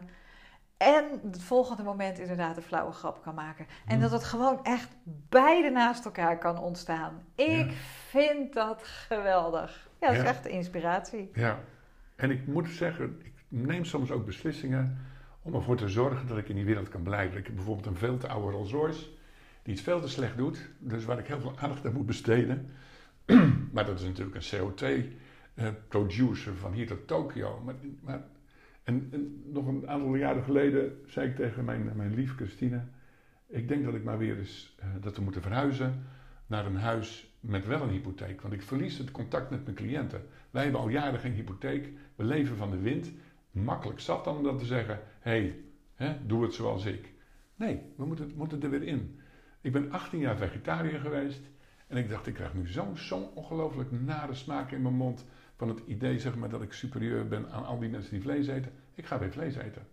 en 0.77 1.05
het 1.31 1.43
volgende 1.43 1.83
moment 1.83 2.19
inderdaad 2.19 2.57
een 2.57 2.63
flauwe 2.63 2.93
grap 2.93 3.23
kan 3.23 3.35
maken. 3.35 3.67
En 3.87 3.93
Hmm. 3.93 4.01
dat 4.01 4.11
het 4.11 4.25
gewoon 4.25 4.65
echt 4.65 4.89
beide 5.29 5.71
naast 5.71 6.05
elkaar 6.05 6.39
kan 6.39 6.59
ontstaan. 6.59 7.23
Ik 7.35 7.47
Ja. 7.67 7.73
vind 8.09 8.53
dat 8.55 8.83
geweldig. 8.85 9.89
Ja, 10.01 10.09
dat 10.09 10.17
is 10.17 10.23
echt 10.23 10.47
inspiratie. 10.47 11.31
Ja, 11.35 11.59
en 12.17 12.31
ik 12.31 12.47
moet 12.47 12.69
zeggen, 12.69 13.21
ik 13.25 13.33
neem 13.49 13.85
soms 13.85 14.11
ook 14.11 14.25
beslissingen 14.27 14.99
om 15.43 15.55
ervoor 15.55 15.77
te 15.77 15.89
zorgen 15.89 16.27
dat 16.27 16.39
ik 16.39 16.49
in 16.49 16.55
die 16.57 16.65
wereld 16.65 16.89
kan 16.89 17.03
blijven. 17.03 17.39
Ik 17.39 17.47
heb 17.47 17.55
bijvoorbeeld 17.55 17.87
een 17.87 17.97
veel 17.97 18.17
te 18.17 18.29
oude 18.29 18.51
Rolls 18.57 18.73
Royce, 18.73 19.07
die 19.63 19.75
het 19.75 19.83
veel 19.83 20.01
te 20.01 20.09
slecht 20.09 20.37
doet, 20.37 20.69
dus 20.79 21.05
waar 21.05 21.19
ik 21.19 21.27
heel 21.27 21.41
veel 21.41 21.59
aandacht 21.59 21.87
aan 21.87 21.93
moet 21.93 22.07
besteden. 22.07 22.71
maar 23.73 23.85
dat 23.87 23.99
is 24.01 24.05
natuurlijk 24.07 24.37
een 24.37 24.43
CO2-producer 25.61 26.57
van 26.57 26.73
hier 26.73 26.87
tot 26.87 27.07
Tokio. 27.07 27.61
Maar, 27.65 27.75
maar, 28.01 28.25
en, 28.83 29.11
nog 29.45 29.67
een 29.67 29.89
aantal 29.89 30.15
jaren 30.15 30.43
geleden 30.43 31.01
zei 31.07 31.29
ik 31.29 31.37
tegen 31.37 31.65
mijn, 31.65 31.93
mijn 31.97 32.15
lief 32.15 32.35
Christine, 32.35 32.83
ik 33.47 33.69
denk 33.69 33.85
dat 33.85 33.95
ik 33.95 34.05
maar 34.05 34.19
weer 34.19 34.39
eens, 34.39 34.75
eh, 34.79 34.87
dat 35.01 35.17
we 35.17 35.23
moeten 35.23 35.43
verhuizen 35.43 36.03
naar 36.47 36.67
een 36.67 36.77
huis 36.77 37.35
met 37.41 37.67
wel 37.67 37.83
een 37.83 37.89
hypotheek. 37.89 38.41
Want 38.41 38.55
ik 38.55 38.63
verlies 38.63 38.99
het 38.99 39.11
contact 39.11 39.51
met 39.51 39.65
mijn 39.65 39.77
cliënten. 39.77 40.23
Wij 40.51 40.63
hebben 40.63 40.81
al 40.81 40.89
jaren 40.89 41.21
geen 41.21 41.33
hypotheek. 41.33 41.89
We 42.17 42.25
leven 42.25 42.57
van 42.57 42.71
de 42.71 42.79
wind. 42.79 43.13
Makkelijk 43.51 44.01
zat 44.01 44.25
dan 44.25 44.37
om 44.37 44.43
dan 44.43 44.59
te 44.59 44.65
zeggen: 44.65 45.01
hey, 45.21 45.65
doe 46.27 46.43
het 46.43 46.55
zoals 46.55 46.85
ik. 46.85 47.13
Nee, 47.57 47.83
we 47.97 48.07
moeten, 48.07 48.33
moeten 48.37 48.63
er 48.63 48.71
weer 48.71 48.83
in. 48.83 49.21
Ik 49.61 49.73
ben 49.73 49.91
18 49.91 50.19
jaar 50.19 50.37
vegetariër 50.37 51.01
geweest. 51.01 51.41
En 51.87 51.97
ik 51.97 52.09
dacht, 52.09 52.27
ik 52.27 52.35
krijg 52.35 52.55
nu 52.55 52.67
zo'n 52.67 52.97
zo'n 52.97 53.29
ongelooflijk 53.35 53.91
nare 53.91 54.35
smaak 54.35 54.71
in 54.71 54.83
mijn 54.83 54.95
mond. 54.95 55.27
Van 55.57 55.69
het 55.69 55.81
idee 55.87 56.19
zeg 56.19 56.37
maar, 56.37 56.49
dat 56.49 56.63
ik 56.63 56.73
superieur 56.73 57.29
ben 57.29 57.51
aan 57.51 57.65
al 57.65 57.79
die 57.79 57.89
mensen 57.89 58.11
die 58.13 58.23
vlees 58.23 58.47
eten. 58.47 58.73
Ik 58.95 59.07
ga 59.07 59.19
weer 59.19 59.33
vlees 59.33 59.57
eten. 59.57 59.87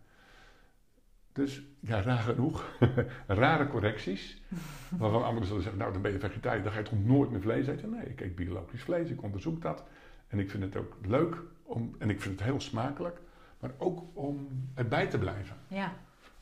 Dus 1.33 1.63
ja, 1.79 2.01
raar 2.01 2.17
genoeg. 2.17 2.77
Rare 3.27 3.67
correcties. 3.67 4.41
Waarvan 4.89 5.23
anderen 5.23 5.47
zullen 5.47 5.61
zeggen, 5.61 5.79
nou 5.81 5.93
dan 5.93 6.01
ben 6.01 6.11
je 6.11 6.19
vegetariër, 6.19 6.63
dan 6.63 6.71
ga 6.71 6.77
je 6.77 6.83
toch 6.83 7.05
nooit 7.05 7.31
meer 7.31 7.41
vlees 7.41 7.67
eten? 7.67 7.89
Nee, 7.89 8.05
ik 8.05 8.21
eet 8.21 8.35
biologisch 8.35 8.83
vlees, 8.83 9.09
ik 9.09 9.23
onderzoek 9.23 9.61
dat. 9.61 9.83
En 10.27 10.39
ik 10.39 10.49
vind 10.49 10.63
het 10.63 10.75
ook 10.75 10.97
leuk, 11.01 11.37
om, 11.63 11.95
en 11.99 12.09
ik 12.09 12.21
vind 12.21 12.39
het 12.39 12.47
heel 12.47 12.59
smakelijk, 12.59 13.21
maar 13.59 13.71
ook 13.77 14.03
om 14.13 14.47
erbij 14.73 15.07
te 15.07 15.17
blijven. 15.17 15.55
Ja, 15.67 15.93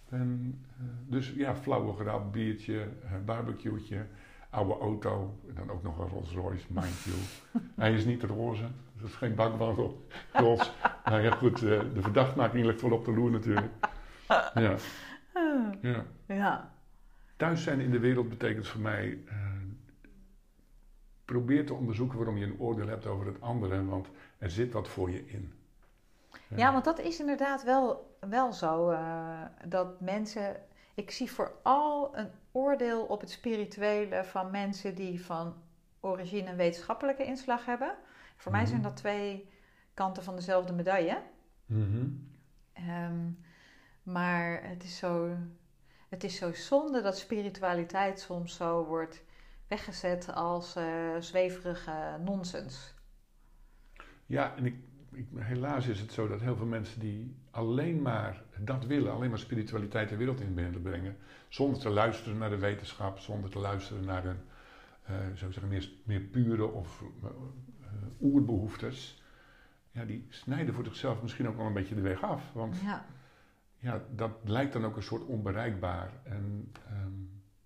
En, 0.10 0.60
eh, 0.78 0.86
dus 1.08 1.34
ja, 1.36 1.56
flauwe 1.56 1.94
grap, 1.94 2.32
biertje, 2.34 2.80
eh, 2.80 3.12
barbecue'tje, 3.26 4.06
oude 4.50 4.74
auto, 4.74 5.40
en 5.48 5.54
dan 5.56 5.72
ook 5.72 5.84
nog 5.84 6.00
een 6.00 6.08
Rolls 6.08 6.32
Royce, 6.32 6.66
mind 6.70 7.04
you. 7.04 7.18
Hij 7.76 7.94
is 7.94 8.06
niet 8.06 8.24
roze, 8.24 8.68
dat 9.02 9.10
is 9.10 9.16
geen 9.16 9.36
bankwagen 9.36 9.93
Rolls. 10.34 10.72
nou 11.06 11.22
ja 11.22 11.32
goed, 11.32 11.56
eh, 11.56 11.80
de 11.93 12.02
verdachtmaking 12.02 12.66
ligt 12.66 12.82
wel 12.82 12.91
op 12.91 13.06
de 13.06 13.12
loer 13.14 13.32
natuurlijk. 13.32 13.68
Ja, 14.54 14.76
ja. 15.82 16.06
ja. 16.28 16.72
Thuis 17.36 17.64
zijn 17.64 17.80
in 17.80 17.91
de 17.91 18.00
wereld 18.00 18.30
betekent 18.30 18.68
voor 18.68 18.82
mij. 18.82 19.20
eh, 19.28 19.36
probeer 21.26 21.66
te 21.66 21.74
onderzoeken 21.74 22.18
waarom 22.18 22.38
je 22.38 22.45
een 22.45 22.60
oordeel 22.60 22.88
hebt 22.88 23.06
over 23.06 23.26
het 23.26 23.41
andere, 23.41 23.86
want 23.86 24.08
er 24.38 24.50
zit 24.50 24.74
wat 24.74 24.88
voor 24.88 25.12
je 25.12 25.28
in. 25.28 25.54
Ja, 26.56 26.72
want 26.72 26.86
dat 26.86 27.00
is 27.00 27.20
inderdaad 27.20 27.64
wel, 27.64 28.18
wel 28.30 28.54
zo. 28.54 28.89
eh, 28.89 29.41
dat 29.66 30.02
mensen. 30.02 30.56
Ik 30.93 31.12
zie 31.12 31.32
vooral 31.32 32.18
een 32.18 32.30
oordeel 32.52 33.04
op 33.04 33.20
het 33.22 33.30
spirituele 33.30 34.24
van 34.24 34.52
mensen 34.52 34.95
die 34.95 35.26
van 35.26 35.54
origine 36.00 36.50
een 36.50 36.56
wetenschappelijke 36.56 37.24
inslag 37.26 37.66
hebben. 37.66 37.95
Voor 38.40 38.52
mij 38.52 38.62
Mhm. 38.62 38.70
zijn 38.70 38.82
dat 38.82 38.96
twee 38.96 39.50
kanten 39.94 40.24
van 40.24 40.36
dezelfde 40.36 40.74
medaille. 40.74 41.22
Mhm. 41.66 42.08
Ehm, 42.74 43.30
maar 44.04 44.64
het 44.64 44.84
is, 44.84 44.98
zo, 44.98 45.36
het 46.10 46.24
is 46.24 46.36
zo 46.36 46.54
zonde 46.54 47.02
dat 47.02 47.18
spiritualiteit 47.18 48.20
soms 48.20 48.56
zo 48.56 48.86
wordt 48.86 49.24
weggezet 49.68 50.34
als 50.34 50.76
eh, 50.76 51.16
zweverige 51.20 52.18
nonsens. 52.26 52.94
Ja, 54.26 54.56
en 54.56 54.66
ik, 54.66 54.76
ik, 55.12 55.26
helaas 55.36 55.88
is 55.88 56.00
het 56.00 56.12
zo 56.12 56.28
dat 56.28 56.42
heel 56.42 56.56
veel 56.56 56.66
mensen 56.66 57.00
die 57.00 57.36
alleen 57.52 58.02
maar 58.02 58.44
dat 58.58 58.86
willen, 58.86 59.12
alleen 59.14 59.30
maar 59.30 59.40
spiritualiteit 59.40 60.10
de 60.10 60.18
wereld 60.18 60.42
in 60.42 60.56
willen 60.56 60.82
brengen, 60.82 61.18
zonder 61.50 61.80
te 61.80 61.90
luisteren 61.90 62.38
naar 62.38 62.50
de 62.50 62.58
wetenschap, 62.58 63.20
zonder 63.20 63.50
te 63.50 63.60
luisteren 63.60 64.06
naar 64.06 64.24
hun, 64.24 64.40
eh 65.04 65.16
zou 65.16 65.30
ik 65.30 65.38
zeggen, 65.54 65.68
meer, 65.68 65.90
meer 66.04 66.22
pure 66.22 66.68
of 66.68 67.04
eh, 67.24 67.30
oerbehoeftes, 68.22 69.22
ja, 69.91 70.06
die 70.06 70.26
snijden 70.30 70.74
voor 70.74 70.84
zichzelf 70.84 71.22
misschien 71.22 71.47
ook 71.47 71.58
wel 71.58 71.66
een 71.66 71.74
beetje 71.74 71.95
de 71.95 72.02
weg 72.02 72.24
af. 72.24 72.54
Want 72.54 72.80
Ja, 72.82 73.06
ja, 73.78 74.02
dat 74.16 74.32
lijkt 74.43 74.74
dan 74.74 74.86
ook 74.86 74.95
een 74.95 75.04
soort 75.04 75.26
onbereikbaar. 75.26 76.12
En 76.24 76.72
ehm, 76.88 77.12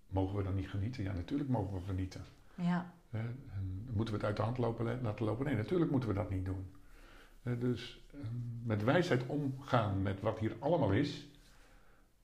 mogen 0.08 0.36
we 0.36 0.42
dan 0.42 0.54
niet 0.54 0.68
genieten? 0.68 1.02
Ja, 1.02 1.12
natuurlijk 1.12 1.50
mogen 1.50 1.74
we 1.74 1.80
genieten. 1.80 2.20
ja? 2.54 2.92
En 3.10 3.88
moeten 3.92 4.14
we 4.14 4.20
het 4.20 4.28
uit 4.28 4.36
de 4.36 4.42
hand 4.42 4.58
lopen, 4.58 5.00
laten 5.02 5.24
lopen? 5.24 5.44
Nee, 5.46 5.54
natuurlijk 5.54 5.90
moeten 5.90 6.08
we 6.08 6.14
dat 6.14 6.30
niet 6.30 6.44
doen. 6.44 6.66
Dus 7.42 8.04
ehm, 8.12 8.36
met 8.62 8.84
wijsheid 8.84 9.26
omgaan 9.26 10.02
met 10.02 10.20
wat 10.20 10.38
hier 10.38 10.56
allemaal 10.58 10.92
is, 10.92 11.26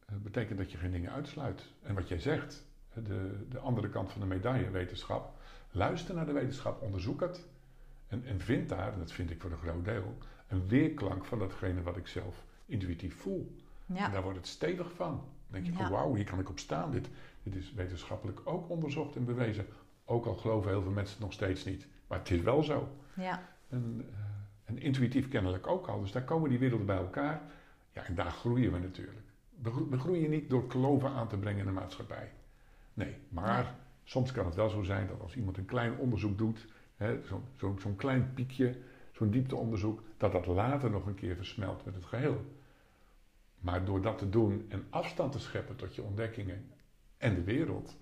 eh, 0.07 0.15
betekent 0.17 0.59
dat 0.59 0.73
je 0.73 0.79
geen 0.79 0.91
dingen 0.91 1.13
uitsluit. 1.13 1.73
En 1.83 1.95
wat 1.95 2.09
jij 2.09 2.19
zegt, 2.19 2.65
de, 2.95 3.47
de 3.49 3.59
andere 3.59 3.89
kant 3.89 4.11
van 4.13 4.21
de 4.21 4.27
medaille, 4.27 4.71
wetenschap, 4.71 5.39
luister 5.71 6.15
naar 6.15 6.27
de 6.27 6.33
wetenschap, 6.33 6.83
onderzoek 6.83 7.21
het. 7.21 7.49
En, 8.11 8.25
en 8.25 8.41
vind 8.41 8.69
daar, 8.69 8.93
en 8.93 8.99
dat 8.99 9.13
vind 9.13 9.31
ik 9.31 9.41
voor 9.41 9.51
een 9.51 9.57
groot 9.59 9.85
deel, 9.85 10.19
een 10.49 10.69
weerklank 10.69 11.25
van 11.25 11.39
datgene 11.39 11.83
wat 11.83 11.97
ik 11.97 12.07
zelf 12.07 12.45
intuïtief 12.67 13.17
voel. 13.17 13.57
En 13.87 13.95
ja, 13.95 14.09
daar 14.09 14.23
wordt 14.23 14.39
het 14.39 14.47
stevig 14.47 14.93
van. 14.95 15.11
Dan 15.11 15.63
denk 15.63 15.67
je, 15.67 15.73
Ja. 15.73 15.79
oh 15.85 15.91
wauw, 15.91 16.15
hier 16.15 16.25
kan 16.25 16.39
ik 16.39 16.49
op 16.49 16.59
staan. 16.59 16.91
Dit, 16.91 17.09
dit 17.43 17.55
is 17.55 17.73
wetenschappelijk 17.73 18.41
ook 18.45 18.69
onderzocht 18.71 19.17
en 19.17 19.25
bewezen. 19.25 19.67
Ook 20.05 20.27
al 20.27 20.35
geloven 20.35 20.71
heel 20.71 20.83
veel 20.83 20.91
mensen 20.91 21.15
het 21.15 21.23
nog 21.25 21.33
steeds 21.33 21.65
niet. 21.65 21.87
Maar 22.07 22.19
het 22.19 22.31
is 22.31 22.41
wel 22.41 22.63
zo. 22.63 22.89
ja, 23.15 23.43
En, 23.69 24.07
eh, 24.11 24.17
en 24.65 24.79
intuïtief 24.79 25.29
kennelijk 25.29 25.67
ook 25.67 25.87
al. 25.87 26.01
Dus 26.01 26.13
daar 26.13 26.25
komen 26.25 26.51
die 26.51 26.59
werelden 26.59 26.87
bij 26.87 26.97
elkaar. 26.97 27.41
Ja, 27.93 28.05
en 28.05 28.15
daar 28.15 28.31
groeien 28.31 28.73
we 28.73 28.79
natuurlijk. 28.79 29.27
We, 29.63 29.71
gro- 29.71 29.89
we 29.89 29.99
groeien 29.99 30.31
niet 30.31 30.51
door 30.51 30.67
kloven 30.67 31.11
aan 31.11 31.29
te 31.29 31.37
brengen 31.37 31.61
in 31.61 31.67
de 31.67 31.73
maatschappij. 31.81 32.33
Nee, 32.95 33.17
maar 33.29 33.75
soms 34.05 34.33
kan 34.33 34.45
het 34.47 34.55
wel 34.55 34.69
zo 34.71 34.83
zijn 34.83 35.07
dat 35.07 35.21
als 35.21 35.37
iemand 35.37 35.57
een 35.57 35.65
klein 35.65 35.97
onderzoek 35.97 36.39
doet, 36.39 36.67
hè, 37.01 37.23
zo- 37.27 37.43
zo- 37.57 37.77
zo'n 37.81 37.97
klein 37.97 38.31
piekje, 38.35 38.77
zo'n 39.13 39.31
diepteonderzoek, 39.31 40.03
dat 40.17 40.33
dat 40.33 40.47
later 40.47 40.91
nog 40.91 41.07
een 41.07 41.15
keer 41.15 41.37
versmelt 41.37 41.85
met 41.85 41.95
het 41.95 42.05
geheel. 42.05 42.45
Maar 43.59 43.85
door 43.85 44.01
dat 44.03 44.19
te 44.19 44.29
doen 44.29 44.67
en 44.69 44.87
afstand 44.91 45.33
te 45.33 45.39
scheppen 45.39 45.77
tot 45.77 45.95
je 45.95 46.03
ontdekkingen 46.03 46.71
en 47.19 47.35
de 47.35 47.43
wereld, 47.43 47.97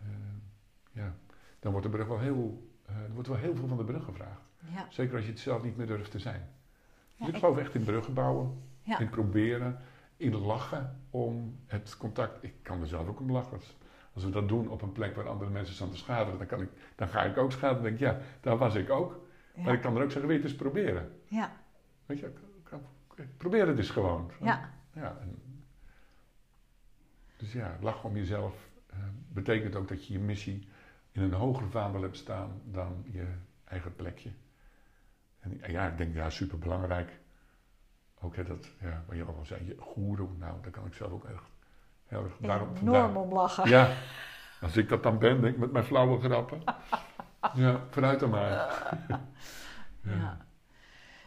eh, 0.00 0.06
ja, 0.92 1.14
dan 1.60 1.70
wordt 1.72 1.86
er 1.86 1.92
brug 1.92 2.06
wel 2.06 2.18
heel, 2.20 2.68
eh, 2.86 2.96
er 2.96 3.12
wordt 3.12 3.28
wel 3.28 3.36
heel 3.36 3.56
veel 3.56 3.68
van 3.68 3.76
de 3.76 3.84
brug 3.84 4.04
gevraagd. 4.04 4.40
ja. 4.74 4.86
Zeker 4.90 5.14
als 5.16 5.24
je 5.24 5.30
het 5.30 5.40
zelf 5.40 5.62
niet 5.62 5.76
meer 5.76 5.86
durft 5.86 6.10
te 6.10 6.18
zijn. 6.18 6.48
Ja, 7.16 7.24
Dus 7.26 7.34
ik 7.34 7.40
geloof 7.40 7.56
echt 7.58 7.74
in 7.74 7.84
bruggen 7.84 8.14
bouwen, 8.14 8.62
Ja. 8.82 8.98
in 8.98 9.08
proberen, 9.08 9.78
in 10.16 10.34
lachen 10.36 11.00
om 11.10 11.58
het 11.66 11.96
contact. 11.96 12.42
Ik 12.42 12.54
kan 12.62 12.80
er 12.80 12.86
zelf 12.86 13.08
ook 13.08 13.20
om 13.20 13.30
lachen. 13.32 13.58
Als 14.14 14.24
we 14.24 14.30
dat 14.30 14.48
doen 14.48 14.68
op 14.68 14.82
een 14.82 14.92
plek 14.92 15.14
waar 15.14 15.28
andere 15.28 15.50
mensen 15.50 15.74
staan 15.74 15.90
te 15.90 15.96
schaderen, 15.96 16.38
dan, 16.38 16.46
kan 16.46 16.60
ik, 16.60 16.68
dan 16.94 17.08
ga 17.08 17.22
ik 17.22 17.36
ook 17.36 17.52
schaderen. 17.52 17.82
Dan 17.82 17.92
denk 17.92 17.94
ik, 17.94 18.06
ja, 18.06 18.26
daar 18.40 18.56
was 18.56 18.74
ik 18.74 18.90
ook. 18.90 19.22
Maar 19.56 19.74
ik 19.74 19.80
kan 19.80 19.96
er 19.96 20.02
ook 20.02 20.10
zeggen, 20.10 20.28
weet 20.28 20.42
je, 20.42 20.48
eens 20.48 20.56
proberen. 20.56 21.20
ja, 21.28 21.52
Weet 22.06 22.18
je, 22.18 22.32
probeer 23.36 23.66
het 23.66 23.78
eens 23.78 23.90
gewoon. 23.90 24.30
ja, 24.40 24.70
Ja, 24.92 25.16
en, 25.20 25.38
dus 27.36 27.52
ja, 27.52 27.76
lachen 27.80 28.08
om 28.08 28.16
jezelf 28.16 28.70
eh, 28.86 28.98
betekent 29.28 29.74
ook 29.74 29.88
dat 29.88 30.06
je 30.06 30.12
je 30.12 30.18
missie 30.18 30.68
in 31.12 31.22
een 31.22 31.32
hoger 31.32 31.70
vaandel 31.70 32.02
hebt 32.02 32.16
staan 32.16 32.60
dan 32.64 33.04
je 33.10 33.26
eigen 33.64 33.94
plekje. 33.96 34.30
En 35.40 35.60
ja, 35.66 35.88
ik 35.88 35.98
denk, 35.98 36.14
ja, 36.14 36.30
superbelangrijk. 36.30 37.20
Ook 38.20 38.36
hè, 38.36 38.44
dat, 38.44 38.70
ja, 38.80 39.04
wat 39.06 39.16
je 39.16 39.24
al 39.24 39.44
zei, 39.44 39.66
je 39.66 39.76
goeroe, 39.78 40.28
nou, 40.38 40.62
daar 40.62 40.70
kan 40.70 40.86
ik 40.86 40.94
zelf 40.94 41.12
ook 41.12 41.24
echt 41.24 41.44
daarom 42.38 42.68
enorm 42.80 43.16
om 43.16 43.32
lachen. 43.32 43.68
Ja, 43.68 43.90
als 44.60 44.76
ik 44.76 44.88
dat 44.88 45.02
dan 45.02 45.18
ben, 45.18 45.40
denk 45.40 45.54
ik, 45.54 45.60
met 45.60 45.72
mijn 45.72 45.84
flauwe 45.84 46.20
grappen. 46.20 46.62
Ja, 47.54 47.80
vooruit 47.90 48.20
dan 48.20 48.30
maar. 48.30 48.48
Ja. 50.02 50.38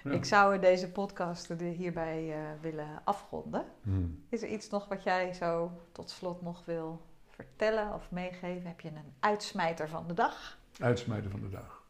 Ja. 0.04 0.12
Ik 0.12 0.26
zou 0.26 0.60
deze 0.60 0.92
podcast 0.92 1.50
er 1.50 1.62
hierbij 1.62 2.34
eh, 2.34 2.62
willen 2.62 3.02
afronden. 3.04 3.66
Hmm. 3.82 4.24
Is 4.30 4.42
er 4.42 4.50
iets 4.50 4.70
nog 4.70 4.88
wat 4.88 5.04
jij 5.04 5.34
zo 5.34 5.72
tot 5.92 6.10
slot 6.10 6.42
nog 6.42 6.66
wil 6.66 7.06
vertellen 7.30 7.94
of 7.94 8.12
meegeven? 8.12 8.68
Heb 8.68 8.80
je 8.80 8.90
een 8.90 9.14
uitsmijter 9.20 9.90
van 9.90 10.08
de 10.08 10.14
dag? 10.14 10.58
Uitsmijter 10.80 11.32
van 11.32 11.40
de 11.40 11.50
dag. 11.50 11.84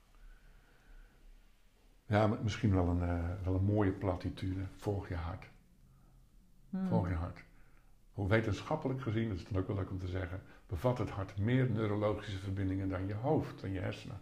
Ja, 2.06 2.28
misschien 2.28 2.76
wel 2.76 2.88
een, 2.88 3.02
eh, 3.02 3.44
wel 3.44 3.56
een 3.56 3.64
mooie 3.64 3.92
platitude. 3.92 4.66
Volg 4.76 5.08
je 5.08 5.16
hart. 5.16 5.46
Hmm. 6.70 6.88
Volg 6.88 7.08
je 7.08 7.16
hart. 7.16 7.44
Hoe 8.18 8.28
wetenschappelijk 8.28 9.02
gezien, 9.02 9.30
dat 9.30 9.38
is 9.38 9.48
dan 9.48 9.62
ook 9.62 9.68
wel 9.68 9.76
leuk 9.76 9.90
om 9.90 10.00
te 10.00 10.08
zeggen, 10.08 10.42
bevat 10.68 10.98
het 10.98 11.10
hart 11.10 11.38
meer 11.38 11.70
neurologische 11.70 12.38
verbindingen 12.38 12.90
dan 12.90 13.08
je 13.08 13.14
hoofd, 13.14 13.62
dan 13.62 13.72
je 13.72 13.80
hersenen. 13.80 14.20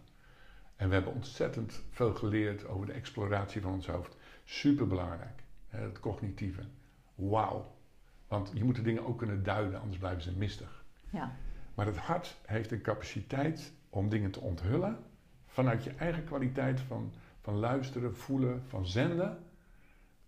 En 0.76 0.88
we 0.88 0.94
hebben 0.94 1.12
ontzettend 1.12 1.82
veel 1.90 2.14
geleerd 2.14 2.66
over 2.66 2.86
de 2.86 2.92
exploratie 2.92 3.60
van 3.60 3.72
ons 3.72 3.86
hoofd. 3.86 4.16
Superbelangrijk. 4.44 5.42
Hè, 5.68 5.80
Het 5.80 6.00
cognitieve. 6.00 6.62
Wauw. 7.14 7.74
Want 8.28 8.50
je 8.54 8.64
moet 8.64 8.76
de 8.76 8.82
dingen 8.82 9.06
ook 9.06 9.18
kunnen 9.18 9.42
duiden, 9.42 9.80
anders 9.80 9.98
blijven 9.98 10.22
ze 10.22 10.32
mistig. 10.36 10.84
Ja. 11.10 11.36
Maar 11.74 11.86
het 11.86 11.96
hart 11.96 12.36
heeft 12.46 12.72
een 12.72 12.82
capaciteit 12.82 13.72
om 13.90 14.08
dingen 14.08 14.30
te 14.30 14.40
onthullen 14.40 14.98
vanuit 15.46 15.84
je 15.84 15.94
eigen 15.94 16.24
kwaliteit 16.24 16.80
van, 16.80 17.12
van 17.40 17.54
luisteren, 17.54 18.16
voelen, 18.16 18.62
van 18.68 18.86
zenden. 18.86 19.38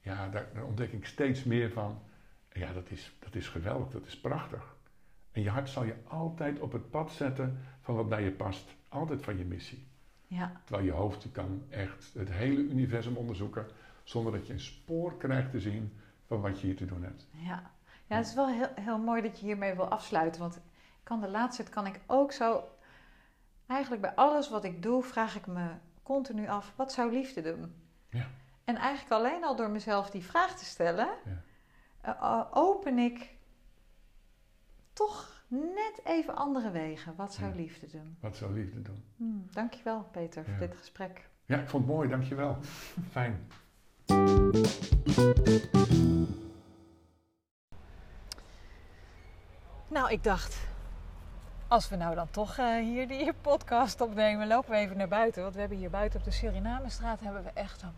Ja, 0.00 0.28
daar, 0.28 0.48
daar 0.54 0.64
ontdek 0.64 0.92
ik 0.92 1.06
steeds 1.06 1.44
meer 1.44 1.70
van. 1.70 1.98
Ja, 2.58 2.72
dat 2.72 2.90
is, 2.90 3.12
dat 3.18 3.34
is 3.34 3.48
geweldig, 3.48 3.88
dat 3.88 4.06
is 4.06 4.20
prachtig. 4.20 4.76
En 5.32 5.42
je 5.42 5.50
hart 5.50 5.68
zal 5.68 5.84
je 5.84 5.94
altijd 6.08 6.60
op 6.60 6.72
het 6.72 6.90
pad 6.90 7.12
zetten 7.12 7.58
van 7.80 7.94
wat 7.94 8.08
bij 8.08 8.22
je 8.22 8.32
past. 8.32 8.76
Altijd 8.88 9.22
van 9.22 9.38
je 9.38 9.44
missie. 9.44 9.86
Ja. 10.26 10.60
Terwijl 10.64 10.86
je 10.86 10.92
hoofd 10.92 11.32
kan 11.32 11.62
echt 11.68 12.10
het 12.14 12.30
hele 12.30 12.60
universum 12.60 13.16
onderzoeken 13.16 13.66
zonder 14.02 14.32
dat 14.32 14.46
je 14.46 14.52
een 14.52 14.60
spoor 14.60 15.16
krijgt 15.16 15.50
te 15.50 15.60
zien 15.60 15.92
van 16.26 16.40
wat 16.40 16.60
je 16.60 16.66
hier 16.66 16.76
te 16.76 16.86
doen 16.86 17.02
hebt. 17.02 17.26
Ja, 17.30 17.70
ja 18.06 18.16
het 18.16 18.26
is 18.26 18.34
wel 18.34 18.48
heel, 18.48 18.68
heel 18.74 18.98
mooi 18.98 19.22
dat 19.22 19.40
je 19.40 19.46
hiermee 19.46 19.74
wil 19.74 19.88
afsluiten. 19.88 20.40
Want 20.40 20.56
ik 20.56 20.62
kan 21.02 21.20
de 21.20 21.28
laatste 21.28 21.62
kan 21.62 21.86
ik 21.86 22.00
ook 22.06 22.32
zo... 22.32 22.64
Eigenlijk 23.66 24.02
bij 24.02 24.14
alles 24.14 24.50
wat 24.50 24.64
ik 24.64 24.82
doe, 24.82 25.02
vraag 25.02 25.36
ik 25.36 25.46
me 25.46 25.68
continu 26.02 26.48
af... 26.48 26.72
Wat 26.76 26.92
zou 26.92 27.12
liefde 27.12 27.42
doen? 27.42 27.74
Ja. 28.08 28.26
En 28.64 28.76
eigenlijk 28.76 29.12
alleen 29.12 29.44
al 29.44 29.56
door 29.56 29.70
mezelf 29.70 30.10
die 30.10 30.24
vraag 30.24 30.58
te 30.58 30.64
stellen... 30.64 31.08
Ja. 31.24 31.42
Eh, 32.00 32.10
eh, 32.20 32.40
open 32.50 32.98
ik 32.98 33.36
toch 34.92 35.42
net 35.48 36.00
even 36.04 36.36
andere 36.36 36.70
wegen. 36.70 37.14
Wat 37.16 37.34
zou 37.34 37.50
Ja. 37.50 37.56
liefde 37.56 37.86
doen? 37.86 38.16
Wat 38.20 38.36
zou 38.36 38.52
liefde 38.52 38.82
doen? 38.82 39.04
Hmm, 39.16 39.46
dankjewel 39.50 40.02
Peter 40.12 40.44
voor 40.44 40.58
dit 40.58 40.76
gesprek. 40.76 41.28
Ja, 41.46 41.58
ik 41.58 41.68
vond 41.68 41.84
het 41.86 41.92
mooi, 41.94 42.08
dankjewel. 42.08 42.58
Fijn. 43.10 43.46
Nou, 49.88 50.10
ik 50.10 50.24
dacht, 50.24 50.66
als 51.68 51.88
we 51.88 51.96
nou 51.96 52.14
dan 52.14 52.30
toch 52.30 52.56
eh, 52.58 52.76
hier 52.76 53.08
die 53.08 53.32
podcast 53.40 54.00
opnemen, 54.00 54.46
lopen 54.48 54.70
we 54.70 54.76
even 54.76 54.96
naar 54.96 55.08
buiten. 55.08 55.42
Want 55.42 55.54
we 55.54 55.60
hebben 55.60 55.78
hier 55.78 55.90
buiten 55.90 56.18
op 56.18 56.24
de 56.24 56.30
Surinamestraat 56.30 57.20
hebben 57.20 57.44
we 57.44 57.50
echt 57.54 57.82
een 57.82 57.92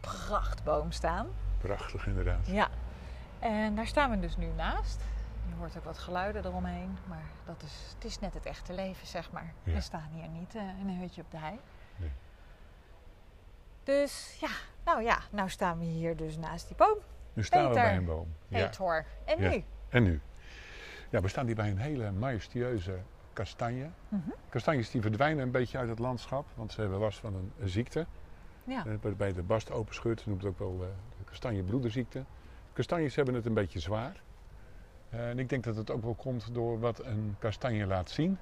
prachtboom 0.00 0.90
staan. 0.92 1.26
Prachtig 1.58 2.06
inderdaad. 2.06 2.46
Ja, 2.46 2.68
en 3.40 3.74
daar 3.74 3.86
staan 3.86 4.10
we 4.10 4.18
dus 4.20 4.36
nu 4.36 4.46
naast. 4.56 5.00
Je 5.48 5.54
hoort 5.58 5.76
ook 5.76 5.84
wat 5.84 5.98
geluiden 5.98 6.44
eromheen, 6.44 6.96
maar 7.08 7.24
dat 7.44 7.62
is, 7.62 7.92
het 7.94 8.04
is 8.04 8.18
net 8.18 8.34
het 8.34 8.46
echte 8.46 8.72
leven, 8.72 9.06
zeg 9.06 9.30
maar. 9.32 9.52
Ja. 9.62 9.72
We 9.74 9.80
staan 9.80 10.08
hier 10.12 10.28
niet 10.28 10.54
eh, 10.54 10.62
in 10.80 10.88
een 10.88 10.98
hutje 11.00 11.22
op 11.22 11.30
de 11.30 11.36
hei. 11.38 11.58
Nee. 11.96 12.10
Dus 13.82 14.36
ja, 14.40 14.48
nou 14.84 15.02
ja, 15.02 15.18
nou 15.30 15.48
staan 15.48 15.78
we 15.78 15.84
hier 15.84 16.16
dus 16.16 16.36
naast 16.36 16.66
die 16.68 16.76
boom. 16.76 16.98
Nu 17.32 17.44
staan 17.44 17.68
we 17.68 17.74
bij 17.74 17.96
een 17.96 18.04
boom. 18.04 18.26
Ja. 18.48 18.66
Peter. 18.66 19.06
En 19.24 19.42
Ja. 19.42 19.48
nu? 19.50 19.64
En 19.88 20.02
nu? 20.02 20.20
Ja, 21.10 21.20
we 21.20 21.28
staan 21.28 21.46
hier 21.46 21.54
bij 21.54 21.70
een 21.70 21.78
hele 21.78 22.10
majestueuze 22.10 22.98
kastanje. 23.32 23.88
Mhm. 24.08 24.30
Kastanjes 24.48 24.90
die 24.90 25.00
verdwijnen 25.00 25.42
een 25.44 25.50
beetje 25.50 25.78
uit 25.78 25.88
het 25.88 25.98
landschap, 25.98 26.46
want 26.54 26.72
ze 26.72 26.80
hebben 26.80 26.98
last 26.98 27.18
van 27.18 27.34
een, 27.34 27.68
ziekte. 27.68 28.06
Ja. 28.64 28.86
Eh, 28.86 28.92
Waarbij 29.00 29.32
de 29.32 29.42
bast 29.42 29.70
openscheurt, 29.70 30.26
noemt 30.26 30.42
het 30.42 30.50
ook 30.50 30.58
wel 30.58 30.72
eh, 30.82 30.88
de 31.18 31.24
kastanjebloederziekte. 31.24 32.24
Kastanjes 32.78 33.14
hebben 33.16 33.34
het 33.34 33.46
een 33.46 33.54
beetje 33.54 33.78
zwaar. 33.80 34.12
Eh, 35.10 35.28
en 35.28 35.38
ik 35.38 35.48
denk 35.48 35.64
dat 35.64 35.76
het 35.76 35.90
ook 35.90 36.02
wel 36.02 36.14
komt 36.14 36.54
door 36.54 36.80
wat 36.80 37.04
een 37.04 37.36
kastanje 37.38 37.86
laat 37.86 38.10
zien. 38.10 38.38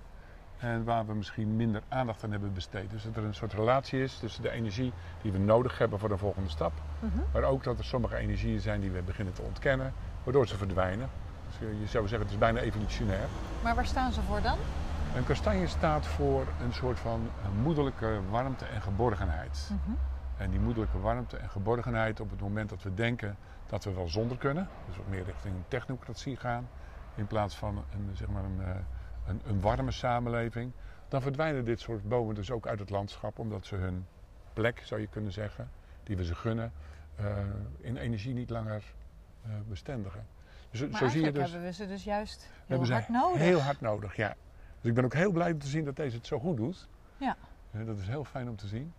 En 0.59 0.85
waar 0.85 1.07
we 1.07 1.15
misschien 1.15 1.57
minder 1.57 1.83
aandacht 1.89 2.25
aan 2.25 2.31
hebben 2.31 2.53
besteed. 2.53 2.91
Dus 2.91 3.03
dat 3.03 3.17
er 3.17 3.25
een 3.25 3.35
soort 3.35 3.53
relatie 3.53 4.03
is 4.03 4.19
tussen 4.19 4.43
de 4.43 4.51
energie 4.51 4.93
die 5.23 5.33
we 5.33 5.39
nodig 5.39 5.79
hebben 5.79 5.99
voor 5.99 6.09
de 6.09 6.17
volgende 6.17 6.49
stap. 6.49 6.73
Mhm. 6.99 7.19
Maar 7.33 7.43
ook 7.43 7.65
dat 7.65 7.79
er 7.79 7.85
sommige 7.85 8.17
energieën 8.17 8.61
zijn 8.61 8.81
die 8.81 8.91
we 8.91 9.03
beginnen 9.03 9.35
te 9.35 9.43
ontkennen, 9.43 9.93
waardoor 10.23 10.47
ze 10.47 10.57
verdwijnen. 10.57 11.09
Dus 11.47 11.59
je- 11.59 11.81
je 11.81 11.87
zou 11.87 12.03
zeggen, 12.09 12.21
het 12.27 12.31
is 12.31 12.39
bijna 12.39 12.61
evolutionair. 12.61 13.27
Maar 13.63 13.75
waar 13.75 13.87
staan 13.87 14.13
ze 14.13 14.21
voor 14.23 14.43
dan? 14.43 14.57
Een 15.17 15.25
kastanje 15.25 15.67
staat 15.67 16.07
voor 16.07 16.47
een 16.63 16.73
soort 16.73 16.99
van 16.99 17.29
eh, 17.43 17.49
moederlijke 17.63 18.21
warmte 18.31 18.65
en 18.65 18.83
geborgenheid. 18.83 19.71
Mhm. 19.73 19.97
En 20.37 20.51
die 20.51 20.61
moederlijke 20.61 20.99
warmte 20.99 21.37
en 21.37 21.49
geborgenheid 21.51 22.21
op 22.21 22.31
het 22.31 22.41
moment 22.41 22.69
dat 22.69 22.83
we 22.83 22.95
denken 22.95 23.37
dat 23.67 23.85
we 23.85 23.93
wel 23.93 24.09
zonder 24.09 24.37
kunnen, 24.37 24.69
dus 24.87 24.97
wat 24.97 25.09
meer 25.09 25.25
richting 25.25 25.55
een 25.55 25.65
technocratie 25.69 26.37
gaan, 26.37 26.69
in 27.15 27.27
plaats 27.27 27.57
van 27.57 27.77
een, 27.77 28.17
zeg 28.17 28.29
maar 28.29 28.45
een, 28.45 28.61
eh, 28.61 28.75
een, 29.27 29.41
een 29.47 29.61
warme 29.61 29.91
samenleving, 29.91 30.73
dan 31.09 31.23
verdwijnen 31.23 31.65
dit 31.65 31.81
soort 31.81 32.09
bomen 32.09 32.35
dus 32.35 32.51
ook 32.51 32.67
uit 32.67 32.79
het 32.79 32.91
landschap, 32.91 33.39
omdat 33.39 33.67
ze 33.67 33.77
hun 33.77 34.07
plek, 34.53 34.83
zou 34.85 35.01
je 35.01 35.07
kunnen 35.07 35.33
zeggen, 35.33 35.71
die 36.03 36.17
we 36.17 36.25
ze 36.25 36.35
gunnen, 36.35 36.73
eh, 37.17 37.37
in 37.81 37.97
energie 37.97 38.35
niet 38.35 38.51
langer 38.51 38.83
eh, 39.43 39.51
bestendigen. 39.69 40.27
Dus 40.71 40.89
Maar 40.89 41.01
zo 41.01 41.09
zie 41.09 41.25
je 41.25 41.33
dus. 41.33 41.43
hebben 41.43 41.69
we 41.69 41.73
ze 41.73 41.87
dus 41.87 42.05
juist 42.05 42.43
heel 42.43 42.51
hebben 42.67 42.87
ze 42.87 42.93
hard 42.93 43.09
nodig. 43.09 43.39
Heel 43.39 43.61
hard 43.61 43.81
nodig, 43.81 44.17
ja. 44.17 44.35
Dus 44.81 44.89
ik 44.89 44.95
ben 44.95 45.05
ook 45.05 45.15
heel 45.15 45.33
blij 45.33 45.53
om 45.53 45.59
te 45.59 45.67
zien 45.67 45.85
dat 45.85 45.97
deze 45.97 46.17
het 46.17 46.27
zo 46.27 46.39
goed 46.39 46.57
doet. 46.57 46.89
Ja. 47.17 47.37
Dat 47.85 47.99
is 47.99 48.07
heel 48.07 48.25
fijn 48.25 48.49
om 48.49 48.57
te 48.57 48.67
zien. 48.67 48.93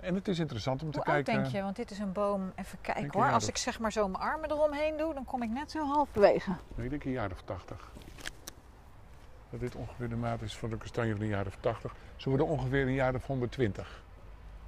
En 0.00 0.14
het 0.14 0.28
is 0.28 0.38
interessant 0.38 0.82
om 0.82 0.90
te 0.90 0.96
Hoe 0.96 1.06
kijken. 1.06 1.34
denk 1.34 1.46
je? 1.46 1.62
Want 1.62 1.76
dit 1.76 1.90
is 1.90 1.98
een 1.98 2.12
boom. 2.12 2.52
Even 2.56 2.78
kijken 2.80 3.20
hoor. 3.20 3.32
Als 3.32 3.48
ik 3.48 3.56
zeg 3.56 3.78
maar 3.78 3.92
zo 3.92 4.08
mijn 4.08 4.22
armen 4.22 4.50
eromheen 4.50 4.96
doe, 4.96 5.14
dan 5.14 5.24
kom 5.24 5.42
ik 5.42 5.50
net 5.50 5.70
zo 5.70 5.86
half 5.86 6.08
bewegen. 6.12 6.58
Ik 6.76 6.90
denk 6.90 7.04
een 7.04 7.10
jaar 7.10 7.30
of 7.30 7.42
tachtig. 7.42 7.90
Dat 9.50 9.60
dit 9.60 9.74
ongeveer 9.74 10.08
de 10.08 10.16
maat 10.16 10.42
is 10.42 10.56
van 10.56 10.70
de 10.70 10.76
kastanje 10.76 11.12
van 11.12 11.20
een 11.20 11.28
jaar 11.28 11.46
of 11.46 11.56
tachtig. 11.60 11.94
Ze 12.16 12.28
worden 12.28 12.46
ongeveer 12.46 12.86
een 12.86 12.92
jaar 12.92 13.14
of 13.14 13.26
120. 13.26 14.02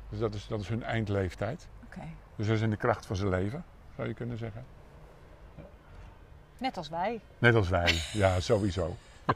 Dus 0.09 0.19
dat 0.19 0.35
is, 0.35 0.47
dat 0.47 0.61
is 0.61 0.69
hun 0.69 0.83
eindleeftijd. 0.83 1.69
Oké. 1.85 2.01
Dus 2.37 2.47
dat 2.47 2.57
is 2.57 2.63
in 2.63 2.71
de 2.71 2.77
kracht 2.77 3.07
van 3.07 3.17
zijn 3.17 3.29
leven, 3.29 3.65
zou 3.97 4.09
je 4.09 4.15
kunnen 4.15 4.39
zeggen. 4.39 4.65
Net 6.59 6.77
als 6.77 6.89
wij. 6.89 7.21
Net 7.39 7.55
als 7.55 7.69
wij, 7.69 8.03
ja, 8.13 8.41
sowieso. 8.41 8.97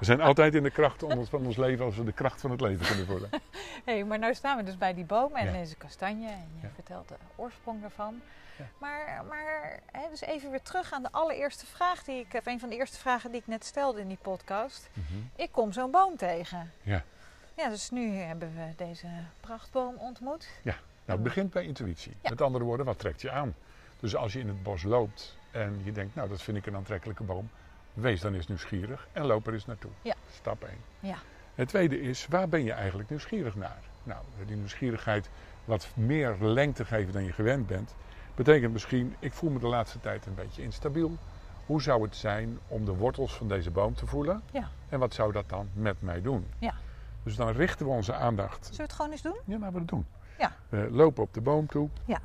we 0.00 0.06
zijn 0.06 0.20
altijd 0.20 0.54
in 0.54 0.62
de 0.62 0.70
kracht 0.70 1.04
van 1.28 1.46
ons, 1.46 1.56
leven 1.56 1.84
als 1.84 1.96
we 1.96 2.04
de 2.04 2.12
kracht 2.12 2.40
van 2.40 2.50
het 2.50 2.60
leven 2.60 2.86
kunnen 2.86 3.06
voelen. 3.06 3.28
Hé, 3.30 3.38
hey, 3.92 4.04
maar 4.04 4.18
nu 4.18 4.34
staan 4.34 4.56
we 4.56 4.62
dus 4.62 4.78
bij 4.78 4.94
die 4.94 5.04
boom 5.04 5.34
en 5.36 5.46
Ja. 5.46 5.52
deze 5.52 5.76
kastanje. 5.76 6.28
En 6.28 6.48
je 6.60 6.66
Ja. 6.66 6.72
vertelt 6.74 7.08
de 7.08 7.14
oorsprong 7.36 7.80
daarvan. 7.80 8.20
Ja. 8.58 8.64
Maar, 8.78 9.24
maar 9.28 9.80
hè, 9.92 10.00
dus 10.10 10.20
even 10.20 10.50
weer 10.50 10.62
terug 10.62 10.92
aan 10.92 11.02
de 11.02 11.12
allereerste 11.12 11.66
vraag 11.66 12.04
die 12.04 12.20
ik... 12.20 12.34
Of 12.34 12.46
een 12.46 12.60
van 12.60 12.68
de 12.68 12.76
eerste 12.76 12.98
vragen 12.98 13.30
die 13.30 13.40
ik 13.40 13.46
net 13.46 13.64
stelde 13.64 14.00
in 14.00 14.08
die 14.08 14.18
podcast. 14.22 14.90
Ik 15.36 15.52
kom 15.52 15.72
zo'n 15.72 15.90
boom 15.90 16.16
tegen. 16.16 16.72
Ja. 16.82 17.02
Ja, 17.56 17.68
dus 17.68 17.90
nu 17.90 18.14
hebben 18.16 18.52
we 18.54 18.84
deze 18.84 19.06
prachtboom 19.40 19.94
ontmoet. 19.98 20.48
Nou, 20.62 20.76
het 21.04 21.22
begint 21.22 21.50
bij 21.52 21.64
intuïtie. 21.64 22.16
Ja. 22.22 22.30
Met 22.30 22.40
andere 22.40 22.64
woorden, 22.64 22.86
wat 22.86 22.98
trekt 22.98 23.20
je 23.20 23.30
aan? 23.30 23.54
Dus 24.00 24.16
als 24.16 24.32
je 24.32 24.38
in 24.38 24.48
het 24.48 24.62
bos 24.62 24.82
loopt 24.82 25.36
en 25.50 25.80
je 25.84 25.92
denkt, 25.92 26.14
nou, 26.14 26.28
dat 26.28 26.42
vind 26.42 26.56
ik 26.56 26.66
een 26.66 26.76
aantrekkelijke 26.76 27.22
boom, 27.22 27.50
wees 28.00 28.20
dan 28.20 28.34
eens 28.34 28.46
nieuwsgierig 28.46 29.08
en 29.12 29.26
loop 29.26 29.46
er 29.46 29.52
eens 29.52 29.66
naartoe. 29.66 29.90
Ja. 30.02 30.14
Stap 30.34 30.64
1. 30.64 30.72
Ja. 31.00 31.16
Het 31.54 31.68
tweede 31.68 32.00
is, 32.00 32.26
waar 32.26 32.48
ben 32.48 32.64
je 32.64 32.72
eigenlijk 32.72 33.10
nieuwsgierig 33.10 33.54
naar? 33.54 33.78
Nou, 34.02 34.20
die 34.46 34.56
nieuwsgierigheid 34.56 35.30
wat 35.64 35.88
meer 35.94 36.36
lengte 36.40 36.84
geven 36.84 37.12
dan 37.12 37.24
je 37.24 37.32
gewend 37.32 37.66
bent, 37.66 37.94
betekent 38.34 38.72
misschien, 38.72 39.16
ik 39.18 39.32
voel 39.32 39.50
me 39.50 39.58
de 39.58 39.66
laatste 39.66 40.00
tijd 40.00 40.26
een 40.26 40.34
beetje 40.34 40.62
instabiel. 40.62 41.16
Hoe 41.66 41.82
zou 41.82 42.02
het 42.02 42.16
zijn 42.16 42.58
om 42.66 42.84
de 42.84 42.94
wortels 42.94 43.34
van 43.34 43.48
deze 43.48 43.70
boom 43.70 43.94
te 43.94 44.06
voelen? 44.06 44.42
Ja. 44.52 44.68
En 44.88 44.98
wat 44.98 45.14
zou 45.14 45.32
dat 45.32 45.48
dan 45.48 45.68
met 45.72 46.02
mij 46.02 46.22
doen? 46.22 46.46
Ja. 46.58 46.74
Dus 47.22 47.36
dan 47.36 47.50
richten 47.50 47.86
we 47.86 47.92
onze 47.92 48.14
aandacht 48.14 48.64
Zullen 48.64 48.76
we 48.76 48.82
het 48.82 48.92
gewoon 48.92 49.10
eens 49.10 49.22
doen? 49.22 49.36
ja, 49.44 49.58
laten 49.58 49.72
we 49.72 49.78
dat 49.78 49.88
doen. 49.88 50.06
Ja. 50.38 50.52
We 50.68 50.88
lopen 50.90 51.22
op 51.22 51.34
de 51.34 51.40
boom 51.40 51.66
toe. 51.66 51.88
Ja. 52.04 52.18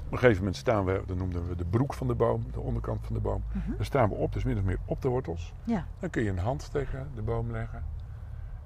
Op 0.00 0.12
een 0.12 0.18
gegeven 0.18 0.38
moment 0.38 0.56
staan 0.56 0.84
we, 0.84 1.02
dat 1.06 1.16
noemden 1.16 1.48
we 1.48 1.56
de 1.56 1.64
broek 1.64 1.94
van 1.94 2.06
de 2.06 2.14
boom, 2.14 2.46
de 2.52 2.60
onderkant 2.60 3.06
van 3.06 3.14
de 3.14 3.20
boom. 3.20 3.44
Mhm. 3.52 3.76
Daar 3.76 3.84
staan 3.84 4.08
we 4.08 4.14
op, 4.14 4.32
dus 4.32 4.44
min 4.44 4.58
of 4.58 4.64
meer 4.64 4.78
op 4.84 5.02
de 5.02 5.08
wortels. 5.08 5.52
Ja. 5.64 5.86
Dan 5.98 6.10
kun 6.10 6.22
je 6.22 6.30
een 6.30 6.38
hand 6.38 6.70
tegen 6.70 7.08
de 7.14 7.22
boom 7.22 7.50
leggen. 7.50 7.84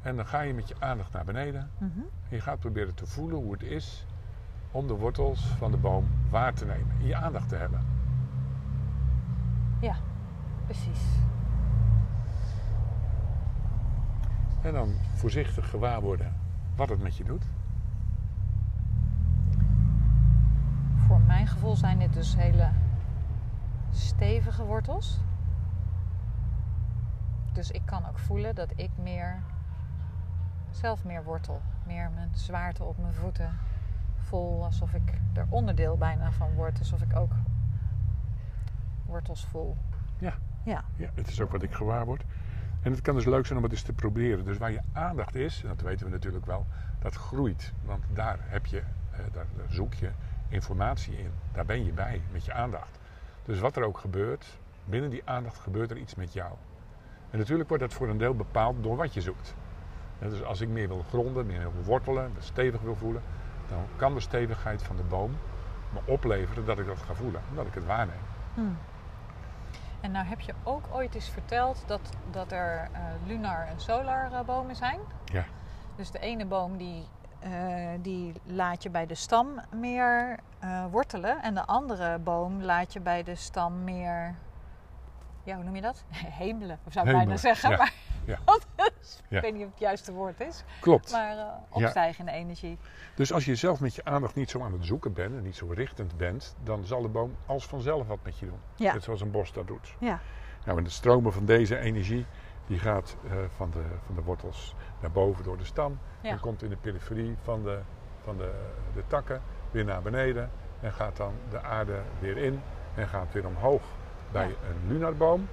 En 0.03 0.17
dan 0.17 0.27
ga 0.27 0.41
je 0.41 0.55
met 0.55 0.69
je 0.69 0.75
aandacht 0.79 1.13
naar 1.13 1.25
beneden. 1.25 1.71
Mhm. 1.79 1.99
En 1.99 2.37
je 2.37 2.41
gaat 2.41 2.59
proberen 2.59 2.95
te 2.95 3.07
voelen 3.07 3.39
hoe 3.39 3.53
het 3.53 3.63
is 3.63 4.07
om 4.71 4.87
de 4.87 4.95
wortels 4.95 5.47
van 5.47 5.71
de 5.71 5.77
boom 5.77 6.09
waar 6.31 6.55
te 6.55 6.65
nemen. 6.65 6.97
In 7.01 7.07
je 7.07 7.17
aandacht 7.17 7.49
te 7.49 7.57
hebben. 7.57 7.87
Ja, 9.81 9.97
precies. 10.65 11.01
En 14.63 14.73
dan 14.73 14.95
voorzichtig 15.15 15.71
gewaar 15.71 16.01
worden 16.01 16.35
wat 16.77 16.89
het 16.89 17.03
met 17.03 17.17
je 17.17 17.25
doet. 17.25 17.45
Voor 21.09 21.21
mijn 21.21 21.47
gevoel 21.47 21.77
zijn 21.77 21.99
dit 21.99 22.13
dus 22.13 22.37
hele 22.37 22.69
stevige 23.91 24.65
wortels. 24.65 25.21
Dus 27.53 27.71
ik 27.71 27.83
kan 27.85 28.07
ook 28.07 28.19
voelen 28.19 28.55
dat 28.55 28.73
ik 28.77 28.91
meer 29.03 29.43
zelf 30.71 31.05
meer 31.05 31.25
wortel. 31.25 31.63
Meer 31.87 32.11
mijn 32.15 32.31
zwaarte 32.33 32.85
op 32.85 32.99
mijn 32.99 33.13
voeten 33.13 33.59
voel. 34.17 34.65
Alsof 34.65 34.95
ik 34.95 35.21
er 35.33 35.47
onderdeel 35.49 35.97
bijna 35.97 36.33
van 36.33 36.55
word. 36.55 36.79
Alsof 36.79 37.03
ik 37.03 37.17
ook 37.17 37.33
wortels 39.07 39.47
voel. 39.47 39.77
Ja. 40.19 40.35
Ja. 40.63 40.85
Ja, 40.97 41.09
het 41.15 41.29
is 41.29 41.41
ook 41.41 41.51
wat 41.51 41.63
ik 41.63 41.73
gewaar 41.73 42.05
word. 42.05 42.25
En 42.83 42.91
het 42.91 43.01
kan 43.01 43.15
dus 43.15 43.25
leuk 43.25 43.47
zijn 43.47 43.59
om 43.59 43.65
het 43.65 43.73
eens 43.73 43.83
te 43.83 43.93
proberen. 43.93 44.45
Dus 44.45 44.59
waar 44.59 44.73
je 44.73 44.83
aandacht 44.93 45.35
is, 45.35 45.63
en 45.63 45.69
dat 45.69 45.81
weten 45.81 46.07
we 46.07 46.13
natuurlijk 46.13 46.47
wel, 46.47 46.67
dat 46.99 47.15
groeit. 47.15 47.73
Want 47.85 48.05
daar, 48.13 48.39
heb 48.41 48.67
je, 48.67 48.83
eh, 49.11 49.19
daar 49.33 49.47
zoek 49.69 49.95
je 49.95 50.11
informatie 50.49 51.19
in. 51.19 51.33
Daar 51.53 51.65
ben 51.65 51.85
je 51.85 51.93
bij 51.93 52.23
met 52.33 52.45
je 52.45 52.53
aandacht. 52.53 52.99
Dus 53.45 53.59
wat 53.59 53.77
er 53.77 53.85
ook 53.85 53.99
gebeurt, 53.99 54.59
binnen 54.85 55.11
die 55.11 55.23
aandacht 55.25 55.59
gebeurt 55.59 55.91
er 55.91 55.97
iets 55.97 56.15
met 56.15 56.33
jou. 56.33 56.53
En 57.31 57.39
natuurlijk 57.39 57.69
wordt 57.69 57.83
dat 57.85 57.95
voor 57.95 58.09
een 58.09 58.19
deel 58.19 58.35
bepaald 58.35 58.83
door 58.83 58.97
wat 58.97 59.15
je 59.15 59.21
zoekt. 59.21 59.55
Dus 60.19 60.43
als 60.43 60.61
ik 60.61 60.69
meer 60.69 60.89
wil 60.89 61.05
gronden, 61.09 61.47
meer 61.47 61.61
wil 61.61 61.83
wortelen, 61.85 62.31
me 62.35 62.41
stevig 62.41 62.81
wil 62.81 62.97
voelen, 62.97 63.23
dan 63.69 63.85
kan 63.97 64.15
de 64.15 64.21
stevigheid 64.21 64.83
van 64.83 64.97
de 64.97 65.03
boom 65.03 65.37
me 65.93 66.01
opleveren 66.05 66.65
dat 66.65 66.79
ik 66.79 66.87
dat 66.87 66.99
ga 66.99 67.15
voelen, 67.15 67.41
omdat 67.51 67.67
ik 67.67 67.75
het 67.75 67.87
waarneem. 67.87 68.21
Hmm. 68.55 68.77
En 70.01 70.11
nou 70.11 70.27
heb 70.27 70.41
je 70.41 70.55
ook 70.63 70.85
ooit 70.91 71.15
eens 71.15 71.29
verteld 71.31 71.83
dat, 71.87 72.01
dat 72.31 72.53
er 72.53 72.89
eh, 72.93 73.01
lunar 73.27 73.67
en 73.67 73.81
solar 73.81 74.33
eh, 74.33 74.41
bomen 74.41 74.77
zijn. 74.77 75.01
Ja. 75.25 75.45
Dus 75.97 76.11
de 76.11 76.19
ene 76.19 76.47
boom 76.47 76.77
die, 76.77 77.07
eh, 77.41 77.51
die 78.01 78.33
laat 78.45 78.83
je 78.83 78.91
bij 78.91 79.07
de 79.07 79.15
stam 79.15 79.61
meer 79.75 80.39
eh, 80.59 80.85
wortelen. 80.91 81.43
En 81.43 81.55
de 81.55 81.65
andere 81.67 82.19
boom 82.19 82.63
laat 82.63 82.93
je 82.93 83.01
bij 83.01 83.23
de 83.23 83.35
stam 83.35 83.85
meer, 83.85 84.35
ja 85.43 85.55
hoe 85.55 85.65
noem 85.65 85.75
je 85.77 85.83
dat? 85.83 86.05
Hemelen, 86.43 86.79
of 86.85 86.93
zou 86.93 87.07
ik 87.09 87.13
bijna 87.17 87.37
zeggen. 87.37 87.71
ja, 87.71 87.77
Maar 87.77 87.93
ja. 88.25 88.39
dat 88.77 88.93
is- 89.01 89.23
Ja. 89.29 89.37
Ik 89.37 89.43
weet 89.43 89.55
niet 89.55 89.65
of 89.65 89.71
het 89.71 89.81
juiste 89.81 90.13
woord 90.13 90.41
is. 90.41 90.65
Klopt. 90.81 91.13
Maar 91.13 91.39
eh, 91.39 91.45
opstijgende 91.69 92.31
energie. 92.33 92.79
Dus 93.15 93.33
als 93.33 93.45
je 93.45 93.55
zelf 93.55 93.81
met 93.81 93.95
je 93.95 94.05
aandacht 94.05 94.35
niet 94.35 94.51
zo 94.51 94.63
aan 94.63 94.73
het 94.73 94.85
zoeken 94.85 95.13
bent 95.13 95.35
en 95.37 95.43
niet 95.43 95.57
zo 95.57 95.67
richtend 95.67 96.17
bent, 96.17 96.57
dan 96.63 96.85
zal 96.85 97.03
de 97.03 97.09
boom 97.09 97.37
als 97.47 97.67
vanzelf 97.67 98.07
wat 98.07 98.19
met 98.23 98.39
je 98.39 98.47
doen. 98.47 98.61
Net 98.93 99.03
zoals 99.03 99.21
een 99.21 99.31
bos 99.31 99.53
dat 99.53 99.67
doet. 99.67 99.95
Ja. 99.99 100.21
Nou, 100.65 100.79
en 100.79 100.85
de 100.85 100.91
stromen 100.91 101.33
van 101.33 101.45
deze 101.45 101.79
energie, 101.79 102.27
die 102.67 102.79
gaat 102.79 103.17
van, 103.57 103.71
de, 103.71 103.83
van 104.07 104.15
de 104.15 104.23
wortels 104.23 104.75
naar 105.01 105.11
boven 105.11 105.45
door 105.45 105.57
de 105.59 105.65
stam. 105.65 105.99
Ja. 106.21 106.31
En 106.31 106.41
komt 106.41 106.63
in 106.63 106.69
de 106.69 106.77
periferie 106.77 107.37
van, 107.43 107.63
de, 107.63 107.79
van 108.25 108.37
de, 108.37 108.51
de 108.95 109.03
takken 109.07 109.41
weer 109.71 109.85
naar 109.85 110.03
beneden. 110.03 110.51
En 110.81 110.93
gaat 110.93 111.17
dan 111.17 111.33
de 111.51 111.63
aarde 111.63 111.99
weer 112.19 112.37
in 112.37 112.61
en 112.95 113.09
gaat 113.09 113.33
weer 113.33 113.47
omhoog. 113.47 113.83
Bij 114.33 114.49
Ja. 114.49 114.55
een 114.69 114.93
lunarboom 114.93 115.49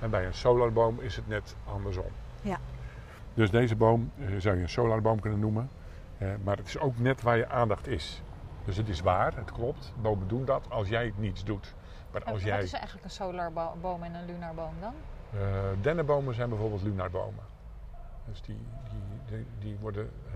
en 0.00 0.10
bij 0.10 0.26
een 0.26 0.34
solarboom 0.34 1.00
is 1.00 1.16
het 1.16 1.28
net 1.28 1.56
andersom. 1.64 2.10
Ja. 2.42 2.56
Dus 3.34 3.50
deze 3.50 3.76
boom 3.76 4.10
eh, 4.18 4.26
zou 4.38 4.56
je 4.56 4.62
een 4.62 4.68
solarboom 4.68 5.20
kunnen 5.20 5.38
noemen. 5.40 5.70
Eh, 6.18 6.28
maar 6.44 6.56
het 6.56 6.66
is 6.66 6.78
ook 6.78 6.98
net 6.98 7.22
waar 7.22 7.36
je 7.36 7.48
aandacht 7.48 7.86
is. 7.86 8.22
Dus 8.64 8.76
het 8.76 8.88
is 8.88 9.00
waar, 9.00 9.36
het 9.36 9.52
klopt. 9.52 9.92
Bomen 10.00 10.28
doen 10.28 10.44
dat 10.44 10.66
als 10.70 10.88
jij 10.88 11.12
niets 11.16 11.44
doet. 11.44 11.74
Maar 12.12 12.22
als 12.24 12.32
Wat 12.32 12.42
jij... 12.42 12.62
is 12.62 12.72
eigenlijk 12.72 13.04
een 13.04 13.10
solarboom 13.10 14.02
en 14.02 14.14
een 14.14 14.24
lunarboom 14.26 14.72
dan? 14.80 14.94
Eh, 15.32 15.38
dennenbomen 15.80 16.34
zijn 16.34 16.48
bijvoorbeeld 16.48 16.82
lunarbomen. 16.82 17.44
Dus 18.28 18.42
die, 18.42 18.58
die, 18.90 19.36
die, 19.36 19.46
die 19.58 19.76
worden. 19.80 20.10
eh, 20.26 20.34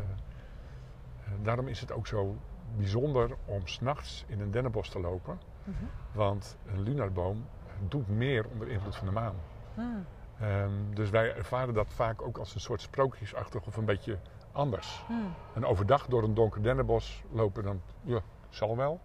eh, 1.25 1.33
daarom 1.43 1.69
is 1.69 1.81
het 1.81 1.93
ook 1.93 2.07
zo 2.07 2.37
bijzonder 2.77 3.37
om 3.45 3.67
s'nachts 3.67 4.25
in 4.29 4.41
een 4.41 4.51
dennenbos 4.51 4.89
te 4.89 5.01
lopen. 5.01 5.39
Mhm. 5.65 5.85
Want 6.13 6.57
een 6.67 6.81
lunarboom 6.83 7.47
doet 7.89 8.09
meer 8.09 8.47
onder 8.53 8.69
invloed 8.69 8.97
van 8.97 9.07
de 9.07 9.13
maan. 9.13 9.35
Hmm. 9.75 10.05
Ehm, 10.41 10.71
dus 10.95 11.11
wij 11.11 11.35
ervaren 11.37 11.75
dat 11.75 11.87
vaak 11.93 12.23
ook 12.23 12.39
als 12.39 12.55
een 12.55 12.61
soort 12.61 12.81
sprookjesachtig 12.81 13.67
of 13.67 13.77
een 13.77 13.85
beetje 13.85 14.19
anders. 14.53 15.05
Hmm. 15.07 15.35
En 15.55 15.65
overdag 15.67 16.07
door 16.07 16.23
een 16.23 16.35
donker 16.35 16.63
dennenbos 16.63 17.23
lopen, 17.31 17.63
dan 17.63 17.81
ja, 18.03 18.21
zal 18.49 18.77
wel. 18.77 19.01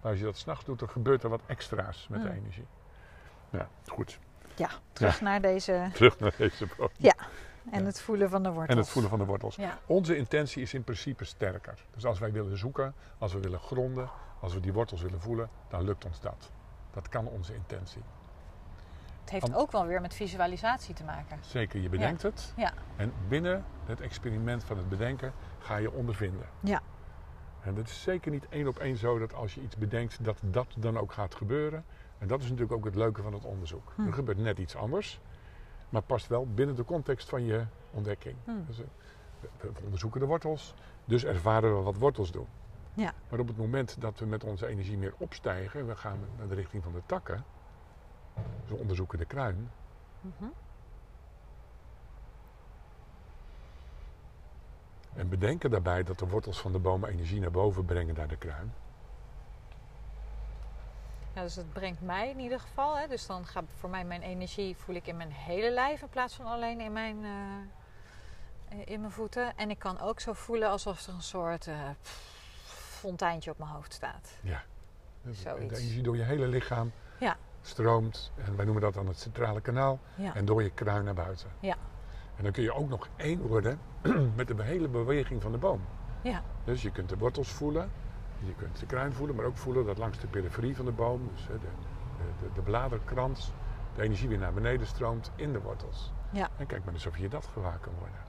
Maar 0.00 0.10
als 0.10 0.20
je 0.20 0.26
dat 0.26 0.36
s'nachts 0.36 0.64
doet, 0.64 0.78
dan 0.78 0.88
gebeurt 0.88 1.22
er 1.22 1.28
wat 1.28 1.42
extra's 1.46 2.06
met 2.08 2.22
de 2.22 2.28
Hmm. 2.28 2.36
energie. 2.36 2.66
Ja, 3.50 3.68
goed. 3.86 4.18
Ja, 4.56 4.68
terug 4.92 5.20
naar 5.20 5.40
deze 5.40 5.90
Terug 5.92 6.18
naar 6.18 6.34
deze 6.36 6.66
boom. 6.76 6.88
En 7.70 7.80
Ja. 7.80 7.86
het 7.86 8.00
voelen 8.00 8.30
van 8.30 8.42
de 8.42 8.48
wortels. 8.48 8.68
En 8.70 8.76
het 8.76 8.88
voelen 8.88 9.10
van 9.10 9.18
de 9.18 9.24
wortels. 9.24 9.56
Ja. 9.56 9.78
Onze 9.86 10.16
intentie 10.16 10.62
is 10.62 10.74
in 10.74 10.84
principe 10.84 11.24
sterker. 11.24 11.84
Dus 11.90 12.06
als 12.06 12.18
wij 12.18 12.32
willen 12.32 12.58
zoeken, 12.58 12.94
als 13.18 13.32
we 13.32 13.40
willen 13.40 13.58
gronden, 13.60 14.10
als 14.40 14.54
we 14.54 14.60
die 14.60 14.72
wortels 14.72 15.02
willen 15.02 15.20
voelen, 15.20 15.48
dan 15.68 15.82
lukt 15.84 16.04
ons 16.04 16.20
dat. 16.20 16.50
Dat 16.90 17.08
kan 17.08 17.26
onze 17.26 17.54
intentie. 17.54 18.02
Het 19.20 19.30
heeft 19.30 19.44
Am- 19.54 19.54
ook 19.60 19.72
wel 19.72 19.86
weer 19.86 20.00
met 20.00 20.14
visualisatie 20.14 20.94
te 20.94 21.04
maken. 21.04 21.38
Zeker, 21.40 21.80
je 21.80 21.88
bedenkt 21.88 22.22
het. 22.22 22.52
Ja. 22.56 22.72
En 22.96 23.12
binnen 23.28 23.64
het 23.84 24.00
experiment 24.00 24.64
van 24.64 24.76
het 24.76 24.88
bedenken 24.88 25.32
ga 25.58 25.76
je 25.76 25.92
ondervinden. 25.92 26.46
Ja. 26.60 26.80
En 27.62 27.76
het 27.76 27.88
is 27.88 28.02
zeker 28.02 28.30
niet 28.30 28.46
één 28.48 28.68
op 28.68 28.78
één 28.78 28.96
zo 28.96 29.18
dat 29.18 29.34
als 29.34 29.54
je 29.54 29.60
iets 29.60 29.76
bedenkt, 29.76 30.24
dat 30.24 30.38
dat 30.42 30.66
dan 30.78 30.98
ook 30.98 31.12
gaat 31.12 31.34
gebeuren. 31.34 31.84
En 32.18 32.26
dat 32.28 32.38
is 32.40 32.44
natuurlijk 32.44 32.72
ook 32.72 32.84
het 32.84 32.94
leuke 32.94 33.22
van 33.22 33.32
het 33.32 33.44
onderzoek. 33.44 33.92
Hm. 33.96 34.06
Er 34.06 34.12
gebeurt 34.12 34.38
net 34.38 34.58
iets 34.58 34.76
anders, 34.76 35.20
maar 35.92 36.02
past 36.02 36.26
wel 36.26 36.46
binnen 36.54 36.76
de 36.76 36.84
context 36.84 37.28
van 37.28 37.44
je 37.44 37.64
ontdekking. 37.90 38.36
Hm. 38.44 38.50
Dus, 38.66 38.78
eh, 38.78 38.84
we- 39.40 39.72
we 39.72 39.80
onderzoeken 39.84 40.20
de 40.20 40.26
wortels, 40.26 40.74
dus 41.04 41.24
ervaren 41.24 41.76
we 41.76 41.82
wat 41.82 41.96
wortels 41.96 42.30
doen. 42.30 42.46
Ja. 42.94 43.14
Maar 43.28 43.38
op 43.40 43.48
het 43.48 43.56
moment 43.56 44.00
dat 44.00 44.18
we 44.18 44.26
met 44.26 44.44
onze 44.44 44.66
energie 44.66 44.98
meer 44.98 45.14
opstijgen, 45.18 45.86
we 45.86 45.96
gaan 45.96 46.18
naar 46.38 46.48
de 46.48 46.54
richting 46.54 46.82
van 46.82 46.92
de 46.92 47.02
takken, 47.06 47.44
dus 48.34 48.70
we 48.70 48.74
onderzoeken 48.76 49.18
de 49.18 49.24
kruin, 49.24 49.70
Mhm. 50.20 50.44
En 55.14 55.28
bedenken 55.28 55.70
daarbij 55.70 56.02
dat 56.02 56.18
de 56.18 56.26
wortels 56.26 56.60
van 56.60 56.72
de 56.72 56.78
bomen 56.78 57.08
energie 57.10 57.40
naar 57.40 57.50
boven 57.50 57.84
brengen 57.84 58.14
naar 58.14 58.28
de 58.28 58.36
kruin. 58.36 58.74
Ja, 61.34 61.42
dus 61.42 61.56
het 61.56 61.72
brengt 61.72 62.00
mij 62.00 62.30
in 62.30 62.38
ieder 62.40 62.60
geval. 62.60 62.96
Hè, 62.98 63.06
dus 63.08 63.26
dan 63.26 63.46
gaat 63.46 63.64
voor 63.78 63.90
mij 63.90 64.04
mijn 64.04 64.22
energie 64.22 64.76
voel 64.76 64.94
ik 64.94 65.06
in 65.06 65.16
mijn 65.16 65.32
hele 65.32 65.70
lijf 65.70 66.02
in 66.02 66.08
plaats 66.08 66.34
van 66.34 66.46
alleen 66.46 66.80
in 66.80 66.92
mijn, 66.92 67.24
eh, 67.24 68.78
in 68.84 69.00
mijn 69.00 69.12
voeten. 69.12 69.56
En 69.56 69.70
ik 69.70 69.78
kan 69.78 70.00
ook 70.00 70.20
zo 70.20 70.32
voelen 70.32 70.68
alsof 70.68 71.06
er 71.06 71.12
een 71.14 71.22
soort 71.22 71.66
eh, 71.66 71.74
fonteintje 72.64 73.50
op 73.50 73.58
mijn 73.58 73.70
hoofd 73.70 73.92
staat. 73.92 74.38
Dus 75.22 75.40
Zoiets. 75.40 75.68
de 75.74 75.80
energie 75.80 76.02
door 76.02 76.16
je 76.16 76.22
hele 76.22 76.46
lichaam 76.46 76.92
Ja. 77.18 77.36
stroomt. 77.60 78.32
En 78.44 78.56
wij 78.56 78.64
noemen 78.64 78.82
dat 78.82 78.94
dan 78.94 79.06
het 79.06 79.18
centrale 79.18 79.60
kanaal. 79.60 79.98
Ja. 80.14 80.34
En 80.34 80.44
door 80.44 80.62
je 80.62 80.70
kruin 80.70 81.04
naar 81.04 81.14
buiten. 81.14 81.50
Ja. 81.60 81.76
En 82.36 82.42
dan 82.42 82.52
kun 82.52 82.62
je 82.62 82.72
ook 82.72 82.88
nog 82.88 83.08
één 83.16 83.40
worden 83.40 83.80
met 84.36 84.46
de 84.46 84.62
hele 84.62 84.88
beweging 84.88 85.42
van 85.42 85.52
de 85.52 85.58
boom. 85.58 85.84
Ja. 86.22 86.42
Dus 86.64 86.82
je 86.82 86.90
kunt 86.90 87.08
de 87.08 87.16
wortels 87.18 87.48
voelen. 87.50 87.90
Je 88.44 88.54
kunt 88.54 88.80
de 88.80 88.86
kruin 88.86 89.12
voelen, 89.12 89.36
maar 89.36 89.44
ook 89.44 89.56
voelen 89.56 89.86
dat 89.86 89.98
langs 89.98 90.18
de 90.18 90.26
periferie 90.26 90.76
van 90.76 90.84
de 90.84 90.92
boom, 90.92 91.28
dus 91.32 91.46
de, 91.46 91.58
de, 91.58 91.68
de, 92.40 92.52
de 92.54 92.60
bladerkrans, 92.60 93.52
de 93.94 94.02
energie 94.02 94.28
weer 94.28 94.38
naar 94.38 94.52
beneden 94.52 94.86
stroomt 94.86 95.30
in 95.34 95.52
de 95.52 95.60
wortels. 95.60 96.12
Ja. 96.30 96.48
En 96.56 96.66
kijk 96.66 96.84
maar 96.84 96.94
eens 96.94 97.06
of 97.06 97.18
je 97.18 97.28
dat 97.28 97.46
gewaar 97.46 97.78
kan 97.78 97.92
worden. 97.98 98.20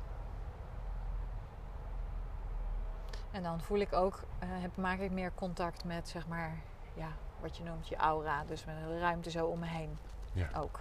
En 3.32 3.43
dan 3.43 3.61
voel 3.61 3.80
ik 3.80 3.93
ook, 3.93 4.20
eh, 4.39 4.47
heb, 4.51 4.78
maak 4.78 4.99
ik 4.99 5.11
meer 5.11 5.32
contact 5.36 5.84
met 5.84 6.09
zeg 6.09 6.28
maar, 6.28 6.57
ja, 6.93 7.07
wat 7.39 7.57
je 7.57 7.64
noemt 7.64 7.88
je 7.88 7.95
aura. 7.95 8.43
Dus 8.43 8.66
met 8.66 8.76
de 8.88 8.99
ruimte 8.99 9.30
zo 9.30 9.45
om 9.45 9.59
me 9.59 9.66
heen 9.66 9.97
Ja. 10.34 10.49
ook. 10.55 10.80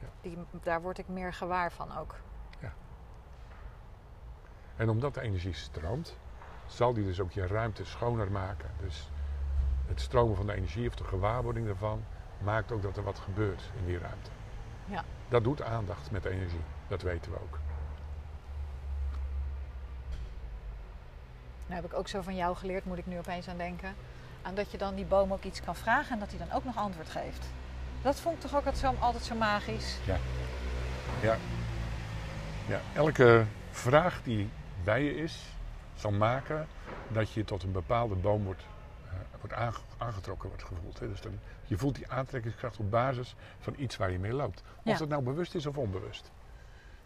Ja. 0.00 0.08
Die, 0.20 0.38
daar 0.62 0.82
word 0.82 0.98
ik 0.98 1.08
meer 1.08 1.32
gewaar 1.32 1.72
van 1.72 1.96
ook. 1.98 2.14
En 4.76 4.88
omdat 4.88 5.14
de 5.14 5.20
energie 5.20 5.52
stroomt, 5.52 6.18
zal 6.74 6.94
die 6.94 7.04
dus 7.04 7.20
ook 7.20 7.32
je 7.32 7.46
ruimte 7.46 7.84
schoner 7.84 8.30
maken. 8.30 8.70
Dus 8.80 9.10
het 9.86 10.00
stromen 10.00 10.36
van 10.36 10.46
de 10.46 10.54
energie 10.54 10.88
of 10.88 10.94
de 10.94 11.04
gewaarwording 11.04 11.66
daarvan 11.66 12.04
maakt 12.38 12.72
ook 12.72 12.82
dat 12.82 12.96
er 12.96 13.02
wat 13.02 13.18
gebeurt 13.18 13.62
in 13.78 13.86
die 13.86 13.98
ruimte. 13.98 14.30
Ja. 14.86 15.04
Dat 15.28 15.44
doet 15.44 15.62
aandacht 15.62 16.10
met 16.10 16.24
energie, 16.24 16.60
dat 16.88 17.02
weten 17.02 17.32
we 17.32 17.38
ook. 17.38 17.58
Nou 21.66 21.82
heb 21.82 21.92
ik 21.92 21.98
ook 21.98 22.08
zo 22.08 22.22
van 22.22 22.36
jou 22.36 22.56
geleerd, 22.56 22.84
moet 22.84 22.98
ik 22.98 23.06
nu 23.06 23.18
opeens 23.18 23.48
aan 23.48 23.56
denken. 23.56 23.94
Aan 24.42 24.54
dat 24.54 24.70
je 24.70 24.78
dan 24.78 24.94
die 24.94 25.04
boom 25.04 25.32
ook 25.32 25.44
iets 25.44 25.62
kan 25.62 25.76
vragen 25.76 26.12
en 26.12 26.18
dat 26.18 26.30
hij 26.30 26.38
dan 26.38 26.52
ook 26.56 26.64
nog 26.64 26.76
antwoord 26.76 27.08
geeft. 27.08 27.46
Dat 28.02 28.20
vond 28.20 28.34
ik 28.34 28.40
toch 28.40 28.50
ook 28.50 28.66
altijd 28.66 28.78
zo, 28.78 28.94
altijd 28.98 29.24
zo 29.24 29.34
magisch. 29.34 29.98
Ja, 32.66 32.80
elke 32.94 33.44
vraag 33.70 34.22
die 34.22 34.50
bij 34.84 35.02
je 35.02 35.16
is, 35.16 35.53
zal 35.94 36.10
maken 36.12 36.66
dat 37.08 37.32
je 37.32 37.44
tot 37.44 37.62
een 37.62 37.72
bepaalde 37.72 38.14
boom 38.14 38.44
wordt, 38.44 38.62
eh, 39.04 39.12
wordt 39.40 39.52
aange- 39.56 39.78
aangetrokken 39.98 40.48
wordt 40.48 40.64
gevoeld. 40.64 40.98
Hè. 40.98 41.08
Dus 41.08 41.20
dan, 41.20 41.38
je 41.64 41.78
voelt 41.78 41.94
die 41.94 42.10
aantrekkingskracht 42.10 42.78
op 42.78 42.90
basis 42.90 43.34
van 43.58 43.74
iets 43.76 43.96
waar 43.96 44.10
je 44.10 44.18
mee 44.18 44.32
loopt. 44.32 44.62
Of 44.76 44.92
Ja. 44.92 44.96
dat 44.98 45.08
nou 45.08 45.22
bewust 45.22 45.54
is 45.54 45.66
of 45.66 45.76
onbewust. 45.78 46.30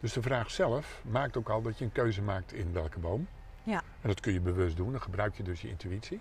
Dus 0.01 0.13
de 0.13 0.23
vraag 0.23 0.51
zelf 0.51 1.03
maakt 1.11 1.37
ook 1.37 1.49
al 1.49 1.63
dat 1.63 1.79
je 1.79 1.85
een 1.85 1.93
keuze 1.93 2.23
maakt 2.23 2.53
in 2.53 2.73
welke 2.73 2.99
boom. 2.99 3.29
Ja. 3.63 3.83
En 4.01 4.09
dat 4.09 4.21
kun 4.21 4.33
je 4.33 4.41
bewust 4.41 4.77
doen. 4.77 4.91
Dan 4.93 5.01
gebruik 5.03 5.35
je 5.37 5.43
dus 5.43 5.61
je 5.61 5.69
intuïtie. 5.69 6.21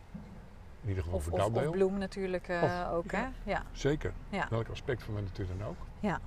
In 0.81 0.87
ieder 0.89 1.03
geval 1.03 1.17
Of, 1.17 1.23
voor 1.25 1.37
dat 1.37 1.49
of 1.65 1.69
bloem 1.71 1.97
natuurlijk 1.97 2.47
eh, 2.47 2.61
Of- 2.63 2.89
ook, 2.91 3.11
ja. 3.11 3.17
hè? 3.43 3.51
Ja. 3.51 3.63
Zeker. 3.71 4.13
Welk 4.49 4.67
aspect 4.69 5.03
van 5.03 5.15
de 5.15 5.21
natuur 5.21 5.47
dan 5.57 5.67
ook. 5.67 5.75
Ja. 5.99 6.19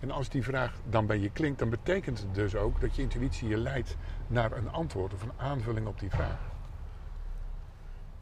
En 0.00 0.10
als 0.10 0.28
die 0.28 0.42
vraag 0.42 0.78
dan 0.84 1.06
bij 1.06 1.18
je 1.18 1.30
klinkt, 1.30 1.58
dan 1.58 1.70
betekent 1.70 2.18
het 2.18 2.34
dus 2.34 2.54
ook 2.54 2.80
dat 2.80 2.96
je 2.96 3.02
intuïtie 3.02 3.48
je 3.48 3.56
leidt 3.56 3.96
naar 4.26 4.52
een 4.52 4.70
antwoord 4.72 5.14
of 5.14 5.22
een 5.22 5.32
aanvulling 5.36 5.86
op 5.86 6.00
die 6.00 6.10
vraag. 6.10 6.54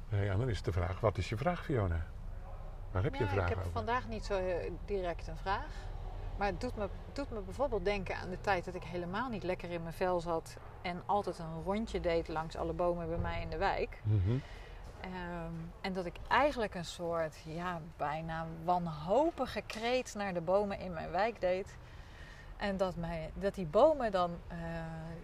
Ja, 0.08 0.36
dan 0.36 0.48
is 0.48 0.62
de 0.62 0.72
vraag, 0.72 1.00
wat 1.00 1.18
is 1.18 1.28
je 1.28 1.36
vraag, 1.36 1.64
Fiona? 1.64 2.06
Waar 2.90 3.02
heb 3.02 3.14
je 3.14 3.22
een 3.22 3.28
vraag 3.28 3.42
ik 3.42 3.48
heb 3.48 3.58
over? 3.58 3.72
vandaag 3.72 4.08
niet 4.08 4.24
zo 4.24 4.34
eh, 4.34 4.70
direct 4.84 5.26
een 5.26 5.36
vraag. 5.36 5.70
Maar 6.36 6.46
het 6.46 6.60
doet 6.60 6.76
me, 6.76 6.88
doet 7.12 7.30
me 7.30 7.40
bijvoorbeeld 7.40 7.84
denken 7.84 8.16
aan 8.16 8.30
de 8.30 8.40
tijd 8.40 8.64
dat 8.64 8.74
ik 8.74 8.82
helemaal 8.82 9.28
niet 9.28 9.42
lekker 9.42 9.70
in 9.70 9.82
mijn 9.82 9.94
vel 9.94 10.20
zat. 10.20 10.56
En 10.82 11.02
altijd 11.06 11.38
een 11.38 11.62
rondje 11.64 12.00
deed 12.00 12.28
langs 12.28 12.56
alle 12.56 12.72
bomen 12.72 13.08
bij 13.08 13.18
mij 13.18 13.40
in 13.42 13.50
de 13.50 13.56
wijk. 13.56 14.00
Mhm. 14.02 14.36
Ehm, 15.04 15.52
en 15.80 15.92
dat 15.92 16.06
ik 16.06 16.16
eigenlijk 16.28 16.74
een 16.74 16.84
soort, 16.84 17.36
ja, 17.44 17.80
bijna 17.96 18.46
wanhopige 18.64 19.62
kreet 19.66 20.14
naar 20.14 20.34
de 20.34 20.40
bomen 20.40 20.78
in 20.78 20.92
mijn 20.92 21.10
wijk 21.10 21.40
deed. 21.40 21.76
En 22.56 22.76
dat, 22.76 22.96
mij, 22.96 23.30
dat 23.34 23.54
die 23.54 23.66
bomen 23.66 24.10
dan, 24.12 24.30
eh, 24.48 24.56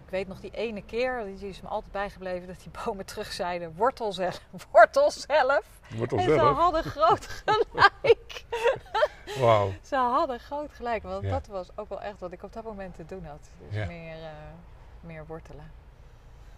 ik 0.04 0.10
weet 0.10 0.28
nog 0.28 0.40
die 0.40 0.50
ene 0.50 0.82
keer, 0.82 1.24
die 1.24 1.48
is 1.48 1.60
me 1.60 1.68
altijd 1.68 1.92
bijgebleven, 1.92 2.46
dat 2.48 2.60
die 2.62 2.70
bomen 2.84 3.04
terug 3.06 3.32
zeiden, 3.32 3.74
wortel 3.76 4.12
zelf, 4.12 4.40
wortel 4.72 5.10
zelf. 5.10 5.80
Wortel 5.96 6.18
En 6.18 6.24
ze 6.24 6.38
hadden 6.40 6.82
groot 6.82 7.26
gelijk. 7.44 8.44
Wauw. 9.38 9.72
Ze 9.82 9.96
hadden 9.96 10.40
groot 10.40 10.72
gelijk, 10.72 11.02
want 11.02 11.22
Ja. 11.24 11.30
dat 11.30 11.46
was 11.46 11.68
ook 11.76 11.88
wel 11.88 12.00
echt 12.00 12.20
wat 12.20 12.32
ik 12.32 12.42
op 12.42 12.52
dat 12.52 12.64
moment 12.64 12.94
te 12.94 13.04
doen 13.04 13.24
had. 13.24 13.48
Dus 13.66 13.74
Ja. 13.76 13.86
meer, 13.86 14.16
eh, 14.22 14.30
meer 15.00 15.26
wortelen. 15.26 15.70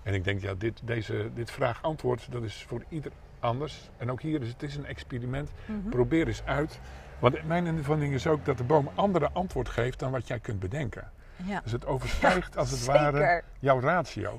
En 0.02 0.14
ik 0.14 0.24
denk, 0.24 0.40
ja, 0.40 0.54
dit, 0.54 0.80
deze, 0.84 1.30
dit 1.34 1.50
vraag-antwoord, 1.50 2.32
dat 2.32 2.42
is 2.42 2.62
voor 2.68 2.84
ieder 2.88 3.12
anders. 3.40 3.90
En 3.96 4.10
ook 4.10 4.20
hier 4.22 4.40
is 4.42 4.48
het 4.48 4.62
is 4.62 4.76
een 4.76 4.86
experiment. 4.86 5.50
Mhm. 5.66 5.88
Probeer 5.88 6.26
eens 6.26 6.42
uit. 6.44 6.80
Want 7.18 7.42
mijn 7.44 7.66
invulling 7.66 8.14
is 8.14 8.26
ook 8.26 8.44
dat 8.44 8.58
de 8.58 8.64
boom 8.64 8.90
andere 8.94 9.30
antwoord 9.32 9.68
geeft 9.68 9.98
dan 9.98 10.10
wat 10.10 10.26
jij 10.28 10.38
kunt 10.40 10.60
bedenken. 10.60 11.10
Ja, 11.36 11.60
Dus 11.60 11.72
het 11.72 11.86
overstijgt 11.86 12.56
als 12.56 12.70
het 12.70 12.78
zeker. 12.80 13.00
ware 13.12 13.42
jouw 13.58 13.80
ratio. 13.80 14.36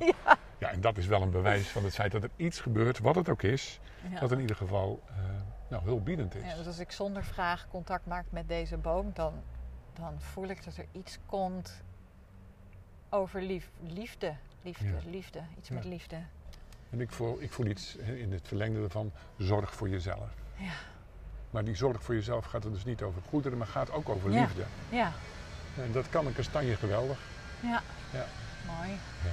Ja. 0.58 0.72
en 0.72 0.82
dat 0.82 0.98
is 0.98 1.06
wel 1.08 1.22
een 1.22 1.32
bewijs 1.32 1.68
van 1.70 1.84
het 1.84 1.94
feit 1.94 2.12
dat 2.12 2.24
er 2.24 2.30
iets 2.36 2.60
gebeurt, 2.60 3.00
wat 3.00 3.16
het 3.16 3.30
ook 3.30 3.42
is, 3.44 3.80
Ja. 4.12 4.20
dat 4.20 4.32
in 4.32 4.40
ieder 4.40 4.56
geval 4.56 5.02
eh 5.08 5.14
nou, 5.68 5.84
hulpbiedend 5.84 6.36
is. 6.36 6.46
Ja, 6.52 6.56
dus 6.56 6.66
als 6.68 6.80
ik 6.80 6.92
zonder 6.92 7.24
vraag 7.24 7.68
contact 7.68 8.06
maak 8.06 8.26
met 8.30 8.48
deze 8.48 8.78
boom, 8.78 9.12
dan, 9.14 9.34
dan 9.94 10.22
voel 10.22 10.48
ik 10.48 10.64
dat 10.64 10.78
er 10.78 10.86
iets 10.92 11.20
komt 11.26 11.84
over 13.10 13.42
lief, 13.42 13.72
liefde. 13.82 14.34
Liefde, 14.64 14.86
Ja. 14.88 14.94
liefde. 15.10 15.40
Iets 15.58 15.68
Ja. 15.70 15.76
met 15.76 15.86
liefde. 15.86 16.16
En 16.90 17.02
ik 17.02 17.12
voel, 17.12 17.42
ik 17.42 17.52
voel 17.52 17.66
iets 17.66 17.96
in 17.96 18.32
het 18.32 18.48
verlengde 18.48 18.84
ervan, 18.84 19.12
zorg 19.38 19.74
voor 19.76 19.90
jezelf. 19.90 20.30
Ja. 20.58 20.72
Maar 21.50 21.64
die 21.64 21.76
zorg 21.76 22.04
voor 22.04 22.16
jezelf 22.16 22.46
gaat 22.46 22.64
er 22.66 22.72
dus 22.72 22.84
niet 22.86 23.02
over 23.02 23.22
goederen, 23.30 23.58
maar 23.58 23.68
gaat 23.68 23.92
ook 23.92 24.10
over 24.10 24.30
liefde. 24.30 24.64
Ja, 24.90 25.12
En 25.78 25.92
dat 25.92 26.10
kan 26.10 26.26
een 26.26 26.34
kastanje 26.34 26.76
geweldig. 26.76 27.20
ja. 27.62 27.82
Ja. 28.14 28.26
Mooi. 28.78 28.90
Ja. 29.24 29.32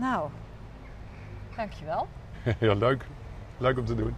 Nou, 0.00 0.30
dankjewel. 1.56 2.08
Ja, 2.60 2.72
leuk. 2.74 3.04
Leuk 3.58 3.78
om 3.78 3.84
te 3.84 3.94
doen. 3.94 4.14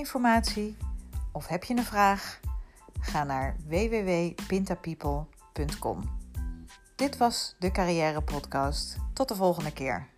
Informatie 0.00 0.76
of 1.32 1.46
heb 1.46 1.64
je 1.64 1.76
een 1.76 1.84
vraag? 1.84 2.40
Ga 3.00 3.24
naar 3.24 3.56
www.pintapeople.com. 3.66 6.18
Dit 6.96 7.16
was 7.16 7.56
de 7.58 7.70
Carrière 7.70 8.22
Podcast. 8.22 8.96
Tot 9.12 9.28
de 9.28 9.34
volgende 9.34 9.72
keer. 9.72 10.09